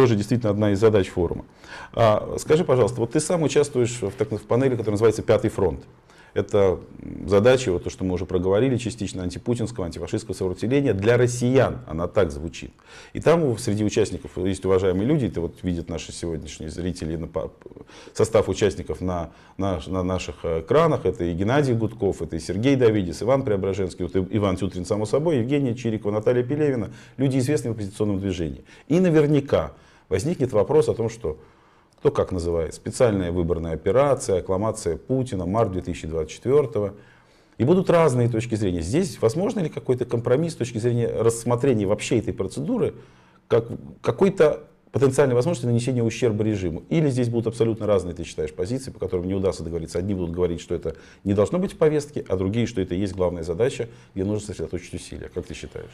тоже 0.00 0.16
действительно 0.16 0.50
одна 0.50 0.72
из 0.72 0.80
задач 0.80 1.08
форума. 1.08 1.44
А, 1.92 2.36
скажи, 2.38 2.64
пожалуйста, 2.64 3.00
вот 3.00 3.12
ты 3.12 3.20
сам 3.20 3.42
участвуешь 3.42 4.00
в, 4.00 4.12
так, 4.12 4.30
в 4.32 4.46
панели, 4.46 4.70
которая 4.70 4.92
называется 4.92 5.20
«Пятый 5.20 5.50
фронт». 5.50 5.80
Это 6.32 6.78
задача, 7.26 7.72
вот 7.72 7.84
то, 7.84 7.90
что 7.90 8.04
мы 8.04 8.14
уже 8.14 8.24
проговорили 8.24 8.76
частично, 8.76 9.24
антипутинского, 9.24 9.86
антифашистского 9.86 10.34
сопротивления 10.34 10.94
для 10.94 11.16
россиян. 11.16 11.80
Она 11.88 12.06
так 12.06 12.30
звучит. 12.30 12.72
И 13.12 13.20
там 13.20 13.58
среди 13.58 13.84
участников 13.84 14.38
есть 14.38 14.64
уважаемые 14.64 15.06
люди, 15.06 15.26
это 15.26 15.40
вот 15.40 15.56
видят 15.62 15.88
наши 15.88 16.12
сегодняшние 16.12 16.70
зрители, 16.70 17.28
состав 18.14 18.48
участников 18.48 19.00
на, 19.00 19.30
на, 19.56 19.80
на 19.86 20.02
наших 20.02 20.36
э, 20.44 20.60
экранах. 20.60 21.04
Это 21.04 21.24
и 21.24 21.34
Геннадий 21.34 21.74
Гудков, 21.74 22.22
это 22.22 22.36
и 22.36 22.40
Сергей 22.40 22.76
Давидис, 22.76 23.22
Иван 23.22 23.42
Преображенский, 23.42 24.04
вот 24.04 24.28
Иван 24.30 24.56
Тютрин, 24.56 24.86
само 24.86 25.06
собой, 25.06 25.38
Евгения 25.38 25.74
Чирикова, 25.74 26.12
Наталья 26.12 26.44
Пелевина. 26.44 26.90
Люди 27.16 27.38
известные 27.38 27.72
в 27.72 27.74
оппозиционном 27.74 28.20
движении. 28.20 28.64
И 28.86 29.00
наверняка 29.00 29.72
возникнет 30.10 30.52
вопрос 30.52 30.90
о 30.90 30.94
том, 30.94 31.08
что 31.08 31.38
кто 32.00 32.10
как 32.10 32.32
называет, 32.32 32.74
специальная 32.74 33.30
выборная 33.30 33.72
операция, 33.72 34.40
аккламация 34.40 34.96
Путина, 34.96 35.46
март 35.46 35.72
2024. 35.72 36.92
И 37.58 37.64
будут 37.64 37.90
разные 37.90 38.28
точки 38.28 38.54
зрения. 38.54 38.80
Здесь 38.80 39.20
возможно 39.20 39.60
ли 39.60 39.68
какой-то 39.68 40.06
компромисс 40.06 40.54
с 40.54 40.56
точки 40.56 40.78
зрения 40.78 41.08
рассмотрения 41.08 41.86
вообще 41.86 42.18
этой 42.18 42.32
процедуры, 42.32 42.94
как 43.48 43.66
какой-то 44.00 44.64
потенциальной 44.92 45.34
возможности 45.34 45.66
нанесения 45.66 46.02
ущерба 46.02 46.42
режиму. 46.42 46.82
Или 46.88 47.10
здесь 47.10 47.28
будут 47.28 47.48
абсолютно 47.48 47.86
разные, 47.86 48.14
ты 48.14 48.24
считаешь, 48.24 48.52
позиции, 48.52 48.90
по 48.90 48.98
которым 48.98 49.28
не 49.28 49.34
удастся 49.34 49.62
договориться. 49.62 49.98
Одни 49.98 50.14
будут 50.14 50.30
говорить, 50.30 50.60
что 50.60 50.74
это 50.74 50.96
не 51.22 51.34
должно 51.34 51.58
быть 51.58 51.74
в 51.74 51.76
повестке, 51.76 52.24
а 52.28 52.36
другие, 52.36 52.66
что 52.66 52.80
это 52.80 52.94
и 52.94 52.98
есть 52.98 53.14
главная 53.14 53.42
задача, 53.42 53.88
где 54.14 54.24
нужно 54.24 54.46
сосредоточить 54.46 54.94
усилия. 54.94 55.28
Как 55.32 55.46
ты 55.46 55.54
считаешь? 55.54 55.92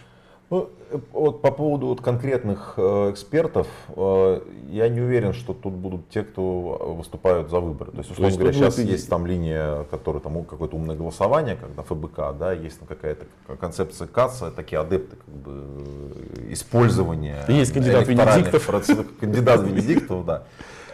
Ну, 0.48 0.70
э, 0.90 0.98
вот 1.12 1.42
по 1.42 1.50
поводу 1.50 1.86
вот 1.86 2.00
конкретных 2.00 2.74
э, 2.76 3.10
экспертов, 3.10 3.66
э, 3.88 4.40
я 4.70 4.88
не 4.88 5.00
уверен, 5.00 5.32
что 5.32 5.54
тут 5.54 5.72
будут 5.72 6.08
те, 6.08 6.22
кто 6.22 6.94
выступают 6.96 7.50
за 7.50 7.58
выборы. 7.58 7.90
То 7.90 7.98
есть, 7.98 8.12
условно 8.12 8.32
То 8.32 8.38
говоря, 8.38 8.52
сейчас 8.52 8.78
есть 8.78 9.08
там 9.10 9.26
линия, 9.26 9.84
которая 9.84 10.22
там 10.22 10.44
какое-то 10.44 10.76
умное 10.76 10.94
голосование, 10.94 11.56
когда 11.56 11.82
ФБК, 11.82 12.38
да, 12.38 12.52
есть 12.52 12.78
там 12.78 12.86
какая-то 12.86 13.26
концепция 13.58 14.06
КАЦа, 14.06 14.52
такие 14.52 14.78
адепты 14.78 15.16
как 15.16 15.34
бы 15.34 15.64
э, 16.36 16.52
использования. 16.52 17.44
Есть 17.48 17.72
кандидат 17.72 18.06
Венедиктов. 18.06 18.66
Процедур, 18.66 19.06
кандидат 19.18 19.62
Венедиктов, 19.62 20.24
да. 20.24 20.44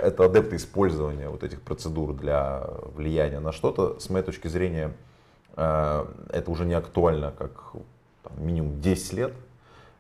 Это 0.00 0.24
адепты 0.24 0.56
использования 0.56 1.28
вот 1.28 1.44
этих 1.44 1.60
процедур 1.60 2.14
для 2.14 2.66
влияния 2.94 3.38
на 3.38 3.52
что-то. 3.52 4.00
С 4.00 4.08
моей 4.08 4.24
точки 4.24 4.48
зрения, 4.48 4.94
э, 5.56 6.06
это 6.30 6.50
уже 6.50 6.64
не 6.64 6.74
актуально, 6.74 7.34
как 7.36 7.74
там, 8.22 8.44
минимум 8.44 8.80
10 8.80 9.12
лет. 9.12 9.34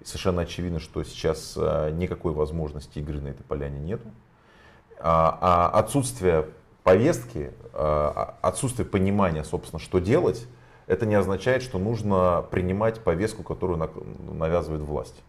И 0.00 0.04
совершенно 0.04 0.42
очевидно, 0.42 0.80
что 0.80 1.02
сейчас 1.04 1.54
а, 1.56 1.90
никакой 1.90 2.32
возможности 2.32 2.98
игры 2.98 3.20
на 3.20 3.28
этой 3.28 3.42
поляне 3.44 3.78
нету. 3.78 4.08
А, 4.98 5.70
а 5.72 5.78
отсутствие 5.78 6.48
повестки, 6.82 7.52
а, 7.72 8.36
отсутствие 8.42 8.86
понимания, 8.86 9.44
собственно, 9.44 9.80
что 9.80 9.98
делать, 9.98 10.46
это 10.86 11.06
не 11.06 11.14
означает, 11.14 11.62
что 11.62 11.78
нужно 11.78 12.44
принимать 12.50 13.00
повестку, 13.00 13.42
которую 13.42 13.78
навязывает 14.32 14.82
власть. 14.82 15.22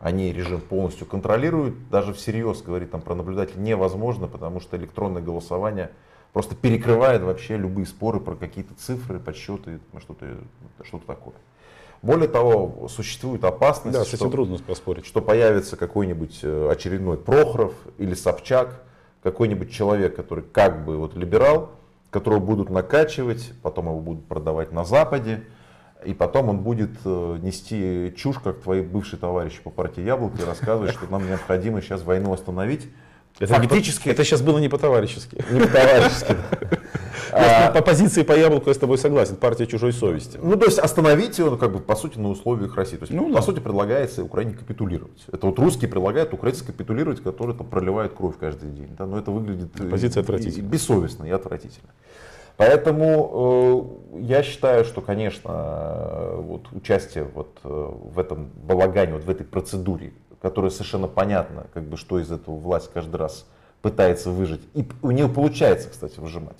Они 0.00 0.32
режим 0.32 0.60
полностью 0.60 1.06
контролируют, 1.06 1.88
даже 1.90 2.12
всерьез 2.12 2.62
говорить 2.62 2.90
там 2.90 3.00
про 3.00 3.14
наблюдателя 3.14 3.60
невозможно, 3.60 4.28
потому 4.28 4.60
что 4.60 4.76
электронное 4.76 5.22
голосование 5.22 5.90
просто 6.32 6.54
перекрывает 6.54 7.22
вообще 7.22 7.56
любые 7.56 7.86
споры 7.86 8.20
про 8.20 8.36
какие-то 8.36 8.74
цифры, 8.74 9.18
подсчеты, 9.18 9.80
что-то 9.98 10.38
что 10.84 10.98
такое. 10.98 11.34
Более 12.02 12.28
того, 12.28 12.88
существует 12.88 13.42
опасность, 13.44 13.98
да, 13.98 14.04
что, 14.04 14.30
трудно 14.30 14.58
поспорить. 14.58 15.04
что 15.04 15.20
появится 15.20 15.76
какой-нибудь 15.76 16.40
э, 16.42 16.68
очередной 16.70 17.16
Прохоров 17.16 17.72
или 17.98 18.14
Собчак, 18.14 18.82
какой-нибудь 19.22 19.72
человек, 19.72 20.14
который 20.14 20.44
как 20.44 20.84
бы 20.84 20.96
вот 20.96 21.16
либерал, 21.16 21.72
которого 22.10 22.38
будут 22.38 22.70
накачивать, 22.70 23.52
потом 23.62 23.86
его 23.86 24.00
будут 24.00 24.26
продавать 24.26 24.70
на 24.70 24.84
Западе, 24.84 25.42
и 26.04 26.14
потом 26.14 26.48
он 26.48 26.60
будет 26.60 26.90
э, 27.04 27.38
нести 27.42 28.14
чушь, 28.16 28.38
как 28.38 28.60
твои 28.60 28.82
бывшие 28.82 29.18
товарищи 29.18 29.60
по 29.60 29.70
партии 29.70 30.02
Яблоко, 30.02 30.40
и 30.40 30.44
рассказывать, 30.44 30.92
что 30.92 31.10
нам 31.10 31.26
необходимо 31.26 31.82
сейчас 31.82 32.02
войну 32.02 32.32
остановить. 32.32 32.88
Это 33.40 33.54
Фактически... 33.54 34.04
По, 34.04 34.12
это 34.12 34.24
сейчас 34.24 34.42
было 34.42 34.58
не 34.58 34.68
по-товарищески. 34.68 35.42
Не 35.50 35.60
по-товарищески. 35.60 36.36
А, 37.32 37.70
по 37.70 37.82
позиции 37.82 38.22
по 38.22 38.32
яблоку 38.32 38.68
я 38.68 38.74
с 38.74 38.78
тобой 38.78 38.98
согласен, 38.98 39.36
партия 39.36 39.66
чужой 39.66 39.92
совести. 39.92 40.38
Ну, 40.42 40.56
то 40.56 40.66
есть 40.66 40.78
остановить 40.78 41.38
его, 41.38 41.56
как 41.56 41.72
бы, 41.72 41.80
по 41.80 41.96
сути, 41.96 42.18
на 42.18 42.28
условиях 42.28 42.76
России. 42.76 42.96
То 42.96 43.04
есть, 43.04 43.12
ну, 43.12 43.28
по 43.28 43.36
да. 43.36 43.42
сути, 43.42 43.60
предлагается 43.60 44.22
Украине 44.24 44.54
капитулировать. 44.54 45.24
Это 45.32 45.46
вот 45.46 45.58
русские 45.58 45.90
предлагают 45.90 46.32
украинцы 46.32 46.64
капитулировать, 46.64 47.22
которые 47.22 47.56
там 47.56 47.66
проливают 47.66 48.14
кровь 48.14 48.36
каждый 48.38 48.70
день. 48.70 48.94
Да? 48.98 49.06
Но 49.06 49.18
это 49.18 49.30
выглядит 49.30 49.72
позиция 49.90 50.22
отвратительно. 50.22 50.66
И, 50.66 50.68
бессовестно 50.68 51.24
и 51.24 51.30
отвратительно. 51.30 51.90
Поэтому 52.58 54.00
э, 54.12 54.18
я 54.20 54.42
считаю, 54.42 54.84
что, 54.84 55.00
конечно, 55.00 55.48
э, 55.48 56.40
вот 56.40 56.66
участие 56.72 57.22
вот 57.22 57.56
э, 57.62 57.68
в 57.68 58.18
этом 58.18 58.50
балагане, 58.64 59.12
вот 59.12 59.24
в 59.24 59.30
этой 59.30 59.46
процедуре, 59.46 60.12
которая 60.42 60.72
совершенно 60.72 61.06
понятно, 61.06 61.68
как 61.72 61.84
бы, 61.84 61.96
что 61.96 62.18
из 62.18 62.32
этого 62.32 62.56
власть 62.56 62.90
каждый 62.92 63.14
раз 63.14 63.46
пытается 63.80 64.30
выжить, 64.30 64.62
и 64.74 64.84
у 65.02 65.12
нее 65.12 65.28
получается, 65.28 65.88
кстати, 65.88 66.18
выжимать. 66.18 66.56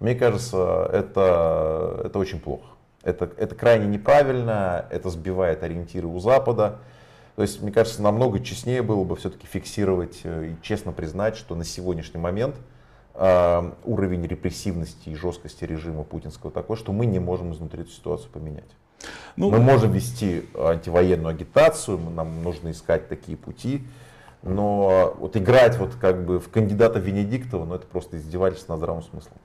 Мне 0.00 0.14
кажется, 0.14 0.88
это, 0.92 2.02
это 2.04 2.18
очень 2.18 2.40
плохо. 2.40 2.66
Это, 3.02 3.30
это 3.36 3.54
крайне 3.54 3.86
неправильно, 3.86 4.86
это 4.90 5.10
сбивает 5.10 5.62
ориентиры 5.62 6.06
у 6.06 6.18
Запада. 6.18 6.78
То 7.36 7.42
есть, 7.42 7.62
мне 7.62 7.70
кажется, 7.70 8.02
намного 8.02 8.40
честнее 8.40 8.82
было 8.82 9.04
бы 9.04 9.14
все-таки 9.16 9.46
фиксировать 9.46 10.20
э, 10.24 10.48
и 10.48 10.62
честно 10.62 10.90
признать, 10.90 11.36
что 11.36 11.54
на 11.54 11.64
сегодняшний 11.64 12.18
момент 12.18 12.56
э, 13.14 13.70
уровень 13.84 14.26
репрессивности 14.26 15.10
и 15.10 15.14
жесткости 15.14 15.64
режима 15.64 16.02
путинского 16.02 16.50
такой, 16.50 16.76
что 16.76 16.92
мы 16.92 17.06
не 17.06 17.18
можем 17.18 17.52
изнутри 17.52 17.82
эту 17.82 17.90
ситуацию 17.90 18.30
поменять. 18.30 18.64
Ну, 19.36 19.50
мы 19.50 19.60
можем 19.60 19.92
вести 19.92 20.48
антивоенную 20.54 21.28
агитацию, 21.28 21.98
нам 21.98 22.42
нужно 22.42 22.70
искать 22.70 23.08
такие 23.08 23.36
пути, 23.36 23.86
но 24.42 25.14
вот 25.18 25.36
играть 25.36 25.76
вот 25.76 25.94
как 26.00 26.24
бы 26.24 26.38
в 26.38 26.50
кандидата 26.50 26.98
Венедиктова, 26.98 27.64
ну 27.64 27.74
это 27.74 27.86
просто 27.86 28.16
издевательство 28.16 28.72
над 28.72 28.80
здравым 28.80 29.02
смыслом. 29.02 29.36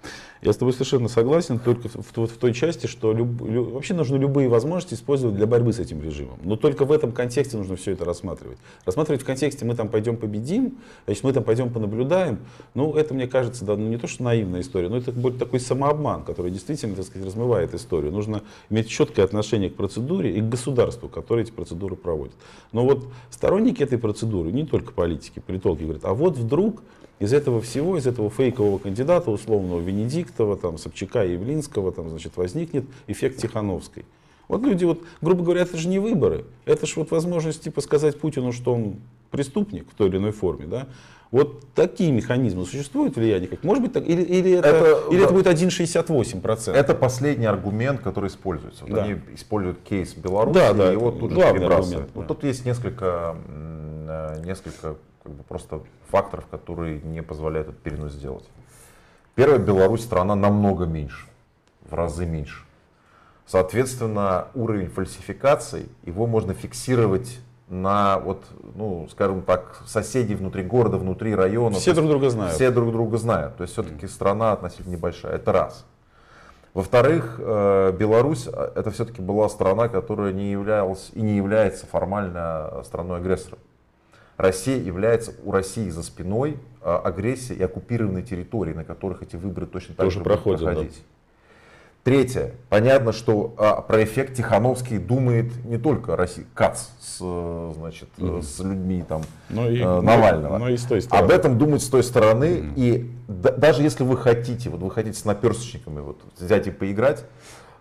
Я 0.42 0.54
с 0.54 0.58
тобой 0.58 0.74
совершенно 0.74 1.08
согласен, 1.08 1.60
только 1.60 1.88
в, 1.88 1.96
в, 1.96 2.28
в 2.28 2.38
той 2.38 2.54
части, 2.54 2.88
что 2.88 3.14
люб, 3.14 3.42
люб, 3.42 3.74
вообще 3.74 3.94
нужно 3.94 4.16
любые 4.16 4.50
возможности 4.50 4.96
использовать 4.96 5.36
для 5.36 5.46
борьбы 5.46 5.72
с 5.72 5.78
этим 5.78 6.02
режимом. 6.02 6.40
Но 6.44 6.56
только 6.56 6.84
в 6.86 6.92
этом 6.92 7.12
контексте 7.12 7.58
нужно 7.58 7.76
все 7.76 7.92
это 7.92 8.06
рассматривать. 8.06 8.58
Рассматривать 8.86 9.22
в 9.22 9.26
контексте 9.26 9.66
мы 9.66 9.76
там 9.76 9.88
пойдем 9.88 10.18
победим, 10.18 10.80
значит 11.06 11.24
мы 11.24 11.34
там 11.34 11.44
пойдем 11.44 11.70
понаблюдаем, 11.70 12.40
ну 12.74 12.96
это 12.96 13.14
мне 13.14 13.28
кажется, 13.28 13.66
да, 13.66 13.78
ну 13.78 13.88
не 13.88 13.98
то 13.98 14.08
что 14.08 14.24
наивная 14.24 14.62
история, 14.62 14.90
но 14.90 14.98
это 14.98 15.12
будет 15.12 15.38
такой 15.38 15.60
самообман, 15.60 16.24
который 16.24 16.50
действительно, 16.50 16.96
так 16.96 17.06
сказать, 17.06 17.28
размывает 17.28 17.76
историю. 17.76 18.12
Нужно 18.12 18.42
иметь 18.72 18.90
четкое 18.90 19.26
отношение 19.26 19.70
к 19.70 19.76
процедуре 19.76 20.36
и 20.36 20.42
к 20.42 20.50
государству, 20.50 21.08
которое 21.08 21.44
эти 21.44 21.52
процедуры 21.52 21.96
проводит. 21.96 22.34
Но 22.72 22.84
вот 22.84 23.06
сторонники 23.30 23.84
этой 23.84 24.00
процедуры, 24.00 24.52
не 24.52 24.66
только 24.66 24.92
политики, 24.92 25.40
политологи 25.40 25.84
говорят, 25.84 26.06
а 26.06 26.16
вот 26.16 26.36
вдруг 26.36 26.82
из 27.22 27.34
этого 27.34 27.62
всего, 27.62 27.98
из 27.98 28.08
этого 28.08 28.32
фейкового 28.32 28.80
кандидата, 28.80 29.30
условного 29.30 29.80
Венедиктова, 29.80 30.58
там, 30.58 30.80
Собчака 30.80 31.24
Явлинского, 31.24 31.92
там, 31.92 32.10
значит, 32.10 32.36
возникнет 32.36 32.86
эффект 33.08 33.38
Тихановской. 33.38 34.06
Вот 34.48 34.64
люди, 34.64 34.84
вот, 34.84 35.02
грубо 35.22 35.44
говоря, 35.44 35.62
это 35.62 35.78
же 35.78 35.88
не 35.88 36.00
выборы, 36.00 36.46
это 36.66 36.86
же 36.86 36.94
вот 36.98 37.12
возможность 37.12 37.64
типа 37.64 37.80
сказать 37.82 38.20
Путину, 38.20 38.52
что 38.52 38.74
он 38.74 38.96
преступник 39.30 39.86
в 39.90 39.96
той 39.96 40.10
или 40.10 40.18
иной 40.18 40.32
форме, 40.32 40.66
да? 40.66 40.88
Вот 41.30 41.64
такие 41.74 42.12
механизмы 42.12 42.66
существуют 42.66 43.16
влияние, 43.16 43.48
как 43.48 43.64
может 43.64 43.82
быть 43.84 43.94
так, 43.94 44.06
или, 44.06 44.22
или 44.22 44.52
это, 44.52 44.68
это, 44.68 45.12
или 45.12 45.20
да. 45.20 45.26
это 45.26 45.34
будет 45.34 45.48
1,68%? 45.48 46.74
Это 46.74 46.94
последний 46.94 47.46
аргумент, 47.46 48.02
который 48.02 48.28
используется. 48.28 48.84
Вот 48.84 48.94
да. 48.94 49.04
Они 49.04 49.16
используют 49.34 49.78
кейс 49.88 50.14
Беларуси 50.14 50.56
да, 50.56 50.74
да, 50.74 50.90
и 50.90 50.94
его 50.94 51.12
тут 51.12 51.32
же 51.32 51.38
перебрасывают. 51.38 51.80
Аргумент, 51.80 52.10
вот 52.16 52.22
да. 52.24 52.28
Тут 52.28 52.44
есть 52.44 52.66
несколько 52.66 53.38
Э, 54.12 54.42
несколько 54.44 54.96
как 55.24 55.32
бы, 55.34 55.44
просто 55.44 55.82
факторов, 56.10 56.46
которые 56.48 57.02
не 57.02 57.22
позволяют 57.22 57.70
этот 57.70 57.82
перенос 57.82 58.14
сделать. 58.14 58.46
Первое, 59.36 59.60
Беларусь 59.60 60.04
страна 60.04 60.36
намного 60.36 60.86
меньше, 60.86 61.28
в 61.82 61.94
разы 61.94 62.26
меньше. 62.26 62.66
Соответственно, 63.46 64.48
уровень 64.54 64.90
фальсификаций, 64.90 65.90
его 66.04 66.28
можно 66.28 66.54
фиксировать 66.54 67.40
на, 67.68 68.20
вот, 68.20 68.44
ну, 68.76 69.08
скажем 69.12 69.42
так, 69.42 69.82
соседей 69.86 70.36
внутри 70.36 70.64
города, 70.64 70.98
внутри 70.98 71.34
района. 71.34 71.76
Все 71.76 71.94
друг 71.94 72.10
друга 72.10 72.30
знают. 72.30 72.54
Все 72.54 72.72
друг 72.72 72.92
друга 72.92 73.18
знают. 73.18 73.56
То 73.56 73.64
есть 73.64 73.74
все-таки 73.74 74.08
страна 74.08 74.52
относительно 74.52 74.92
небольшая. 74.94 75.36
Это 75.36 75.52
раз. 75.54 75.86
Во-вторых, 76.74 77.36
э, 77.40 77.92
Беларусь 77.98 78.48
э, 78.48 78.72
это 78.76 78.92
все-таки 78.92 79.22
была 79.22 79.50
страна, 79.50 79.88
которая 79.90 80.32
не 80.34 80.52
являлась 80.52 81.12
и 81.14 81.22
не 81.22 81.36
является 81.36 81.86
формально 81.86 82.82
страной-агрессором. 82.84 83.60
Россия 84.42 84.82
является 84.82 85.34
у 85.44 85.52
России 85.52 85.90
за 85.90 86.04
спиной 86.04 86.58
а, 86.82 86.98
агрессия 86.98 87.54
и 87.54 87.62
оккупированные 87.62 88.24
территории, 88.24 88.74
на 88.74 88.84
которых 88.84 89.22
эти 89.22 89.36
выборы 89.36 89.68
точно 89.68 89.96
так 89.96 90.06
Тоже 90.06 90.20
же 90.20 90.24
проходят, 90.24 90.62
будут 90.62 90.74
проходить. 90.74 90.98
Да. 90.98 91.04
Третье. 92.04 92.54
Понятно, 92.70 93.12
что 93.12 93.54
а, 93.58 93.82
про 93.82 94.04
эффект 94.04 94.36
Тихановский 94.36 94.98
думает 94.98 95.64
не 95.66 95.78
только 95.78 96.16
Россия, 96.16 96.46
КАЦ 96.56 96.90
с, 97.00 97.18
значит, 97.76 98.10
mm-hmm. 98.18 98.42
с 98.42 98.60
людьми 98.60 99.04
там, 99.08 99.22
но 99.50 99.70
и, 99.70 99.80
э, 99.80 100.02
Навального. 100.02 100.58
Но 100.58 100.70
и 100.70 100.78
с 100.78 100.86
той 100.86 101.04
стороны. 101.04 101.26
Об 101.26 101.32
этом 101.32 101.60
думать 101.60 101.84
с 101.84 101.90
той 101.90 102.02
стороны. 102.02 102.46
Mm-hmm. 102.46 102.74
И 102.78 103.12
да, 103.28 103.52
даже 103.52 103.84
если 103.84 104.04
вы 104.04 104.18
хотите, 104.18 104.72
вот 104.72 104.82
вы 104.82 104.90
хотите 104.90 105.20
с 105.20 105.26
наперсточниками 105.26 106.00
вот, 106.00 106.20
взять 106.40 106.66
и 106.66 106.72
поиграть, 106.72 107.24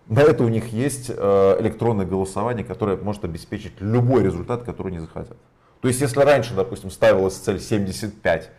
на 0.07 0.19
это 0.19 0.43
у 0.43 0.49
них 0.49 0.67
есть 0.67 1.09
э, 1.09 1.57
электронное 1.59 2.05
голосование, 2.05 2.63
которое 2.63 2.97
может 2.97 3.25
обеспечить 3.25 3.73
любой 3.79 4.23
результат, 4.23 4.61
который 4.61 4.89
они 4.89 4.99
захотят. 4.99 5.37
То 5.81 5.87
есть, 5.87 5.99
если 5.99 6.19
раньше, 6.19 6.53
допустим, 6.53 6.91
ставилась 6.91 7.35
цель 7.35 7.59
75, 7.59 8.49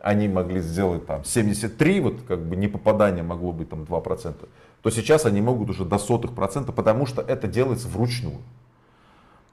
они 0.00 0.28
могли 0.28 0.60
сделать 0.60 1.06
там 1.06 1.24
73, 1.24 2.00
вот 2.00 2.22
как 2.28 2.40
бы 2.40 2.54
не 2.54 2.68
попадание 2.68 3.24
могло 3.24 3.52
быть 3.52 3.70
там 3.70 3.82
2%, 3.82 4.48
то 4.82 4.90
сейчас 4.90 5.24
они 5.24 5.40
могут 5.40 5.70
уже 5.70 5.84
до 5.84 5.98
сотых 5.98 6.34
процента, 6.34 6.72
потому 6.72 7.06
что 7.06 7.22
это 7.22 7.48
делается 7.48 7.88
вручную. 7.88 8.36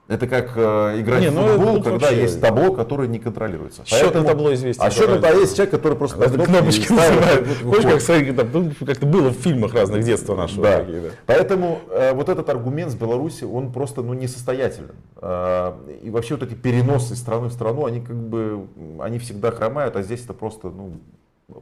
Это 0.06 0.26
как 0.26 0.52
э, 0.54 1.00
играть 1.00 1.22
Не, 1.22 1.30
в 1.30 1.34
ну, 1.34 1.46
футбол, 1.48 1.74
тут 1.76 1.84
когда 1.84 2.06
вообще- 2.08 2.22
есть 2.22 2.38
табло, 2.38 2.72
которое 2.72 3.08
не 3.08 3.18
контролируется. 3.18 3.86
Счет 3.86 4.14
на 4.14 4.22
табло 4.22 4.52
известен 4.52 4.84
А 4.84 4.90
счет 4.90 5.08
на 5.08 5.18
табло 5.18 5.40
есть 5.40 5.56
человек, 5.56 5.70
который 5.70 5.96
просто 5.96 6.22
Это 6.22 6.34
кнопки 6.34 6.50
кнопочки 6.50 6.92
вот 6.92 7.62
Помнишь, 7.62 7.82
как, 7.84 8.00
смотри, 8.02 8.32
ну, 8.32 8.72
как-то 8.84 9.06
было 9.06 9.30
в 9.30 9.34
фильмах 9.34 9.72
разных 9.72 10.04
детства 10.04 10.36
нашего. 10.36 10.62
Да. 10.62 10.78
такие, 10.80 11.00
да. 11.00 11.08
Поэтому 11.24 11.80
э, 11.88 12.12
вот 12.12 12.28
этот 12.28 12.50
аргумент 12.50 12.92
с 12.92 12.94
Беларуси, 12.94 13.44
он 13.44 13.72
просто 13.72 14.02
ну, 14.02 14.12
несостоятелен. 14.12 14.92
Э, 15.22 15.72
и 16.02 16.10
вообще 16.10 16.34
вот 16.34 16.42
эти 16.42 16.54
переносы 16.54 17.14
из 17.14 17.20
страны 17.20 17.48
в 17.48 17.52
страну, 17.54 17.86
они 17.86 18.02
как 18.02 18.16
бы, 18.16 18.66
они 19.00 19.18
всегда 19.18 19.52
хромают, 19.52 19.96
а 19.96 20.02
здесь 20.02 20.22
это 20.22 20.34
просто, 20.34 20.68
ну, 20.68 21.00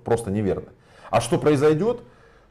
просто 0.02 0.32
неверно. 0.32 0.70
А 1.10 1.20
что 1.20 1.38
произойдет? 1.38 2.00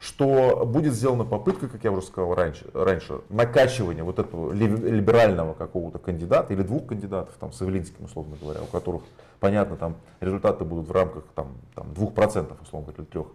Что 0.02 0.64
будет 0.66 0.94
сделана 0.94 1.24
попытка, 1.24 1.68
как 1.68 1.84
я 1.84 1.92
уже 1.92 2.02
сказал 2.04 2.34
раньше, 2.34 2.66
раньше 2.74 3.20
накачивания 3.28 4.02
вот 4.02 4.18
этого 4.18 4.52
ли- 4.52 4.66
либерального 4.66 5.54
какого-то 5.54 6.00
кандидата 6.00 6.52
или 6.52 6.62
двух 6.62 6.86
кандидатов, 6.86 7.32
там, 7.38 7.52
с 7.52 7.62
Эвелинским, 7.62 8.06
условно 8.06 8.36
говоря, 8.42 8.62
у 8.62 8.66
которых, 8.66 9.02
понятно, 9.38 9.76
там 9.76 9.94
результаты 10.18 10.64
будут 10.64 10.88
в 10.88 10.90
рамках 10.90 11.22
там, 11.36 11.52
там, 11.76 11.92
2%, 11.92 12.52
условно 12.60 12.92
говоря, 12.92 13.04
или 13.04 13.22
3%. 13.22 13.28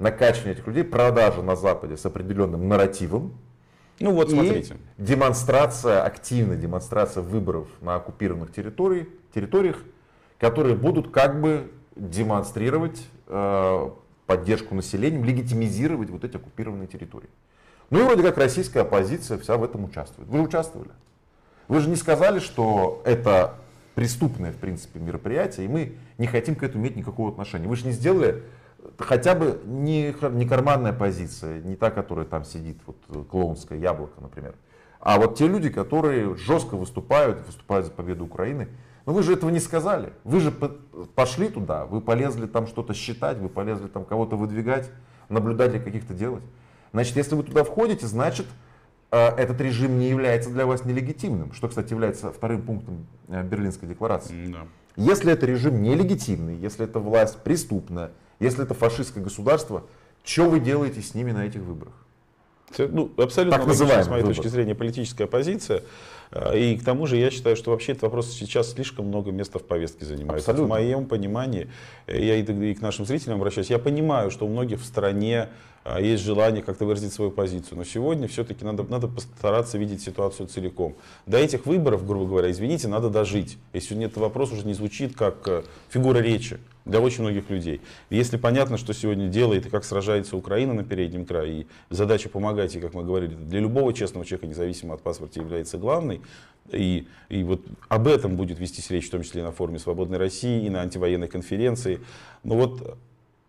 Накачивание 0.00 0.52
этих 0.52 0.66
людей, 0.66 0.84
продажа 0.84 1.40
на 1.40 1.56
Западе 1.56 1.96
с 1.96 2.04
определенным 2.04 2.68
нарративом, 2.68 3.32
Ну 3.98 4.12
вот, 4.12 4.28
смотрите. 4.28 4.76
демонстрация, 4.98 6.02
активная 6.04 6.58
демонстрация 6.58 7.22
выборов 7.22 7.68
на 7.80 7.94
оккупированных 7.94 8.52
территорий, 8.52 9.08
территориях, 9.34 9.78
которые 10.38 10.76
будут 10.76 11.10
как 11.10 11.40
бы 11.40 11.70
демонстрировать 11.96 13.06
э, 13.28 13.90
поддержку 14.26 14.74
населением, 14.74 15.24
легитимизировать 15.24 16.10
вот 16.10 16.24
эти 16.24 16.36
оккупированные 16.36 16.86
территории. 16.86 17.28
Ну 17.90 18.00
и 18.00 18.02
вроде 18.04 18.22
как 18.22 18.38
российская 18.38 18.80
оппозиция 18.80 19.38
вся 19.38 19.56
в 19.56 19.64
этом 19.64 19.84
участвует. 19.84 20.28
Вы 20.28 20.40
участвовали. 20.40 20.90
Вы 21.68 21.80
же 21.80 21.88
не 21.88 21.96
сказали, 21.96 22.38
что 22.38 23.02
это 23.04 23.54
преступное, 23.94 24.52
в 24.52 24.56
принципе, 24.56 24.98
мероприятие, 24.98 25.66
и 25.66 25.68
мы 25.68 25.96
не 26.18 26.26
хотим 26.26 26.54
к 26.54 26.62
этому 26.62 26.84
иметь 26.84 26.96
никакого 26.96 27.30
отношения. 27.30 27.68
Вы 27.68 27.76
же 27.76 27.86
не 27.86 27.92
сделали 27.92 28.42
хотя 28.98 29.34
бы 29.34 29.60
не, 29.64 30.14
не 30.32 30.46
карманная 30.46 30.92
позиция, 30.92 31.60
не 31.60 31.76
та, 31.76 31.90
которая 31.90 32.24
там 32.24 32.44
сидит, 32.44 32.78
вот 32.86 33.26
клоунское 33.28 33.78
яблоко, 33.78 34.20
например. 34.20 34.54
А 35.00 35.18
вот 35.18 35.36
те 35.36 35.48
люди, 35.48 35.68
которые 35.68 36.36
жестко 36.36 36.76
выступают, 36.76 37.44
выступают 37.46 37.86
за 37.86 37.92
победу 37.92 38.24
Украины, 38.24 38.68
ну 39.06 39.12
вы 39.12 39.22
же 39.22 39.32
этого 39.34 39.50
не 39.50 39.60
сказали. 39.60 40.12
Вы 40.24 40.40
же 40.40 40.50
по- 40.50 40.68
пошли 41.14 41.48
туда, 41.48 41.86
вы 41.86 42.00
полезли 42.00 42.46
там 42.46 42.66
что-то 42.66 42.94
считать, 42.94 43.38
вы 43.38 43.48
полезли 43.48 43.88
там 43.88 44.04
кого-то 44.04 44.36
выдвигать, 44.36 44.90
наблюдателей 45.28 45.80
каких-то 45.80 46.14
делать. 46.14 46.42
Значит, 46.92 47.16
если 47.16 47.34
вы 47.34 47.42
туда 47.42 47.64
входите, 47.64 48.06
значит, 48.06 48.46
э, 49.10 49.16
этот 49.36 49.60
режим 49.60 49.98
не 49.98 50.08
является 50.10 50.50
для 50.50 50.66
вас 50.66 50.84
нелегитимным, 50.84 51.52
что, 51.52 51.68
кстати, 51.68 51.92
является 51.92 52.30
вторым 52.32 52.62
пунктом 52.62 53.06
э, 53.28 53.42
Берлинской 53.42 53.88
декларации. 53.88 54.52
Да. 54.52 54.66
Если 54.96 55.32
это 55.32 55.46
режим 55.46 55.82
нелегитимный, 55.82 56.56
если 56.56 56.84
это 56.84 56.98
власть 56.98 57.38
преступная, 57.38 58.10
если 58.40 58.64
это 58.64 58.74
фашистское 58.74 59.24
государство, 59.24 59.84
что 60.22 60.48
вы 60.50 60.60
делаете 60.60 61.00
с 61.00 61.14
ними 61.14 61.32
на 61.32 61.46
этих 61.46 61.62
выборах? 61.62 61.94
Ну, 62.78 63.10
абсолютно 63.16 63.58
Так 63.58 63.66
логично, 63.66 64.02
с 64.02 64.08
моей 64.08 64.22
выбор. 64.22 64.36
точки 64.36 64.48
зрения, 64.48 64.74
политическая 64.74 65.26
позиция. 65.26 65.82
А, 66.32 66.54
И 66.54 66.76
к 66.76 66.84
тому 66.84 67.06
же 67.06 67.16
я 67.16 67.30
считаю, 67.30 67.56
что 67.56 67.70
вообще 67.70 67.92
этот 67.92 68.02
вопрос 68.04 68.32
сейчас 68.32 68.72
слишком 68.72 69.06
много 69.06 69.30
места 69.30 69.58
в 69.58 69.64
повестке 69.64 70.04
занимает. 70.04 70.40
Абсолютно. 70.40 70.66
В 70.66 70.68
моем 70.68 71.06
понимании, 71.06 71.68
э, 72.06 72.24
я 72.24 72.36
и 72.36 72.74
к 72.74 72.80
нашим 72.80 73.04
зрителям 73.04 73.36
обращаюсь, 73.36 73.70
я 73.70 73.78
понимаю, 73.78 74.30
что 74.30 74.46
у 74.46 74.48
многих 74.48 74.80
в 74.80 74.84
стране 74.84 75.48
а, 75.84 76.00
есть 76.00 76.22
желание 76.24 76.62
как-то 76.62 76.86
выразить 76.86 77.12
свою 77.12 77.30
позицию. 77.30 77.78
Но 77.78 77.84
сегодня 77.84 78.28
все-таки 78.28 78.64
надо, 78.64 78.84
надо 78.84 79.08
постараться 79.08 79.78
видеть 79.78 80.02
ситуацию 80.02 80.46
целиком. 80.46 80.94
До 81.26 81.38
этих 81.38 81.66
выборов, 81.66 82.06
грубо 82.06 82.26
говоря, 82.26 82.50
извините, 82.50 82.88
надо 82.88 83.10
дожить. 83.10 83.58
Если 83.72 83.88
сегодня 83.88 84.06
этот 84.06 84.18
вопрос 84.18 84.52
уже 84.52 84.66
не 84.66 84.74
звучит 84.74 85.16
как 85.16 85.46
э, 85.46 85.62
фигура 85.90 86.18
речи 86.18 86.58
для 86.84 87.00
очень 87.00 87.22
многих 87.22 87.48
людей. 87.50 87.80
Если 88.10 88.36
понятно, 88.36 88.76
что 88.76 88.92
сегодня 88.92 89.28
делает 89.28 89.66
и 89.66 89.70
как 89.70 89.84
сражается 89.84 90.36
Украина 90.36 90.74
на 90.74 90.84
переднем 90.84 91.24
крае, 91.24 91.62
и 91.62 91.66
задача 91.90 92.28
помогать, 92.28 92.74
и 92.74 92.80
как 92.80 92.94
мы 92.94 93.04
говорили, 93.04 93.34
для 93.34 93.60
любого 93.60 93.92
честного 93.92 94.24
человека, 94.24 94.46
независимо 94.46 94.94
от 94.94 95.02
паспорта, 95.02 95.40
является 95.40 95.78
главной, 95.78 96.20
и, 96.70 97.06
и 97.28 97.42
вот 97.42 97.62
об 97.88 98.08
этом 98.08 98.36
будет 98.36 98.58
вестись 98.58 98.90
речь, 98.90 99.08
в 99.08 99.10
том 99.10 99.22
числе 99.22 99.42
и 99.42 99.44
на 99.44 99.52
форуме 99.52 99.78
«Свободной 99.78 100.18
России», 100.18 100.66
и 100.66 100.70
на 100.70 100.82
антивоенной 100.82 101.28
конференции. 101.28 102.00
Но 102.44 102.56
вот 102.56 102.98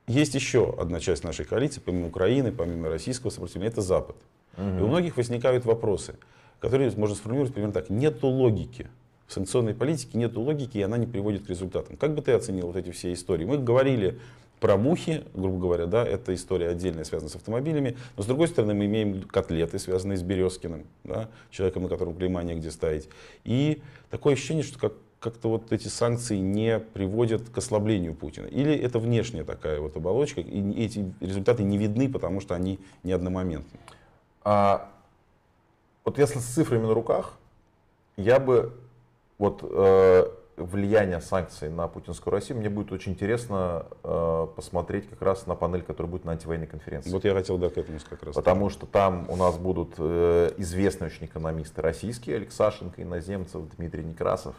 есть 0.07 0.35
еще 0.35 0.75
одна 0.77 0.99
часть 0.99 1.23
нашей 1.23 1.45
коалиции, 1.45 1.81
помимо 1.83 2.07
Украины, 2.07 2.51
помимо 2.51 2.89
российского 2.89 3.29
сопротивления, 3.29 3.71
это 3.71 3.81
Запад. 3.81 4.15
И 4.57 4.81
у 4.81 4.87
многих 4.87 5.17
возникают 5.17 5.65
вопросы, 5.65 6.15
которые 6.59 6.91
можно 6.91 7.15
сформулировать 7.15 7.53
примерно 7.53 7.73
так. 7.73 7.89
Нету 7.89 8.27
логики. 8.27 8.87
В 9.27 9.33
санкционной 9.33 9.73
политике 9.73 10.17
нету 10.17 10.41
логики, 10.41 10.77
и 10.77 10.81
она 10.81 10.97
не 10.97 11.07
приводит 11.07 11.45
к 11.45 11.49
результатам. 11.49 11.95
Как 11.97 12.13
бы 12.13 12.21
ты 12.21 12.33
оценил 12.33 12.67
вот 12.67 12.75
эти 12.75 12.91
все 12.91 13.13
истории? 13.13 13.45
Мы 13.45 13.57
говорили 13.57 14.19
про 14.63 14.77
мухи, 14.77 15.25
грубо 15.33 15.59
говоря, 15.59 15.85
да, 15.87 16.05
это 16.05 16.33
история 16.33 16.69
отдельная, 16.69 17.03
связанная 17.03 17.29
с 17.29 17.35
автомобилями. 17.35 17.97
Но 18.15 18.23
с 18.23 18.25
другой 18.25 18.47
стороны, 18.47 18.73
мы 18.73 18.85
имеем 18.85 19.23
котлеты, 19.23 19.77
связанные 19.77 20.17
с 20.17 20.21
Березкиным, 20.21 20.85
да, 21.03 21.29
человеком, 21.51 21.83
на 21.83 21.89
котором 21.89 22.15
клейма 22.15 22.43
негде 22.43 22.71
ставить. 22.71 23.09
И 23.43 23.81
такое 24.09 24.35
ощущение, 24.35 24.63
что 24.63 24.79
как, 24.79 24.93
как-то 25.19 25.49
вот 25.49 25.73
эти 25.73 25.89
санкции 25.89 26.37
не 26.37 26.79
приводят 26.79 27.49
к 27.49 27.57
ослаблению 27.57 28.15
Путина. 28.15 28.45
Или 28.45 28.73
это 28.73 28.99
внешняя 28.99 29.43
такая 29.43 29.81
вот 29.81 29.97
оболочка, 29.97 30.39
и 30.39 30.81
эти 30.81 31.13
результаты 31.19 31.63
не 31.63 31.77
видны, 31.77 32.09
потому 32.09 32.39
что 32.39 32.55
они 32.55 32.79
не 33.03 33.11
одномоментны. 33.11 33.77
А, 34.45 34.89
вот 36.05 36.17
если 36.17 36.39
с 36.39 36.45
цифрами 36.45 36.85
на 36.85 36.93
руках, 36.93 37.37
я 38.15 38.39
бы 38.39 38.71
вот 39.37 39.59
э, 39.63 40.27
влияние 40.57 41.21
санкций 41.21 41.69
на 41.69 41.87
путинскую 41.87 42.31
Россию, 42.31 42.59
мне 42.59 42.69
будет 42.69 42.91
очень 42.91 43.13
интересно 43.13 43.87
э, 44.03 44.47
посмотреть 44.55 45.09
как 45.09 45.21
раз 45.21 45.47
на 45.47 45.55
панель, 45.55 45.81
которая 45.81 46.11
будет 46.11 46.25
на 46.25 46.33
антивоенной 46.33 46.67
конференции. 46.67 47.09
Вот 47.09 47.25
я 47.25 47.33
хотел 47.33 47.57
да, 47.57 47.69
к 47.69 47.77
этому 47.77 47.97
как 48.09 48.23
раз. 48.23 48.35
Потому 48.35 48.69
что 48.69 48.85
там 48.85 49.25
у 49.29 49.35
нас 49.35 49.57
будут 49.57 49.95
э, 49.97 50.51
известные 50.57 51.07
очень 51.07 51.25
экономисты 51.25 51.81
российские, 51.81 52.37
Алексашенко, 52.37 53.01
Иноземцев, 53.01 53.61
Дмитрий 53.77 54.03
Некрасов. 54.03 54.55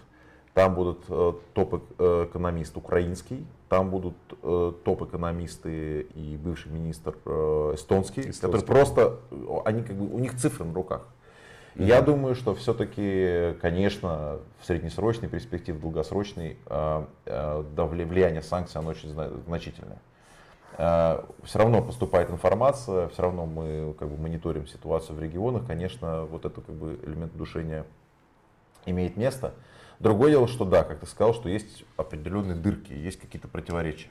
Там 0.53 0.75
будут 0.77 1.05
э, 1.09 1.33
топ-экономист 1.53 2.77
украинский, 2.77 3.45
там 3.69 3.91
будут 3.91 4.15
э, 4.43 4.73
топ-экономисты 4.85 6.03
и 6.15 6.37
бывший 6.37 6.71
министр 6.71 7.17
э, 7.25 7.73
эстонский, 7.75 8.21
Эстонский. 8.21 8.41
которые 8.41 8.65
просто, 8.65 9.19
э, 9.33 9.57
они 9.65 9.83
как 9.83 9.97
бы, 9.97 10.07
у 10.07 10.19
них 10.21 10.37
цифры 10.37 10.65
на 10.65 10.73
руках. 10.73 11.09
Я 11.77 12.03
думаю, 12.03 12.35
что 12.35 12.55
все-таки, 12.55 13.57
конечно, 13.61 14.39
в 14.61 14.67
среднесрочной 14.67 15.29
перспективе, 15.29 15.79
в 15.79 15.81
долгосрочной, 15.81 16.57
да, 16.69 17.07
вли- 17.27 18.07
влияние 18.07 18.43
санкций, 18.43 18.81
оно 18.81 18.91
очень 18.91 19.09
зна- 19.09 19.31
значительное. 19.47 19.99
Все 20.77 21.59
равно 21.59 21.83
поступает 21.83 22.31
информация, 22.31 23.09
все 23.09 23.23
равно 23.23 23.47
мы 23.47 23.95
как 23.99 24.09
бы 24.09 24.17
мониторим 24.21 24.67
ситуацию 24.67 25.17
в 25.17 25.21
регионах. 25.23 25.67
Конечно, 25.67 26.25
вот 26.25 26.45
это 26.45 26.61
как 26.61 26.75
бы 26.75 26.99
элемент 27.05 27.35
удушения 27.35 27.85
имеет 28.87 29.17
место. 29.17 29.55
Другое 30.01 30.33
дело, 30.33 30.49
что 30.49 30.65
да, 30.65 30.83
как 30.83 30.99
ты 30.99 31.07
сказал, 31.07 31.35
что 31.35 31.49
есть 31.49 31.85
определенные 31.97 32.57
дырки, 32.57 32.93
есть 32.93 33.21
какие-то 33.21 33.49
противоречия. 33.49 34.11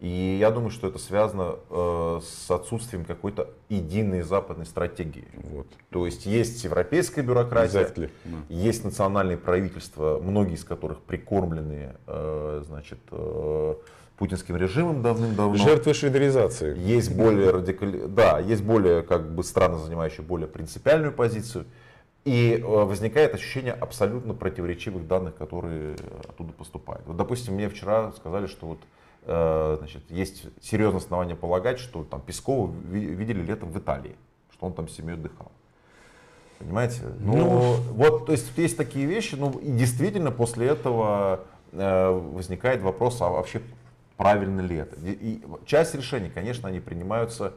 И 0.00 0.36
я 0.38 0.52
думаю, 0.52 0.70
что 0.70 0.86
это 0.86 0.98
связано 0.98 1.56
э, 1.70 2.20
с 2.22 2.50
отсутствием 2.50 3.04
какой-то 3.04 3.50
единой 3.68 4.22
западной 4.22 4.64
стратегии. 4.64 5.26
Вот. 5.34 5.66
То 5.90 6.06
есть 6.06 6.24
есть 6.24 6.62
европейская 6.62 7.22
бюрократия, 7.22 7.82
Exactly, 7.82 8.10
есть 8.48 8.84
национальные 8.84 9.38
правительства, 9.38 10.20
многие 10.22 10.54
из 10.54 10.62
которых 10.62 11.00
прикормлены 11.00 11.96
э, 12.06 12.62
значит, 12.64 13.00
э, 13.10 13.74
путинским 14.18 14.56
режимом 14.56 15.02
давным-давно. 15.02 15.56
Жертвы 15.56 15.94
швейдаризации. 15.94 16.78
Есть 16.78 17.14
более 17.16 17.50
радикаль... 17.50 18.06
да, 18.06 18.38
есть 18.38 18.62
более 18.62 19.02
как 19.02 19.32
бы 19.32 19.42
страны, 19.42 19.78
занимающие 19.78 20.24
более 20.24 20.46
принципиальную 20.46 21.12
позицию. 21.12 21.66
И 22.24 22.52
э, 22.52 22.62
возникает 22.62 23.34
ощущение 23.34 23.72
абсолютно 23.72 24.34
противоречивых 24.34 25.08
данных, 25.08 25.34
которые 25.36 25.96
оттуда 26.28 26.52
поступают. 26.52 27.06
Вот, 27.06 27.16
допустим, 27.16 27.54
мне 27.54 27.68
вчера 27.68 28.12
сказали, 28.12 28.46
что 28.46 28.66
вот, 28.66 28.78
значит, 29.28 30.10
есть 30.10 30.46
серьезное 30.62 31.00
основание 31.00 31.36
полагать, 31.36 31.78
что 31.78 32.02
там 32.04 32.20
Пескова 32.22 32.72
ви- 32.84 33.14
видели 33.14 33.42
летом 33.42 33.70
в 33.70 33.78
Италии, 33.78 34.16
что 34.52 34.66
он 34.66 34.72
там 34.72 34.88
с 34.88 34.92
семьей 34.92 35.14
отдыхал. 35.14 35.52
Понимаете? 36.58 37.02
Ну, 37.20 37.76
вот, 37.92 38.26
то 38.26 38.32
есть 38.32 38.50
есть 38.56 38.76
такие 38.76 39.06
вещи, 39.06 39.36
ну, 39.36 39.50
и 39.50 39.70
действительно 39.70 40.30
после 40.32 40.66
этого 40.66 41.44
э, 41.72 42.10
возникает 42.10 42.82
вопрос, 42.82 43.20
а 43.20 43.28
вообще 43.28 43.62
правильно 44.16 44.60
ли 44.60 44.76
это? 44.76 44.96
И, 45.04 45.40
часть 45.66 45.94
решений, 45.94 46.30
конечно, 46.34 46.68
они 46.68 46.80
принимаются 46.80 47.52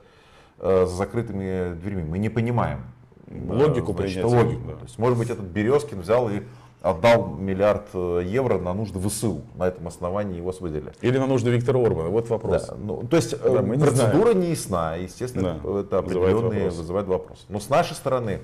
э, 0.59 0.85
за 0.85 0.95
закрытыми 0.95 1.73
дверьми. 1.73 2.03
Мы 2.03 2.19
не 2.19 2.29
понимаем 2.29 2.83
э, 3.25 3.39
Логику 3.51 3.93
значит, 3.93 4.23
логику. 4.23 4.67
да. 4.67 4.75
То 4.75 4.83
есть, 4.83 4.99
может 4.99 5.17
быть, 5.17 5.29
этот 5.31 5.45
Березкин 5.45 6.01
взял 6.01 6.29
и 6.29 6.43
отдал 6.81 7.35
миллиард 7.35 7.87
э, 7.93 8.23
евро 8.25 8.57
на 8.57 8.73
нужды 8.73 8.99
ВСУ. 8.99 9.41
На 9.55 9.67
этом 9.67 9.87
основании 9.87 10.37
его 10.37 10.49
освободили. 10.49 10.91
Или 11.01 11.17
на 11.17 11.27
нужды 11.27 11.51
Виктора 11.51 11.79
Орбана. 11.79 12.09
Вот 12.09 12.29
вопрос. 12.29 12.67
Да, 12.67 12.75
ну, 12.75 13.03
то 13.03 13.17
есть 13.17 13.33
э, 13.33 13.37
Да, 13.43 13.61
не 13.61 13.77
процедура 13.77 14.33
не 14.33 14.49
ясна, 14.49 14.95
естественно, 14.95 15.59
Да, 15.63 15.79
это 15.81 16.01
вызывает 16.01 16.35
определенные 16.35 16.59
вопросы. 16.63 16.77
вызывает 16.77 17.07
вопрос. 17.07 17.45
Но 17.49 17.59
с 17.59 17.69
нашей 17.69 17.93
стороны 17.93 18.41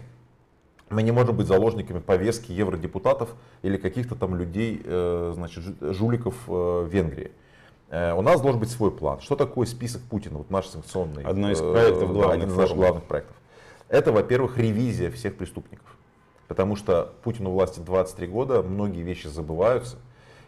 Мы 0.89 1.03
не 1.03 1.11
можем 1.11 1.35
быть 1.35 1.47
заложниками 1.47 1.99
повестки 1.99 2.53
евродепутатов 2.53 3.29
или 3.61 3.75
каких-то 3.77 4.15
там 4.15 4.35
людей, 4.35 4.81
э, 4.85 5.31
значит, 5.35 5.63
жуликов 5.81 6.35
в 6.47 6.85
Венгрии. 6.85 7.31
У 7.89 8.21
нас 8.21 8.41
должен 8.41 8.59
быть 8.59 8.69
свой 8.69 8.91
план. 8.91 9.19
Что 9.21 9.35
такое 9.35 9.65
список 9.65 10.01
Путина, 10.01 10.37
вот 10.37 10.49
наш 10.49 10.67
санкционный? 10.67 11.23
Одна 11.23 11.53
из 11.53 11.59
проектов 11.59 12.13
да, 12.17 12.31
один 12.31 12.49
из 12.49 12.55
наших 12.55 12.75
главных 12.75 13.03
проектов. 13.03 13.35
Это, 13.89 14.11
во-первых, 14.11 14.57
ревизия 14.57 15.09
всех 15.09 15.37
преступников. 15.37 15.96
Потому 16.47 16.75
что 16.75 17.13
Путину 17.23 17.51
власти 17.51 17.79
23 17.79 18.27
года, 18.27 18.61
многие 18.61 19.01
вещи 19.01 19.27
забываются. 19.27 19.97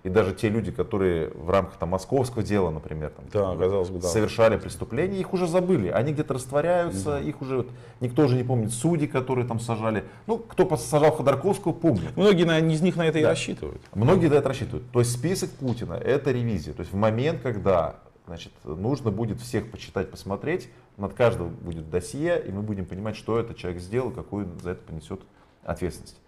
И 0.04 0.10
даже 0.10 0.34
те 0.34 0.48
люди, 0.48 0.72
которые 0.72 1.30
в 1.32 1.50
рамках 1.50 1.76
там, 1.76 1.90
московского 1.90 2.42
дела, 2.42 2.70
например, 2.70 3.10
там, 3.10 3.26
да, 3.34 3.62
казалось 3.62 3.90
бы, 3.90 4.00
да. 4.00 4.08
совершали 4.08 4.56
преступления, 4.56 5.20
их 5.20 5.34
уже 5.34 5.46
забыли. 5.46 5.90
Они 5.90 6.14
где-то 6.14 6.36
растворяются, 6.36 7.12
да. 7.12 7.20
их 7.20 7.42
уже 7.42 7.66
никто 8.00 8.24
уже 8.24 8.38
не 8.38 8.44
помнит. 8.44 8.72
Судьи, 8.72 9.08
которые 9.08 9.46
там 9.46 9.60
сажали. 9.60 10.06
Ну, 10.26 10.38
кто 10.38 10.74
сажал 10.78 11.12
Ходорковского, 11.12 11.74
помнит. 11.74 12.16
Многие 12.16 12.46
на, 12.46 12.60
из 12.60 12.82
них 12.82 12.96
на 12.96 13.08
это 13.08 13.16
да. 13.16 13.20
и 13.20 13.24
рассчитывают. 13.26 13.82
Многие 13.94 14.28
на 14.28 14.36
это 14.36 14.48
рассчитывают. 14.48 14.90
То 14.92 15.00
есть 15.00 15.12
список 15.12 15.50
Путина 15.50 15.94
это 15.94 16.32
ревизия. 16.32 16.74
То 16.74 16.80
есть 16.80 16.94
в 16.94 16.96
момент, 16.96 17.42
когда 17.42 17.98
значит, 18.26 18.54
нужно 18.64 19.12
будет 19.12 19.42
всех 19.42 19.70
почитать, 19.70 20.10
посмотреть, 20.12 20.70
над 20.96 21.14
каждым 21.14 21.50
будет 21.50 21.90
досье, 21.90 22.42
и 22.46 22.52
мы 22.52 22.62
будем 22.62 22.86
понимать, 22.86 23.16
что 23.16 23.40
этот 23.40 23.58
человек 23.58 23.82
сделал, 23.82 24.12
какую 24.12 24.48
за 24.62 24.72
это 24.72 24.84
понесет 24.84 25.22
ответственность. 25.70 26.20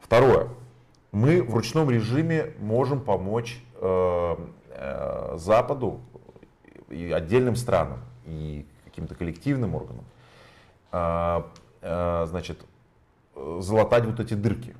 Второе 0.00 0.48
мы 1.12 1.42
в 1.42 1.54
ручном 1.54 1.90
режиме 1.90 2.52
можем 2.58 3.00
помочь 3.00 3.62
э, 3.80 4.36
э, 4.68 5.34
Западу 5.36 6.00
и 6.90 7.10
отдельным 7.10 7.56
странам, 7.56 8.00
и 8.26 8.66
каким-то 8.84 9.14
коллективным 9.14 9.74
органам, 9.74 10.04
э, 10.92 11.42
э, 11.80 12.26
значит, 12.28 12.60
залатать 13.34 14.04
вот 14.04 14.20
эти 14.20 14.34
дырки. 14.34 14.74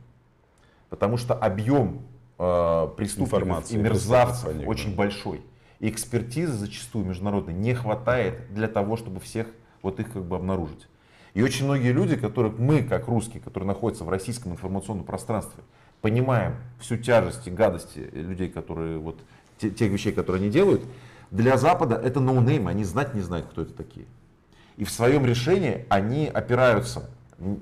Потому 0.90 1.16
что 1.16 1.34
объем 1.34 2.02
э, 2.38 2.88
преступников 2.96 3.70
и 3.70 3.76
мерзавцев 3.78 4.66
очень 4.66 4.94
большой. 4.94 5.42
И 5.78 5.88
экспертизы 5.88 6.52
зачастую 6.52 7.06
международной 7.06 7.54
не 7.54 7.74
хватает 7.74 8.52
для 8.52 8.68
того, 8.68 8.96
чтобы 8.96 9.20
всех 9.20 9.46
вот 9.80 10.00
их 10.00 10.12
как 10.12 10.24
бы 10.24 10.36
обнаружить. 10.36 10.86
И 11.36 11.42
очень 11.42 11.66
многие 11.66 11.92
люди, 11.92 12.16
которых 12.16 12.58
мы, 12.58 12.82
как 12.82 13.08
русские, 13.08 13.42
которые 13.42 13.66
находятся 13.66 14.04
в 14.04 14.08
российском 14.08 14.52
информационном 14.52 15.04
пространстве, 15.04 15.62
понимаем 16.00 16.54
всю 16.80 16.96
тяжесть 16.96 17.46
и 17.46 17.50
гадости 17.50 17.98
людей, 17.98 18.48
которые 18.48 18.96
вот 18.96 19.18
те, 19.58 19.68
тех 19.68 19.92
вещей, 19.92 20.12
которые 20.12 20.40
они 20.40 20.50
делают, 20.50 20.80
для 21.30 21.58
Запада 21.58 21.94
это 22.02 22.20
no 22.20 22.34
name, 22.34 22.68
они 22.68 22.84
знать 22.84 23.12
не 23.12 23.20
знают, 23.20 23.48
кто 23.50 23.60
это 23.60 23.74
такие. 23.74 24.06
И 24.78 24.84
в 24.84 24.90
своем 24.90 25.26
решении 25.26 25.84
они 25.90 26.26
опираются, 26.26 27.02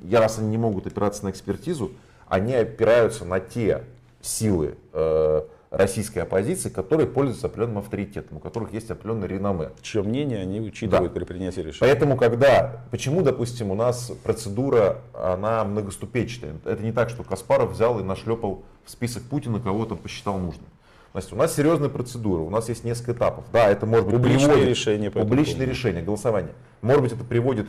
я 0.04 0.20
раз 0.20 0.38
они 0.38 0.50
не 0.50 0.58
могут 0.58 0.86
опираться 0.86 1.24
на 1.24 1.30
экспертизу, 1.30 1.90
они 2.28 2.54
опираются 2.54 3.24
на 3.24 3.40
те 3.40 3.82
силы, 4.22 4.76
э, 4.92 5.42
российской 5.76 6.20
оппозиции, 6.20 6.68
которые 6.68 7.06
пользуются 7.06 7.46
определенным 7.46 7.78
авторитетом, 7.78 8.38
у 8.38 8.40
которых 8.40 8.72
есть 8.72 8.90
определенное 8.90 9.28
реноме. 9.28 9.70
Чье 9.82 10.02
мнение 10.02 10.40
они 10.40 10.60
учитывают 10.60 11.12
да. 11.12 11.18
при 11.20 11.24
принятии 11.24 11.60
решения. 11.60 11.90
Поэтому, 11.90 12.16
когда, 12.16 12.84
почему, 12.90 13.22
допустим, 13.22 13.70
у 13.70 13.74
нас 13.74 14.12
процедура, 14.22 14.98
она 15.12 15.64
многоступенчатая. 15.64 16.54
Это 16.64 16.82
не 16.82 16.92
так, 16.92 17.10
что 17.10 17.22
Каспаров 17.22 17.72
взял 17.72 17.98
и 18.00 18.02
нашлепал 18.02 18.62
в 18.84 18.90
список 18.90 19.22
Путина, 19.24 19.60
кого 19.60 19.84
там 19.86 19.98
посчитал 19.98 20.38
нужным. 20.38 20.66
Значит, 21.12 21.32
у 21.32 21.36
нас 21.36 21.54
серьезная 21.54 21.88
процедура, 21.88 22.40
у 22.40 22.50
нас 22.50 22.68
есть 22.68 22.82
несколько 22.82 23.12
этапов. 23.12 23.44
Да, 23.52 23.70
это 23.70 23.86
может 23.86 24.06
быть 24.06 24.16
публичное 24.16 24.48
приводит, 24.48 24.68
решение, 24.68 25.10
публичное 25.12 25.66
решение, 25.66 26.02
голосование. 26.02 26.54
Может 26.82 27.02
быть, 27.02 27.12
это 27.12 27.24
приводит 27.24 27.68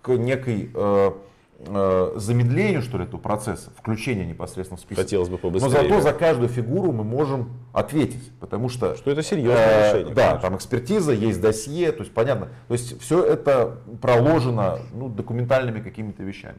к 0.00 0.10
некой 0.10 0.70
э, 0.72 1.10
замедлению, 2.16 2.82
что 2.82 2.98
ли, 2.98 3.04
этого 3.04 3.20
процесса, 3.20 3.70
включения 3.76 4.24
непосредственно 4.26 4.76
в 4.76 4.80
список. 4.80 5.04
Хотелось 5.04 5.28
бы 5.28 5.38
побыстрее. 5.38 5.70
Но 5.70 5.82
зато 5.82 6.00
за 6.00 6.12
каждую 6.12 6.48
фигуру 6.48 6.92
мы 6.92 7.04
можем 7.04 7.52
ответить, 7.72 8.32
потому 8.40 8.68
что... 8.68 8.96
Что 8.96 9.10
это 9.10 9.22
серьезное 9.22 9.56
э, 9.56 9.88
решение. 9.92 10.14
Да, 10.14 10.28
конечно. 10.28 10.48
там 10.48 10.56
экспертиза, 10.56 11.12
есть 11.12 11.40
досье, 11.40 11.92
то 11.92 12.00
есть 12.00 12.12
понятно. 12.12 12.48
То 12.68 12.74
есть 12.74 13.00
все 13.00 13.24
это 13.24 13.78
проложено 14.02 14.80
ну, 14.92 15.08
документальными 15.08 15.80
какими-то 15.80 16.22
вещами. 16.22 16.58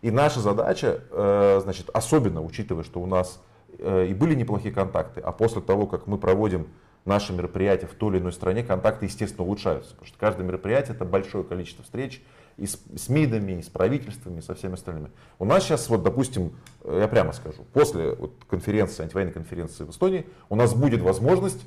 И 0.00 0.10
наша 0.10 0.40
задача, 0.40 1.00
э, 1.10 1.60
значит, 1.62 1.88
особенно 1.92 2.42
учитывая, 2.42 2.82
что 2.82 3.00
у 3.00 3.06
нас 3.06 3.40
э, 3.78 4.06
и 4.08 4.14
были 4.14 4.34
неплохие 4.34 4.74
контакты, 4.74 5.20
а 5.20 5.30
после 5.30 5.62
того, 5.62 5.86
как 5.86 6.06
мы 6.06 6.18
проводим 6.18 6.66
наши 7.04 7.32
мероприятия 7.32 7.86
в 7.86 7.94
той 7.94 8.14
или 8.14 8.18
иной 8.18 8.32
стране, 8.32 8.62
контакты, 8.62 9.06
естественно, 9.06 9.44
улучшаются. 9.44 9.90
Потому 9.90 10.06
что 10.06 10.18
каждое 10.18 10.44
мероприятие 10.44 10.94
это 10.94 11.04
большое 11.04 11.44
количество 11.44 11.84
встреч, 11.84 12.22
и 12.56 12.66
с, 12.66 12.78
с 12.96 13.08
МИДами, 13.08 13.58
и 13.58 13.62
с 13.62 13.68
правительствами, 13.68 14.38
и 14.38 14.42
со 14.42 14.54
всеми 14.54 14.74
остальными. 14.74 15.10
У 15.38 15.44
нас 15.44 15.64
сейчас, 15.64 15.88
вот, 15.88 16.02
допустим, 16.02 16.52
э, 16.84 16.98
я 17.00 17.08
прямо 17.08 17.32
скажу, 17.32 17.64
после 17.72 18.14
вот, 18.14 18.32
конференции, 18.48 19.02
антивоенной 19.02 19.32
конференции 19.32 19.84
в 19.84 19.90
Эстонии, 19.90 20.26
у 20.48 20.56
нас 20.56 20.74
будет 20.74 21.00
возможность 21.00 21.60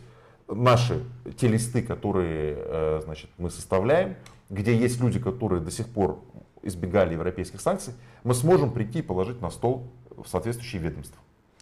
наши 0.47 1.03
те 1.37 1.47
листы, 1.47 1.81
которые 1.81 2.55
э, 2.57 3.01
значит, 3.03 3.29
мы 3.37 3.49
составляем, 3.49 4.15
где 4.49 4.75
есть 4.75 4.99
люди, 5.01 5.19
которые 5.19 5.61
до 5.61 5.71
сих 5.71 5.87
пор 5.87 6.19
избегали 6.61 7.13
европейских 7.13 7.61
санкций, 7.61 7.93
мы 8.23 8.33
сможем 8.33 8.71
прийти 8.71 8.99
и 8.99 9.01
положить 9.01 9.41
на 9.41 9.49
стол 9.49 9.87
в 10.15 10.27
соответствующие 10.27 10.81
ведомства. 10.81 11.21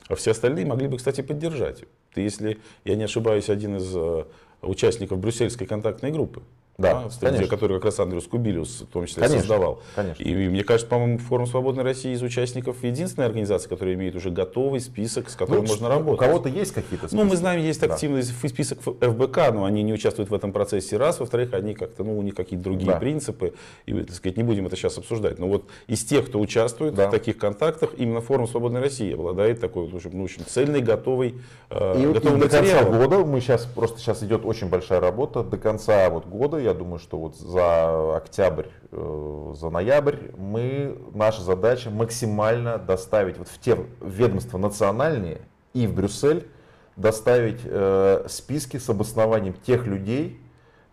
А 0.10 0.16
все 0.16 0.32
остальные 0.32 0.66
могли 0.66 0.88
бы, 0.88 0.98
кстати, 0.98 1.22
поддержать. 1.22 1.86
Ты, 2.14 2.22
если 2.22 2.60
я 2.84 2.96
не 2.96 3.04
ошибаюсь, 3.04 3.50
один 3.50 3.78
из 3.78 3.92
э, 3.96 4.26
участников 4.62 5.20
брюссельской 5.20 5.68
контактной 5.68 6.12
группы. 6.12 6.42
Да, 6.78 7.04
да 7.04 7.10
среди 7.10 7.46
который 7.46 7.78
как 7.78 7.86
раз 7.86 8.00
Андрюс 8.00 8.26
Кубилиус 8.26 8.82
в 8.82 8.88
том 8.88 9.06
числе 9.06 9.22
конечно, 9.22 9.40
создавал. 9.42 9.82
Конечно. 9.96 10.24
И, 10.24 10.30
и 10.32 10.50
мне 10.50 10.64
кажется, 10.64 10.90
по-моему, 10.90 11.20
Форум 11.20 11.46
Свободной 11.46 11.84
России 11.84 12.14
из 12.14 12.24
участников 12.24 12.84
единственная 12.84 13.28
организация, 13.28 13.70
которая 13.70 13.94
имеет 13.94 14.16
уже 14.16 14.32
готовый 14.32 14.80
список, 14.80 15.30
с 15.30 15.36
которым 15.36 15.66
ну, 15.66 15.70
можно 15.70 15.88
работать. 15.88 16.22
У 16.22 16.26
кого-то 16.26 16.50
есть 16.50 16.74
какие-то 16.74 17.08
списки? 17.08 17.16
Ну, 17.16 17.30
мы 17.30 17.36
знаем, 17.36 17.62
есть 17.62 17.80
да. 17.82 17.94
активный 17.94 18.24
список 18.24 18.82
ФБК, 18.82 19.38
но 19.54 19.66
они 19.66 19.84
не 19.84 19.94
участвуют 19.94 20.32
в 20.32 20.34
этом 20.34 20.52
процессе 20.52 20.98
раз. 20.98 21.20
Во-вторых, 21.20 21.54
они 21.54 21.76
как-то, 21.76 22.04
ну, 22.04 22.18
у 22.18 22.24
них 22.24 22.34
какие-то 22.34 22.64
другие 22.64 22.92
да. 22.92 23.00
принципы. 23.00 23.54
И, 23.86 23.94
так 23.94 24.16
сказать, 24.16 24.38
не 24.38 24.44
будем 24.44 24.66
это 24.66 24.76
сейчас 24.76 24.98
обсуждать. 24.98 25.38
Но 25.38 25.48
вот 25.48 25.66
из 25.86 26.04
тех, 26.04 26.26
кто 26.26 26.40
участвует 26.40 26.96
да. 26.96 27.08
в 27.08 27.12
таких 27.12 27.38
контактах, 27.38 27.92
именно 27.98 28.22
Форум 28.22 28.48
Свободной 28.48 28.82
России 28.82 29.14
обладает 29.14 29.62
такой 29.62 29.88
ну, 30.12 30.24
очень 30.24 30.44
цельный, 30.44 30.82
готовый, 30.82 31.36
э, 31.70 32.02
и, 32.02 32.14
готовый 32.14 32.40
и 32.40 32.44
материал. 32.44 32.64
до 32.64 32.86
конца 32.86 32.98
года, 32.98 33.26
мы 33.26 33.42
сейчас, 33.42 33.66
просто 33.66 34.00
сейчас 34.00 34.24
идет 34.24 34.44
очень 34.44 34.70
большая 34.70 35.00
работа, 35.00 35.44
до 35.44 35.58
конца 35.58 36.10
вот 36.10 36.26
года, 36.26 36.63
я 36.64 36.74
думаю, 36.74 37.00
что 37.00 37.18
вот 37.18 37.36
за 37.36 38.18
октябрь, 38.18 38.68
э, 38.92 39.54
за 39.56 39.70
ноябрь 39.70 40.32
мы, 40.38 40.98
наша 41.14 41.42
задача 41.42 41.90
максимально 41.90 42.78
доставить 42.78 43.38
вот 43.38 43.48
в 43.48 43.60
те 43.60 43.78
ведомства 44.02 44.58
национальные 44.58 45.42
и 45.74 45.88
в 45.88 45.94
Брюссель 45.94 46.48
доставить 46.96 47.62
э, 47.64 48.26
списки 48.30 48.78
с 48.78 48.90
обоснованием 48.90 49.54
тех 49.66 49.86
людей, 49.88 50.40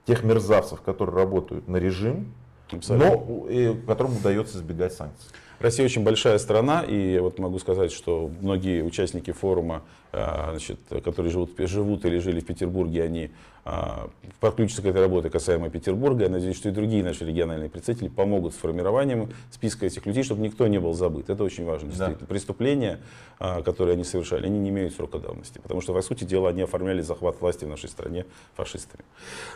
тех 0.07 0.25
мерзавцев, 0.25 0.81
которые 0.81 1.14
работают 1.14 1.68
на 1.68 1.77
режим, 1.77 2.33
Абсолютно. 2.73 3.11
но 3.11 3.49
и, 3.49 3.75
которым 3.87 4.16
удается 4.16 4.59
избегать 4.59 4.95
санкций. 4.95 5.31
Россия 5.59 5.85
очень 5.85 6.03
большая 6.03 6.39
страна, 6.39 6.83
и 6.83 7.18
вот 7.18 7.39
могу 7.39 7.59
сказать, 7.59 7.93
что 7.93 8.31
многие 8.41 8.83
участники 8.83 9.31
форума, 9.31 9.83
значит, 10.13 10.79
которые 11.05 11.31
живут, 11.31 11.51
живут 11.59 12.05
или 12.05 12.19
жили 12.19 12.41
в 12.41 12.47
Петербурге, 12.47 13.05
они 13.05 13.31
а, 13.65 14.09
подключатся 14.41 14.83
к 14.83 14.87
этой 14.87 15.01
работе 15.01 15.29
касаемо 15.29 15.69
Петербурга. 15.69 16.25
Я 16.25 16.31
надеюсь, 16.31 16.57
что 16.57 16.71
и 16.71 16.73
другие 16.73 17.05
наши 17.05 17.27
региональные 17.27 17.69
представители 17.69 18.09
помогут 18.09 18.55
с 18.55 18.57
формированием 18.57 19.31
списка 19.51 19.87
этих 19.87 20.07
людей, 20.07 20.23
чтобы 20.23 20.43
никто 20.43 20.67
не 20.67 20.81
был 20.81 20.95
забыт. 20.95 21.29
Это 21.29 21.45
очень 21.45 21.65
важно, 21.65 21.89
действительно. 21.89 22.19
Да. 22.21 22.27
Преступления, 22.27 23.01
а, 23.39 23.63
которые 23.63 23.95
они 23.95 24.05
совершали, 24.05 24.47
они 24.47 24.59
не 24.59 24.71
имеют 24.71 24.95
срока 24.95 25.19
давности, 25.19 25.59
потому 25.59 25.83
что, 25.83 25.93
по 25.93 26.01
сути 26.03 26.25
дела, 26.25 26.49
они 26.49 26.63
оформляли 26.63 27.03
захват 27.03 27.41
власти 27.41 27.65
в 27.65 27.69
нашей 27.69 27.91
стране 27.91 28.25
фашистами. 28.55 29.05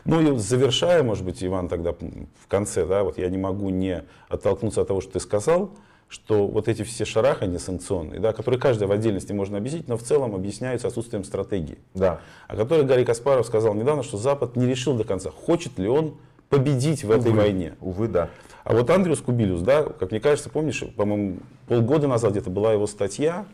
Ну 0.05 0.21
и 0.21 0.39
завершая, 0.39 1.03
может 1.03 1.25
быть, 1.25 1.43
Иван, 1.43 1.69
тогда 1.69 1.93
в 1.93 2.47
конце, 2.47 2.87
да, 2.87 3.05
вот 3.05 3.19
я 3.19 3.29
не 3.31 3.39
могу 3.39 3.71
не 3.71 4.05
оттолкнуться 4.29 4.83
от 4.83 4.89
того, 4.89 5.01
что 5.01 5.13
ты 5.15 5.21
сказал, 5.21 5.71
что 6.15 6.47
вот 6.47 6.69
эти 6.69 6.85
все 6.85 7.05
шарахания 7.05 7.59
санкционные, 7.59 8.21
да, 8.21 8.33
которые 8.33 8.61
каждый 8.61 8.87
в 8.87 8.93
отдельности 8.93 9.33
можно 9.33 9.59
объяснить, 9.59 9.89
но 9.89 9.97
в 9.97 10.03
целом 10.05 10.37
объясняются 10.37 10.87
отсутствием 10.87 11.25
стратегии. 11.25 11.79
Да. 11.93 12.21
О 12.47 12.55
которой 12.55 12.85
Гарри 12.85 13.03
Каспаров 13.03 13.45
сказал 13.47 13.75
недавно, 13.75 14.05
что 14.05 14.17
Запад 14.17 14.55
не 14.55 14.65
решил 14.65 14.95
до 14.95 15.03
конца, 15.03 15.33
хочет 15.33 15.77
ли 15.77 15.89
он 15.89 16.15
победить 16.49 17.03
в 17.03 17.11
этой 17.11 17.33
увы, 17.33 17.41
войне. 17.41 17.75
Увы, 17.81 18.07
да. 18.07 18.31
А 18.63 18.75
вот 18.75 18.89
Андрюс 18.91 19.21
Кубилюс, 19.23 19.63
да, 19.63 19.83
как 19.83 20.13
мне 20.13 20.21
кажется, 20.21 20.51
помнишь, 20.51 20.85
по-моему, 20.97 21.39
полгода 21.67 22.07
назад 22.07 22.31
где-то 22.31 22.49
была 22.49 22.73
его 22.73 22.87
статья, 22.87 23.47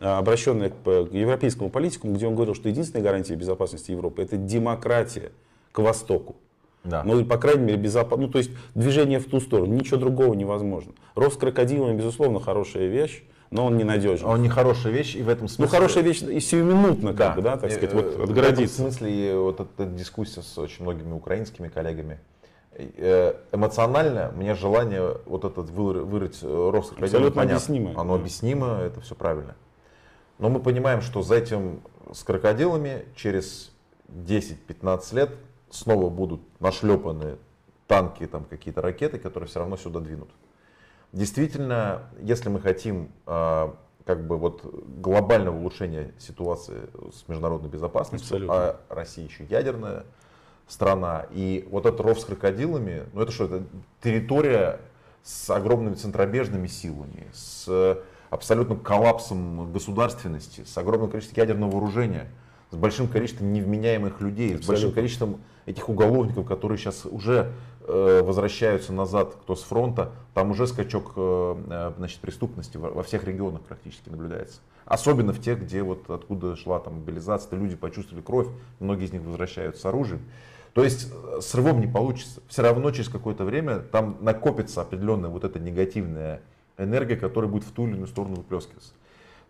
а, 0.00 0.18
обращенная 0.18 0.70
к 0.70 0.88
европейскому 1.12 1.70
политику, 1.70 2.08
где 2.08 2.26
он 2.26 2.34
говорил, 2.34 2.56
что 2.56 2.68
единственная 2.68 3.04
гарантия 3.04 3.36
безопасности 3.36 3.92
Европы 3.92 4.22
это 4.22 4.36
демократия 4.36 5.30
к 5.70 5.78
востоку. 5.78 6.34
Да. 6.84 7.02
Ну, 7.04 7.24
по 7.24 7.36
крайней 7.36 7.64
мере, 7.64 7.78
безопасно. 7.78 8.26
Ну, 8.26 8.32
то 8.32 8.38
есть 8.38 8.50
движение 8.74 9.18
в 9.18 9.26
ту 9.26 9.40
сторону, 9.40 9.74
ничего 9.74 9.98
другого 9.98 10.34
невозможно. 10.34 10.92
Рост 11.14 11.38
крокодилами, 11.38 11.96
безусловно, 11.96 12.40
хорошая 12.40 12.86
вещь, 12.86 13.22
но 13.50 13.66
он 13.66 13.76
ненадежен. 13.76 14.26
Он 14.26 14.40
не 14.40 14.48
хорошая 14.48 14.92
вещь, 14.92 15.14
и 15.14 15.22
в 15.22 15.28
этом 15.28 15.48
смысле... 15.48 15.64
Ну, 15.64 15.70
хорошая 15.70 16.04
вещь 16.04 16.22
и 16.22 16.40
сиюминутно, 16.40 17.12
да. 17.12 17.26
как 17.26 17.36
бы, 17.36 17.42
да, 17.42 17.56
так 17.56 17.70
сказать, 17.70 17.92
вот 17.92 18.20
отгородиться. 18.20 18.82
В 18.82 18.86
этом 18.86 18.92
смысле 18.92 19.38
вот 19.38 19.60
эта 19.60 19.86
дискуссия 19.86 20.42
с 20.42 20.56
очень 20.58 20.84
многими 20.84 21.12
украинскими 21.12 21.68
коллегами, 21.68 22.18
Э, 22.72 23.34
эмоционально 23.52 24.32
мне 24.36 24.54
желание 24.54 25.16
вот 25.26 25.44
этот 25.44 25.70
вырыть 25.70 26.38
э, 26.42 26.70
рост 26.72 26.92
Абсолютно 26.92 27.42
понятно. 27.42 27.56
объяснимо. 27.56 28.00
Оно 28.00 28.14
объяснимо, 28.14 28.80
это 28.80 29.00
все 29.00 29.14
правильно. 29.14 29.56
Но 30.38 30.48
мы 30.48 30.60
понимаем, 30.60 31.02
что 31.02 31.22
за 31.22 31.34
этим 31.34 31.82
с 32.12 32.22
крокодилами 32.22 33.04
через 33.16 33.72
10-15 34.08 35.14
лет 35.16 35.30
снова 35.70 36.10
будут 36.10 36.40
нашлепаны 36.60 37.38
танки, 37.86 38.26
там 38.26 38.44
какие-то 38.44 38.82
ракеты, 38.82 39.18
которые 39.18 39.48
все 39.48 39.60
равно 39.60 39.76
сюда 39.76 40.00
двинут. 40.00 40.30
Действительно, 41.12 42.02
если 42.20 42.48
мы 42.48 42.60
хотим 42.60 43.10
э, 43.26 43.72
как 44.04 44.26
бы 44.26 44.36
вот 44.36 44.64
глобального 45.00 45.56
улучшения 45.56 46.12
ситуации 46.18 46.88
с 47.12 47.28
международной 47.28 47.68
безопасностью, 47.68 48.36
Абсолютно. 48.36 48.54
а 48.54 48.80
Россия 48.88 49.24
еще 49.24 49.44
ядерная 49.44 50.04
страна, 50.68 51.26
и 51.30 51.66
вот 51.70 51.86
этот 51.86 52.00
ров 52.00 52.20
с 52.20 52.24
крокодилами, 52.24 53.04
ну 53.12 53.22
это 53.22 53.32
что, 53.32 53.46
это 53.46 53.64
территория 54.02 54.80
с 55.22 55.50
огромными 55.50 55.94
центробежными 55.94 56.68
силами, 56.68 57.26
с 57.32 57.98
абсолютным 58.30 58.78
коллапсом 58.78 59.72
государственности, 59.72 60.64
с 60.64 60.78
огромным 60.78 61.10
количеством 61.10 61.38
ядерного 61.38 61.72
вооружения, 61.72 62.28
с 62.70 62.76
большим 62.76 63.08
количеством 63.08 63.52
невменяемых 63.52 64.20
людей, 64.20 64.54
Абсолютно. 64.54 64.64
с 64.64 64.68
большим 64.68 64.92
количеством 64.92 65.40
этих 65.66 65.88
уголовников, 65.88 66.46
которые 66.46 66.78
сейчас 66.78 67.04
уже 67.04 67.52
э, 67.86 68.22
возвращаются 68.22 68.92
назад, 68.92 69.34
кто 69.42 69.56
с 69.56 69.62
фронта, 69.62 70.12
там 70.34 70.50
уже 70.50 70.66
скачок 70.66 71.12
э, 71.16 71.56
э 71.68 71.92
значит, 71.98 72.20
преступности 72.20 72.76
во, 72.76 72.90
во 72.90 73.02
всех 73.02 73.24
регионах 73.24 73.62
практически 73.62 74.08
наблюдается. 74.08 74.60
Особенно 74.84 75.32
в 75.32 75.40
тех, 75.40 75.60
где 75.60 75.82
вот 75.82 76.08
откуда 76.10 76.56
шла 76.56 76.80
там 76.80 76.96
мобилизация, 76.96 77.58
люди 77.58 77.76
почувствовали 77.76 78.22
кровь, 78.22 78.48
многие 78.78 79.04
из 79.04 79.12
них 79.12 79.22
возвращаются 79.22 79.82
с 79.82 79.84
оружием. 79.84 80.22
То 80.72 80.84
есть 80.84 81.10
э, 81.12 81.40
с 81.40 81.54
рывом 81.54 81.80
не 81.80 81.86
получится. 81.86 82.40
Все 82.48 82.62
равно 82.62 82.90
через 82.92 83.08
какое-то 83.08 83.44
время 83.44 83.80
там 83.80 84.18
накопится 84.20 84.82
определенная 84.82 85.30
вот 85.30 85.44
эта 85.44 85.58
негативная 85.58 86.42
энергия, 86.78 87.16
которая 87.16 87.50
будет 87.50 87.64
в 87.64 87.72
ту 87.72 87.86
или 87.86 87.94
иную 87.94 88.06
сторону 88.06 88.36
выплескиваться. 88.36 88.92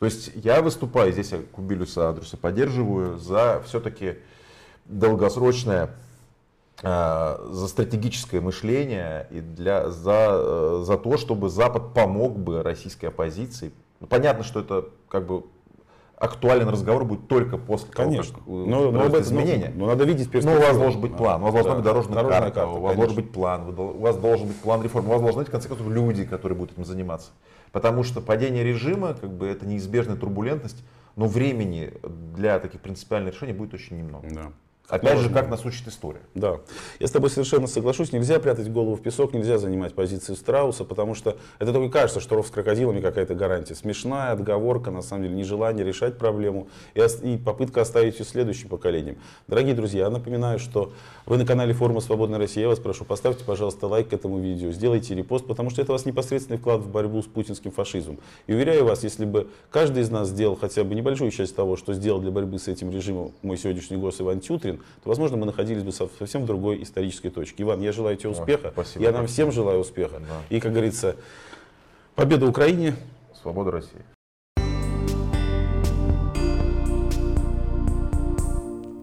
То 0.01 0.07
есть 0.07 0.31
я 0.35 0.63
выступаю, 0.63 1.13
здесь 1.13 1.31
я 1.31 1.41
Кубилюса 1.53 2.09
Адруса 2.09 2.39
поддерживаю, 2.39 3.19
за 3.19 3.63
все-таки 3.67 4.17
долгосрочное, 4.87 5.91
э, 6.83 7.49
за 7.51 7.69
стратегическое 7.69 8.41
мышление 8.41 9.27
и 9.31 9.43
для, 9.43 9.91
за, 9.91 10.29
э, 10.31 10.83
за 10.87 10.97
то, 10.97 11.19
чтобы 11.19 11.51
Запад 11.51 11.93
помог 11.93 12.39
бы 12.39 12.63
российской 12.63 13.07
оппозиции. 13.07 13.73
Ну, 14.01 14.07
понятно, 14.07 14.43
что 14.43 14.61
это 14.61 14.87
как 15.11 15.27
бы 15.27 15.45
актуален 16.17 16.71
разговор 16.71 17.05
будет 17.05 17.29
только 17.29 17.59
после 17.59 17.91
конечно. 17.93 18.39
того, 18.39 18.63
как 18.63 18.71
но, 18.71 18.91
но, 18.91 19.05
об 19.05 19.17
изменения. 19.19 19.71
Но, 19.75 19.85
но 19.85 19.87
надо 19.93 20.05
видеть 20.05 20.31
перспективу. 20.31 20.55
Но 20.55 20.65
у 20.65 20.67
вас 20.67 20.79
должен 20.79 21.01
быть 21.03 21.15
план, 21.15 21.43
у 21.43 21.45
вас 21.45 21.53
да, 21.53 21.61
должна 21.61 21.75
быть 21.75 21.85
дорожная, 21.85 22.15
дорожная 22.15 22.41
карта, 22.41 22.55
карта, 22.55 22.71
у 22.71 22.81
вас 22.81 22.95
конечно. 22.95 22.97
должен 22.97 23.17
быть 23.17 23.33
план, 23.33 23.79
у 23.79 24.01
вас 24.01 24.17
должен 24.17 24.49
быть 24.49 24.57
план 24.57 24.83
реформ, 24.83 25.09
у 25.09 25.11
вас 25.11 25.21
должны 25.21 25.41
быть, 25.41 25.49
в 25.49 25.53
конце 25.53 25.69
концов, 25.69 25.87
люди, 25.89 26.25
которые 26.25 26.57
будут 26.57 26.73
этим 26.73 26.87
заниматься. 26.87 27.33
Потому 27.73 28.03
что 28.03 28.21
падение 28.21 28.65
режима, 28.65 29.15
как 29.15 29.31
бы, 29.31 29.47
это 29.47 29.67
неизбежная 29.67 30.17
турбулентность, 30.17 30.83
но 31.17 31.27
времени 31.27 31.93
для 32.35 32.59
таких 32.59 32.81
принципиальных 32.81 33.35
решений 33.35 33.53
будет 33.53 33.75
очень 33.75 33.99
немного. 33.99 34.29
Да. 34.31 34.53
Опять 34.91 35.19
же, 35.19 35.31
как 35.31 35.49
нас 35.49 35.65
учит 35.65 35.87
история. 35.89 36.21
Да. 36.35 36.61
Я 36.99 37.07
с 37.07 37.11
тобой 37.11 37.31
совершенно 37.31 37.67
соглашусь. 37.67 38.13
Нельзя 38.13 38.39
прятать 38.41 38.71
голову 38.71 38.97
в 38.97 39.03
песок, 39.03 39.33
нельзя 39.33 39.59
занимать 39.59 39.95
позиции 39.95 40.35
Страуса, 40.35 40.85
потому 40.85 41.15
что 41.15 41.37
это 41.59 41.73
только 41.73 41.93
кажется, 41.93 42.21
что 42.21 42.35
ров 42.35 42.49
с 42.49 42.51
крокодилами 42.51 43.01
какая-то 43.01 43.35
гарантия. 43.35 43.75
Смешная 43.75 44.33
отговорка, 44.33 44.91
на 44.91 45.03
самом 45.03 45.25
деле, 45.25 45.37
нежелание 45.37 45.85
решать 45.85 46.19
проблему 46.19 46.69
и, 46.95 47.01
и 47.23 47.39
попытка 47.39 47.83
оставить 47.83 48.19
ее 48.19 48.25
следующим 48.25 48.69
поколениям. 48.69 49.17
Дорогие 49.47 49.75
друзья, 49.75 50.05
я 50.05 50.11
напоминаю, 50.11 50.59
что 50.59 50.93
вы 51.27 51.37
на 51.39 51.47
канале 51.47 51.73
Форума 51.73 52.01
Свободной 52.01 52.39
России. 52.39 52.61
Я 52.61 52.69
вас 52.69 52.81
прошу, 52.81 53.05
поставьте, 53.05 53.45
пожалуйста, 53.45 53.87
лайк 53.87 54.09
к 54.09 54.13
этому 54.13 54.41
видео, 54.41 54.73
сделайте 54.73 55.15
репост, 55.15 55.47
потому 55.47 55.71
что 55.71 55.83
это 55.83 55.93
у 55.93 55.95
вас 55.95 56.05
непосредственный 56.05 56.59
вклад 56.59 56.81
в 56.81 56.91
борьбу 56.91 57.23
с 57.23 57.27
путинским 57.27 57.71
фашизмом. 57.71 58.19
И 58.47 58.53
уверяю 58.53 58.85
вас, 58.85 59.05
если 59.05 59.25
бы 59.25 59.49
каждый 59.71 60.03
из 60.03 60.11
нас 60.11 60.29
сделал 60.29 60.57
хотя 60.57 60.83
бы 60.83 60.95
небольшую 60.95 61.31
часть 61.31 61.55
того, 61.55 61.77
что 61.77 61.95
сделал 61.95 62.21
для 62.21 62.31
борьбы 62.31 62.59
с 62.59 62.69
этим 62.69 62.91
режимом 62.91 63.33
мой 63.43 63.57
сегодняшний 63.57 63.97
гость 63.97 64.21
Иван 64.21 64.41
Тютрин, 64.41 64.80
то, 65.03 65.09
возможно, 65.09 65.37
мы 65.37 65.47
находились 65.47 65.83
бы 65.83 65.93
совсем 65.93 66.43
в 66.43 66.47
другой 66.47 66.83
исторической 66.83 67.31
точке. 67.31 67.63
Иван, 67.63 67.81
я 67.81 67.93
желаю 67.93 68.17
тебе 68.17 68.31
успеха. 68.31 68.71
Спасибо. 68.73 69.05
Я 69.05 69.13
нам 69.13 69.27
всем 69.27 69.53
желаю 69.53 69.81
успеха. 69.81 70.21
Да. 70.21 70.43
И, 70.55 70.61
как 70.61 70.73
говорится, 70.73 71.17
победа 72.15 72.47
Украине. 72.47 72.95
Свобода 73.41 73.71
России. 73.71 74.03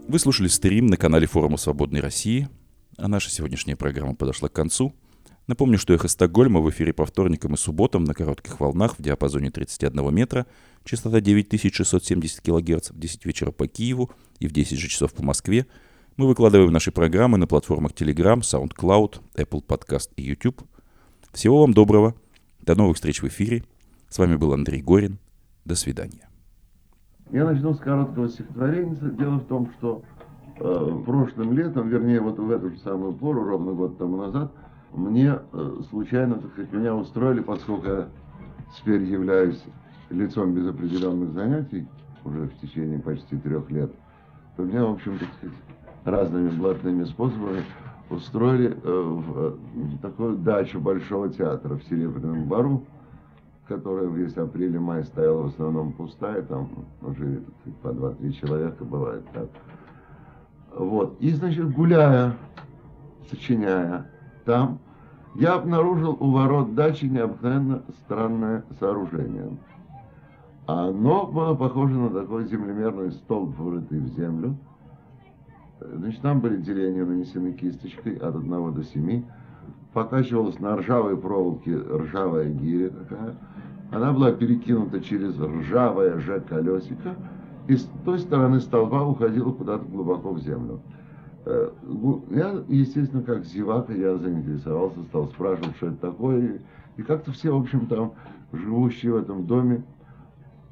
Вы 0.07 0.19
слушали 0.19 0.47
стрим 0.47 0.87
на 0.87 0.95
канале 0.95 1.27
форума 1.27 1.57
«Свободной 1.57 1.99
России», 1.99 2.47
а 2.97 3.07
наша 3.07 3.29
сегодняшняя 3.29 3.75
программа 3.75 4.15
подошла 4.15 4.47
к 4.47 4.53
концу. 4.53 4.93
Напомню, 5.47 5.77
что 5.77 5.93
«Эхо 5.93 6.09
Стокгольма» 6.09 6.59
в 6.59 6.69
эфире 6.71 6.91
по 6.91 7.05
вторникам 7.05 7.53
и 7.53 7.57
субботам 7.57 8.03
на 8.03 8.13
коротких 8.13 8.59
волнах 8.59 8.99
в 8.99 9.01
диапазоне 9.01 9.49
31 9.49 10.13
метра, 10.13 10.45
частота 10.83 11.21
9670 11.21 12.41
кГц 12.41 12.91
в 12.91 12.99
10 12.99 13.25
вечера 13.25 13.51
по 13.51 13.65
Киеву 13.65 14.11
и 14.39 14.47
в 14.47 14.51
10 14.51 14.77
же 14.77 14.89
часов 14.89 15.13
по 15.13 15.23
Москве. 15.23 15.65
Мы 16.17 16.27
выкладываем 16.27 16.73
наши 16.73 16.91
программы 16.91 17.37
на 17.37 17.47
платформах 17.47 17.93
Telegram, 17.93 18.39
SoundCloud, 18.39 19.21
Apple 19.37 19.65
Podcast 19.65 20.09
и 20.17 20.23
YouTube. 20.23 20.63
Всего 21.31 21.61
вам 21.61 21.73
доброго. 21.73 22.13
До 22.61 22.75
новых 22.75 22.97
встреч 22.97 23.21
в 23.21 23.27
эфире. 23.29 23.63
С 24.09 24.19
вами 24.19 24.35
был 24.35 24.51
Андрей 24.51 24.81
Горин. 24.81 25.17
До 25.63 25.75
свидания. 25.75 26.27
Я 27.31 27.45
начну 27.45 27.73
с 27.73 27.79
короткого 27.79 28.27
стихотворения. 28.27 28.95
Дело 29.17 29.37
в 29.37 29.47
том, 29.47 29.71
что 29.77 30.01
э, 30.59 31.03
прошлым 31.05 31.53
летом, 31.53 31.87
вернее, 31.87 32.19
вот 32.19 32.37
в 32.37 32.51
эту 32.51 32.69
же 32.69 32.77
самую 32.79 33.13
пору, 33.13 33.45
ровно 33.45 33.71
год 33.71 33.97
тому 33.97 34.17
назад, 34.17 34.51
мне 34.93 35.39
э, 35.53 35.81
случайно, 35.89 36.35
так 36.35 36.51
сказать, 36.51 36.71
меня 36.71 36.95
устроили, 36.95 37.41
поскольку 37.41 37.87
я 37.87 38.07
теперь 38.77 39.03
являюсь 39.03 39.61
лицом 40.09 40.53
без 40.53 40.67
определенных 40.67 41.33
занятий, 41.33 41.87
уже 42.23 42.47
в 42.47 42.59
течение 42.59 42.99
почти 42.99 43.37
трех 43.37 43.69
лет, 43.69 43.91
то 44.55 44.63
меня, 44.63 44.85
в 44.85 44.93
общем, 44.93 45.19
так 45.19 45.29
сказать, 45.37 45.57
разными 46.05 46.49
блатными 46.49 47.03
способами 47.03 47.63
устроили 48.09 48.71
э, 48.71 49.01
в 49.01 49.39
э, 49.39 49.53
такую 50.01 50.37
дачу 50.37 50.79
Большого 50.79 51.29
театра 51.29 51.75
в 51.75 51.83
Серебряном 51.83 52.45
Бару, 52.45 52.85
которая 53.67 54.07
весь 54.07 54.35
апрель 54.37 54.75
и 54.75 54.79
май 54.79 55.03
стояла 55.03 55.43
в 55.43 55.47
основном 55.47 55.91
пустая, 55.91 56.41
там 56.43 56.69
жили 57.17 57.43
по 57.81 57.91
два-три 57.91 58.33
человека, 58.33 58.85
бывает 58.85 59.25
так. 59.33 59.49
Вот. 60.73 61.17
И, 61.19 61.31
значит, 61.31 61.73
гуляя, 61.73 62.37
сочиняя 63.29 64.09
там, 64.47 64.79
я 65.35 65.55
обнаружил 65.55 66.17
у 66.19 66.31
ворот 66.31 66.73
дачи 66.73 67.05
необыкновенно 67.05 67.83
странное 68.05 68.63
сооружение. 68.79 69.49
Оно 70.65 71.27
было 71.27 71.53
похоже 71.53 71.95
на 71.95 72.09
такой 72.09 72.45
землемерный 72.45 73.11
столб, 73.11 73.55
врытый 73.57 73.99
в 73.99 74.07
землю. 74.07 74.55
Значит, 75.79 76.21
там 76.21 76.39
были 76.39 76.57
деления 76.57 77.05
нанесены 77.05 77.51
кисточкой 77.51 78.15
от 78.15 78.35
1 78.35 78.73
до 78.73 78.83
7. 78.83 79.23
Покачивалась 79.93 80.59
на 80.59 80.77
ржавой 80.77 81.17
проволоке 81.17 81.77
ржавая 81.77 82.49
гиря 82.49 82.89
такая. 82.89 83.35
Она 83.91 84.13
была 84.13 84.31
перекинута 84.31 85.01
через 85.01 85.37
ржавое 85.39 86.19
же 86.19 86.39
колесико, 86.39 87.15
и 87.67 87.75
с 87.75 87.89
той 88.05 88.19
стороны 88.19 88.61
столба 88.61 89.03
уходила 89.05 89.51
куда-то 89.51 89.85
глубоко 89.85 90.31
в 90.31 90.39
землю. 90.39 90.79
Э, 91.49 91.69
я, 92.31 92.61
естественно, 92.67 93.23
как 93.23 93.45
зевака, 93.45 93.93
я 93.93 94.17
заинтересовался, 94.17 95.01
стал 95.03 95.27
спрашивать, 95.27 95.77
что 95.77 95.87
это 95.87 95.95
такое. 95.95 96.59
И 96.97 97.03
как-то 97.03 97.31
все, 97.31 97.51
в 97.51 97.61
общем, 97.61 97.87
там, 97.87 98.13
живущие 98.51 99.13
в 99.13 99.15
этом 99.15 99.45
доме, 99.47 99.83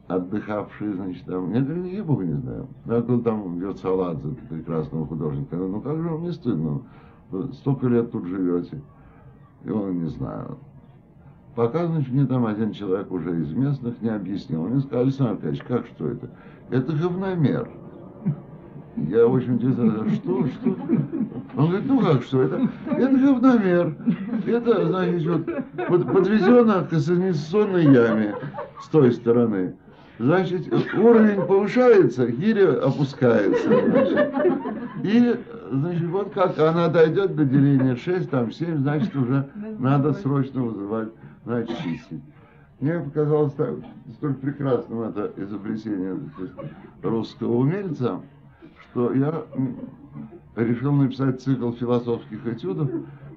отдыхавшие, 0.07 0.95
значит, 0.95 1.23
там, 1.25 1.53
я 1.53 1.61
говорю, 1.61 1.85
я 1.85 2.03
бог 2.03 2.23
не 2.23 2.33
знаю. 2.33 2.67
Я 2.85 3.01
говорю, 3.01 3.21
там 3.21 3.57
идет 3.57 3.79
Саладзе, 3.79 4.27
прекрасного 4.49 5.07
художника. 5.07 5.55
Ну, 5.55 5.79
как 5.79 5.95
же 5.95 6.09
вам 6.09 6.23
не 6.23 6.33
стыдно? 6.33 6.81
Вы 7.29 7.53
столько 7.53 7.87
лет 7.87 8.11
тут 8.11 8.25
живете. 8.25 8.81
И 9.63 9.69
он, 9.69 10.03
не 10.03 10.09
знаю, 10.09 10.57
Пока, 11.55 11.87
значит, 11.87 12.11
мне 12.11 12.25
там 12.25 12.45
один 12.45 12.73
человек 12.73 13.09
уже 13.11 13.41
из 13.41 13.53
местных 13.53 14.01
не 14.01 14.09
объяснил. 14.09 14.67
Мне 14.67 14.81
сказал, 14.81 15.03
Александр 15.03 15.31
Аркадьевич, 15.35 15.63
как 15.63 15.87
что 15.87 16.09
это? 16.09 16.29
Это 16.69 16.91
говномер. 16.91 17.69
Я 18.97 19.27
очень 19.27 19.55
интересно, 19.55 20.09
что, 20.09 20.47
что? 20.47 20.75
Он 21.57 21.67
говорит, 21.67 21.85
ну 21.85 21.99
как 21.99 22.23
что, 22.23 22.41
это, 22.43 22.69
это 22.87 23.17
говномер. 23.17 23.95
Это, 24.45 24.87
значит, 24.87 25.27
вот, 25.27 25.87
под, 25.87 26.13
подвезено 26.13 26.85
к 26.85 26.89
канализационной 26.89 27.83
яме 27.83 28.35
с 28.81 28.87
той 28.87 29.11
стороны. 29.11 29.75
Значит, 30.17 30.73
уровень 30.97 31.45
повышается, 31.45 32.27
гиря 32.27 32.85
опускается. 32.85 33.67
Значит. 33.67 34.33
И, 35.03 35.35
значит, 35.71 36.07
вот 36.07 36.33
как 36.33 36.57
она 36.57 36.87
дойдет 36.87 37.35
до 37.35 37.43
деления 37.43 37.97
6, 37.97 38.29
там 38.29 38.51
7, 38.51 38.77
значит, 38.77 39.15
уже 39.15 39.49
надо 39.77 40.13
срочно 40.13 40.63
вызывать 40.63 41.09
значит, 41.43 41.77
чистить. 41.79 42.21
Мне 42.79 42.99
показалось 42.99 43.53
так, 43.53 43.71
столь 44.13 44.35
прекрасным 44.35 45.01
это 45.01 45.31
изобретение 45.37 46.17
русского 47.03 47.57
умельца, 47.57 48.21
что 48.95 49.13
я 49.13 49.43
решил 50.55 50.93
написать 50.93 51.41
цикл 51.41 51.73
философских 51.73 52.47
этюдов 52.47 52.89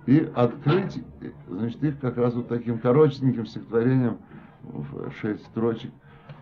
и 0.07 0.31
открыть, 0.37 1.03
значит, 1.49 1.83
их 1.83 1.99
как 1.99 2.17
раз 2.17 2.35
вот 2.35 2.47
таким 2.47 2.79
коротеньким 2.79 3.45
стихотворением 3.45 4.19
в 4.63 5.11
шесть 5.21 5.45
строчек, 5.47 5.91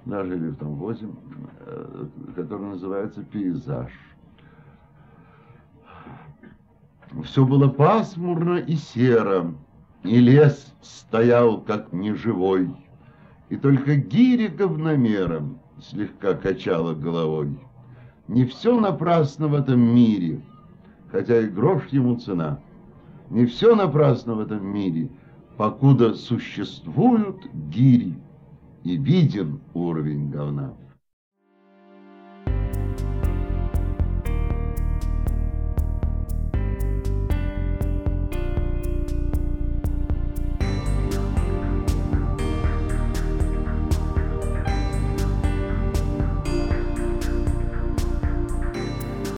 даже 0.05 0.37
или 0.37 0.51
там 0.51 0.75
восемь, 0.75 1.15
э, 1.61 2.07
который 2.37 2.67
называется 2.67 3.23
«Пейзаж». 3.23 3.91
Все 7.25 7.47
было 7.47 7.69
пасмурно 7.69 8.57
и 8.57 8.75
серо, 8.75 9.55
и 10.03 10.21
лес 10.21 10.75
стоял 10.83 11.63
как 11.63 11.91
неживой, 11.91 12.69
и 13.49 13.57
только 13.57 13.97
гиря 13.97 14.51
говномером 14.51 15.59
слегка 15.81 16.35
качала 16.35 16.93
головой. 16.93 17.59
Не 18.29 18.45
все 18.45 18.79
напрасно 18.81 19.49
в 19.49 19.55
этом 19.55 19.81
мире, 19.81 20.41
хотя 21.11 21.41
и 21.41 21.47
грош 21.47 21.87
ему 21.91 22.17
цена. 22.17 22.59
Не 23.31 23.47
все 23.47 23.75
напрасно 23.75 24.35
в 24.35 24.41
этом 24.41 24.67
мире, 24.67 25.09
покуда 25.57 26.15
существуют 26.15 27.47
гири, 27.71 28.15
и 28.85 28.97
виден 28.97 29.61
уровень 29.75 30.31
говна. 30.31 30.75